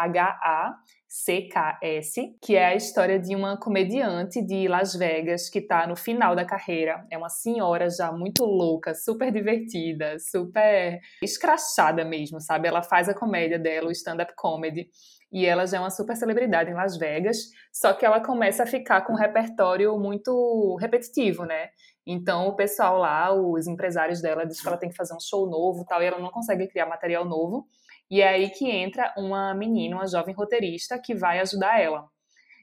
H-A-C-K-S, 1.13 2.37
que 2.41 2.57
é 2.57 2.67
a 2.67 2.75
história 2.75 3.19
de 3.21 3.37
uma 3.37 3.59
comediante 3.59 4.41
de 4.41 4.67
Las 4.67 4.95
Vegas 4.95 5.51
que 5.51 5.59
está 5.59 5.87
no 5.87 5.95
final 5.95 6.35
da 6.35 6.43
carreira. 6.43 7.07
É 7.11 7.19
uma 7.19 7.29
senhora 7.29 7.91
já 7.91 8.11
muito 8.11 8.45
louca, 8.45 8.95
super 8.95 9.31
divertida, 9.31 10.19
super 10.19 10.99
escrachada 11.23 12.03
mesmo, 12.03 12.41
sabe? 12.41 12.67
Ela 12.67 12.83
faz 12.83 13.11
a 13.11 13.15
comédia 13.15 13.59
dela, 13.59 13.89
o 13.89 13.93
stand-up 13.93 14.33
comedy. 14.35 14.89
E 15.31 15.45
ela 15.45 15.67
já 15.67 15.77
é 15.77 15.81
uma 15.81 15.91
super 15.91 16.17
celebridade 16.17 16.71
em 16.71 16.75
Las 16.75 16.97
Vegas, 16.97 17.37
só 17.73 17.93
que 17.93 18.05
ela 18.05 18.21
começa 18.21 18.63
a 18.63 18.67
ficar 18.67 19.03
com 19.03 19.13
um 19.13 19.17
repertório 19.17 19.99
muito 19.99 20.77
repetitivo, 20.81 21.45
né? 21.45 21.69
Então 22.07 22.49
o 22.49 22.57
pessoal 22.57 22.99
lá, 22.99 23.33
os 23.33 23.67
empresários 23.67 24.21
dela, 24.21 24.47
diz 24.47 24.61
que 24.61 24.69
ela 24.69 24.77
tem 24.77 24.91
que 24.91 24.97
fazer 24.97 25.15
um 25.15 25.21
show 25.21 25.49
novo 25.49 25.85
tal, 25.87 26.03
e 26.03 26.07
ela 26.07 26.19
não 26.19 26.31
consegue 26.31 26.67
criar 26.69 26.87
material 26.87 27.25
novo. 27.25 27.67
E 28.13 28.21
é 28.21 28.29
aí 28.29 28.51
que 28.51 28.71
entra 28.71 29.15
uma 29.17 29.55
menina, 29.55 29.97
uma 29.97 30.07
jovem 30.07 30.35
roteirista, 30.35 31.01
que 31.03 31.15
vai 31.15 31.41
ajudar 31.41 31.81
ela. 31.81 32.07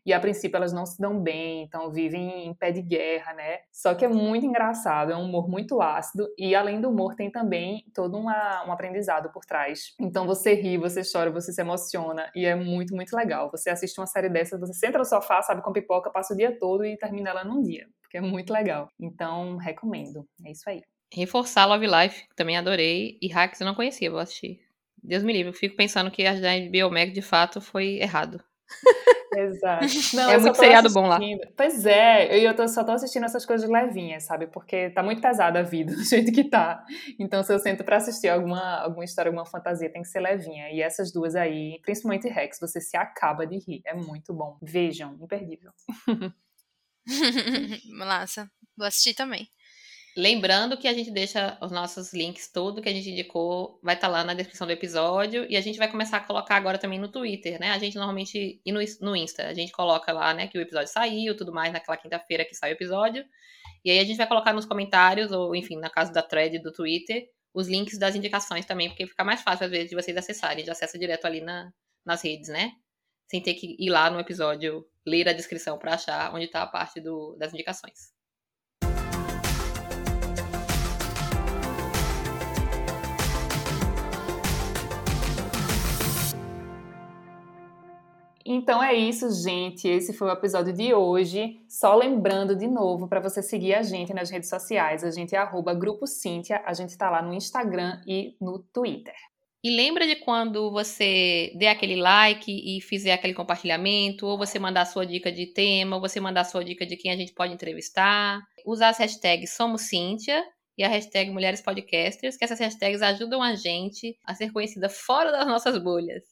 E 0.06 0.14
a 0.14 0.20
princípio 0.20 0.56
elas 0.56 0.72
não 0.72 0.86
se 0.86 1.02
dão 1.02 1.20
bem, 1.20 1.64
então 1.64 1.92
vivem 1.92 2.48
em 2.48 2.54
pé 2.54 2.72
de 2.72 2.84
guerra, 2.84 3.34
né? 3.34 3.58
Só 3.72 3.96
que 3.96 4.06
é 4.06 4.08
muito 4.08 4.46
engraçado, 4.46 5.12
é 5.12 5.16
um 5.16 5.24
humor 5.24 5.50
muito 5.50 5.82
ácido, 5.82 6.28
e 6.38 6.56
além 6.56 6.80
do 6.80 6.90
humor 6.90 7.16
tem 7.16 7.32
também 7.32 7.84
todo 7.94 8.16
uma, 8.18 8.64
um 8.66 8.72
aprendizado 8.72 9.32
por 9.32 9.44
trás. 9.44 9.94
Então 10.00 10.28
você 10.28 10.54
ri, 10.54 10.78
você 10.78 11.02
chora, 11.02 11.32
você 11.32 11.52
se 11.52 11.62
emociona, 11.62 12.32
e 12.36 12.46
é 12.46 12.56
muito, 12.56 12.96
muito 12.96 13.16
legal. 13.16 13.52
Você 13.52 13.72
assiste 13.72 14.00
uma 14.00 14.08
série 14.08 14.30
dessas, 14.30 14.60
você 14.60 14.74
senta 14.74 15.00
no 15.00 15.06
sofá, 15.06 15.42
sabe, 15.42 15.64
com 15.64 15.74
pipoca, 15.74 16.12
passa 16.12 16.34
o 16.34 16.38
dia 16.38 16.58
todo 16.58 16.86
e 16.86 16.96
termina 16.96 17.32
ela 17.32 17.44
num 17.44 17.62
dia 17.62 17.88
porque 18.10 18.18
é 18.18 18.22
muito 18.22 18.52
legal. 18.52 18.90
Então, 19.00 19.56
recomendo. 19.58 20.28
É 20.44 20.52
isso 20.52 20.68
aí. 20.68 20.82
Reforçar 21.14 21.68
Love 21.68 21.86
Life, 21.86 22.26
também 22.36 22.58
adorei. 22.58 23.20
E 23.22 23.28
Hacks 23.28 23.62
eu 23.62 23.68
não 23.68 23.76
conhecia, 23.76 24.10
vou 24.10 24.20
assistir. 24.20 24.60
Deus 25.04 25.24
me 25.24 25.34
livre, 25.34 25.50
eu 25.50 25.54
fico 25.54 25.76
pensando 25.76 26.12
que 26.12 26.26
a 26.26 26.34
da 26.34 26.50
HBO 26.56 26.92
Max 26.92 27.14
de 27.14 27.22
fato 27.22 27.60
foi 27.62 27.98
errado. 28.00 28.44
Exato. 29.36 29.86
Não, 30.16 30.30
É 30.32 30.38
muito 30.40 30.56
seriado 30.58 30.90
bom 30.92 31.08
lá. 31.08 31.20
Pois 31.56 31.86
é, 31.86 32.36
eu, 32.36 32.42
eu 32.50 32.56
tô- 32.56 32.68
só 32.68 32.84
tô 32.84 32.92
assistindo 32.92 33.26
essas 33.26 33.46
coisas 33.46 33.70
levinhas, 33.70 34.24
sabe? 34.24 34.48
Porque 34.48 34.90
tá 34.90 35.04
muito 35.04 35.22
pesada 35.22 35.60
a 35.60 35.64
vida, 35.64 35.94
do 35.96 36.04
jeito 36.04 36.32
que 36.32 36.44
tá. 36.44 36.84
Então, 37.20 37.44
se 37.44 37.54
eu 37.54 37.60
sento 37.60 37.84
pra 37.84 37.98
assistir 37.98 38.28
alguma, 38.28 38.80
alguma 38.82 39.06
história, 39.06 39.30
alguma 39.30 39.46
fantasia, 39.46 39.92
tem 39.92 40.02
que 40.02 40.08
ser 40.08 40.20
levinha. 40.20 40.72
E 40.72 40.82
essas 40.82 41.12
duas 41.14 41.36
aí, 41.36 41.80
principalmente 41.84 42.28
Rex, 42.28 42.58
você 42.60 42.82
se 42.82 42.98
acaba 42.98 43.46
de 43.46 43.58
rir. 43.60 43.82
É 43.86 43.94
muito 43.94 44.34
bom. 44.34 44.58
Vejam, 44.62 45.16
imperdível. 45.22 45.72
Massa. 47.92 48.50
Vou 48.78 48.88
assistir 48.88 49.14
também. 49.14 49.48
Lembrando 50.20 50.76
que 50.78 50.86
a 50.86 50.94
gente 50.94 51.10
deixa 51.12 51.58
os 51.62 51.72
nossos 51.72 52.12
links, 52.12 52.52
tudo 52.52 52.82
que 52.82 52.90
a 52.90 52.92
gente 52.92 53.10
indicou, 53.10 53.80
vai 53.82 53.96
estar 53.96 54.10
lá 54.10 54.22
na 54.22 54.34
descrição 54.34 54.68
do 54.68 54.74
episódio. 54.74 55.50
E 55.50 55.56
a 55.56 55.62
gente 55.62 55.80
vai 55.80 55.90
começar 55.90 56.18
a 56.18 56.20
colocar 56.20 56.58
agora 56.58 56.78
também 56.78 57.00
no 57.00 57.08
Twitter, 57.08 57.58
né? 57.58 57.72
A 57.72 57.78
gente 57.78 57.96
normalmente. 57.96 58.62
E 58.66 58.72
no, 58.74 58.82
no 59.00 59.16
Insta, 59.16 59.48
a 59.48 59.54
gente 59.54 59.72
coloca 59.72 60.12
lá, 60.12 60.34
né, 60.34 60.48
que 60.48 60.58
o 60.58 60.62
episódio 60.62 60.92
saiu, 60.92 61.38
tudo 61.38 61.54
mais, 61.54 61.72
naquela 61.72 61.96
quinta-feira 61.96 62.44
que 62.44 62.54
sai 62.54 62.72
o 62.72 62.74
episódio. 62.74 63.24
E 63.86 63.92
aí 63.92 64.00
a 64.00 64.04
gente 64.04 64.18
vai 64.18 64.28
colocar 64.28 64.52
nos 64.52 64.66
comentários, 64.66 65.32
ou 65.32 65.56
enfim, 65.56 65.78
na 65.80 65.90
casa 65.90 66.12
da 66.12 66.22
thread 66.22 66.60
do 66.60 66.74
Twitter, 66.74 67.26
os 67.54 67.70
links 67.70 67.98
das 67.98 68.14
indicações 68.14 68.66
também, 68.66 68.90
porque 68.90 69.08
fica 69.08 69.24
mais 69.24 69.42
fácil, 69.42 69.68
às 69.68 69.72
vezes, 69.72 69.90
de 69.90 69.96
vocês 69.96 70.18
acessarem. 70.18 70.66
Já 70.66 70.74
acessa 70.74 71.00
direto 71.00 71.28
ali 71.28 71.40
na, 71.40 71.72
nas 72.06 72.22
redes, 72.22 72.50
né? 72.50 72.74
Sem 73.32 73.42
ter 73.42 73.54
que 73.54 73.78
ir 73.80 73.90
lá 73.90 74.10
no 74.10 74.20
episódio, 74.20 74.86
ler 75.08 75.30
a 75.30 75.34
descrição 75.34 75.78
para 75.78 75.94
achar 75.94 76.36
onde 76.36 76.50
tá 76.50 76.64
a 76.64 76.68
parte 76.68 77.00
do, 77.00 77.38
das 77.40 77.54
indicações. 77.54 78.19
Então 88.52 88.82
é 88.82 88.96
isso, 88.96 89.32
gente. 89.44 89.88
Esse 89.88 90.12
foi 90.12 90.28
o 90.28 90.32
episódio 90.32 90.74
de 90.74 90.92
hoje. 90.92 91.62
Só 91.70 91.94
lembrando 91.94 92.56
de 92.56 92.66
novo 92.66 93.08
para 93.08 93.20
você 93.20 93.44
seguir 93.44 93.76
a 93.76 93.84
gente 93.84 94.12
nas 94.12 94.32
redes 94.32 94.50
sociais. 94.50 95.04
A 95.04 95.12
gente 95.12 95.36
é 95.36 95.38
arroba 95.38 95.72
Grupo 95.72 96.08
Cíntia. 96.08 96.60
A 96.66 96.74
gente 96.74 96.98
tá 96.98 97.12
lá 97.12 97.22
no 97.22 97.32
Instagram 97.32 98.02
e 98.08 98.36
no 98.42 98.58
Twitter. 98.58 99.14
E 99.64 99.70
lembra 99.70 100.08
de 100.08 100.16
quando 100.16 100.72
você 100.72 101.54
der 101.60 101.70
aquele 101.70 101.96
like 101.96 102.52
e 102.52 102.82
fizer 102.82 103.14
aquele 103.14 103.36
compartilhamento, 103.36 104.26
ou 104.26 104.36
você 104.36 104.58
mandar 104.58 104.86
sua 104.86 105.06
dica 105.06 105.32
de 105.32 105.46
tema, 105.54 105.98
ou 105.98 106.02
você 106.02 106.20
mandar 106.20 106.44
sua 106.44 106.66
dica 106.66 106.88
de 106.88 106.98
quem 106.98 107.12
a 107.12 107.16
gente 107.16 107.34
pode 107.34 107.54
entrevistar. 107.54 108.42
usar 108.66 108.90
as 108.90 108.98
hashtags 108.98 109.56
Somos 109.56 109.84
Cíntia 109.84 110.44
e 110.76 110.84
a 110.84 110.88
hashtag 110.88 111.30
Mulheres 111.30 111.62
Podcasters, 111.62 112.36
que 112.36 112.46
essas 112.46 112.60
hashtags 112.60 113.04
ajudam 113.04 113.44
a 113.44 113.54
gente 113.54 114.18
a 114.26 114.34
ser 114.34 114.52
conhecida 114.52 114.90
fora 114.90 115.32
das 115.32 115.46
nossas 115.46 115.78
bolhas. 115.78 116.24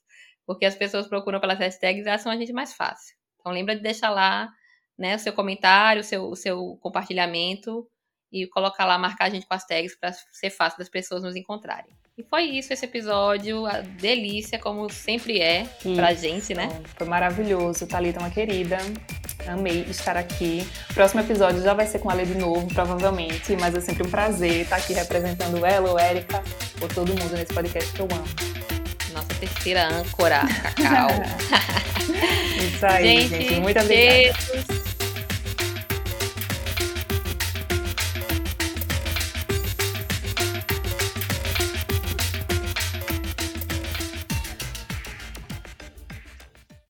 Porque 0.48 0.66
as 0.66 0.76
pessoas 0.76 1.08
procuram 1.08 1.40
pelas 1.40 1.60
hashtags 1.60 2.06
e 2.06 2.10
acham 2.10 2.32
a 2.32 2.38
gente 2.38 2.54
mais 2.54 2.74
fácil. 2.74 3.16
Então 3.40 3.52
lembra 3.52 3.76
de 3.76 3.82
deixar 3.84 4.10
lá 4.10 4.50
né, 4.98 5.16
o 5.16 5.20
seu 5.20 5.34
comentário, 5.34 6.02
o 6.02 6.04
seu, 6.04 6.24
o 6.30 6.36
seu 6.36 6.78
compartilhamento 6.82 7.86
e 8.32 8.48
colocar 8.48 8.86
lá, 8.86 8.98
marcar 8.98 9.26
a 9.26 9.30
gente 9.30 9.46
com 9.46 9.54
as 9.54 9.66
tags 9.66 9.96
para 9.96 10.12
ser 10.14 10.50
fácil 10.50 10.80
das 10.80 10.90
pessoas 10.90 11.22
nos 11.22 11.36
encontrarem. 11.36 11.96
E 12.18 12.24
foi 12.24 12.44
isso 12.46 12.74
esse 12.74 12.84
episódio, 12.84 13.66
a 13.68 13.82
delícia, 13.82 14.58
como 14.58 14.90
sempre 14.90 15.40
é 15.40 15.62
isso. 15.62 15.94
pra 15.96 16.14
gente, 16.14 16.54
né? 16.56 16.68
Foi 16.98 17.06
maravilhoso. 17.06 17.86
Thalita 17.86 18.20
uma 18.20 18.32
querida. 18.32 18.78
Amei 19.48 19.84
estar 19.84 20.18
aqui. 20.18 20.68
Próximo 20.96 21.22
episódio 21.22 21.62
já 21.62 21.76
vai 21.76 21.86
ser 21.86 22.00
com 22.00 22.12
ela 22.12 22.26
de 22.26 22.34
novo, 22.34 22.68
provavelmente, 22.74 23.56
mas 23.58 23.76
é 23.76 23.82
sempre 23.82 24.08
um 24.08 24.10
prazer 24.10 24.62
estar 24.62 24.78
aqui 24.78 24.94
representando 24.94 25.64
ela, 25.64 25.92
ou 25.92 26.00
Érica, 26.00 26.42
ou 26.82 26.88
todo 26.88 27.10
mundo 27.10 27.34
nesse 27.34 27.54
podcast 27.54 27.94
que 27.94 28.00
eu 28.00 28.08
amo. 28.12 28.77
Terceira 29.40 29.88
âncora, 29.88 30.42
Cacau. 30.76 31.10
Isso 32.58 32.86
aí, 32.86 33.28
gente. 33.28 33.50
gente 33.50 33.60
muito 33.62 33.80
obrigada. 33.80 33.88
Beijos. 33.88 34.77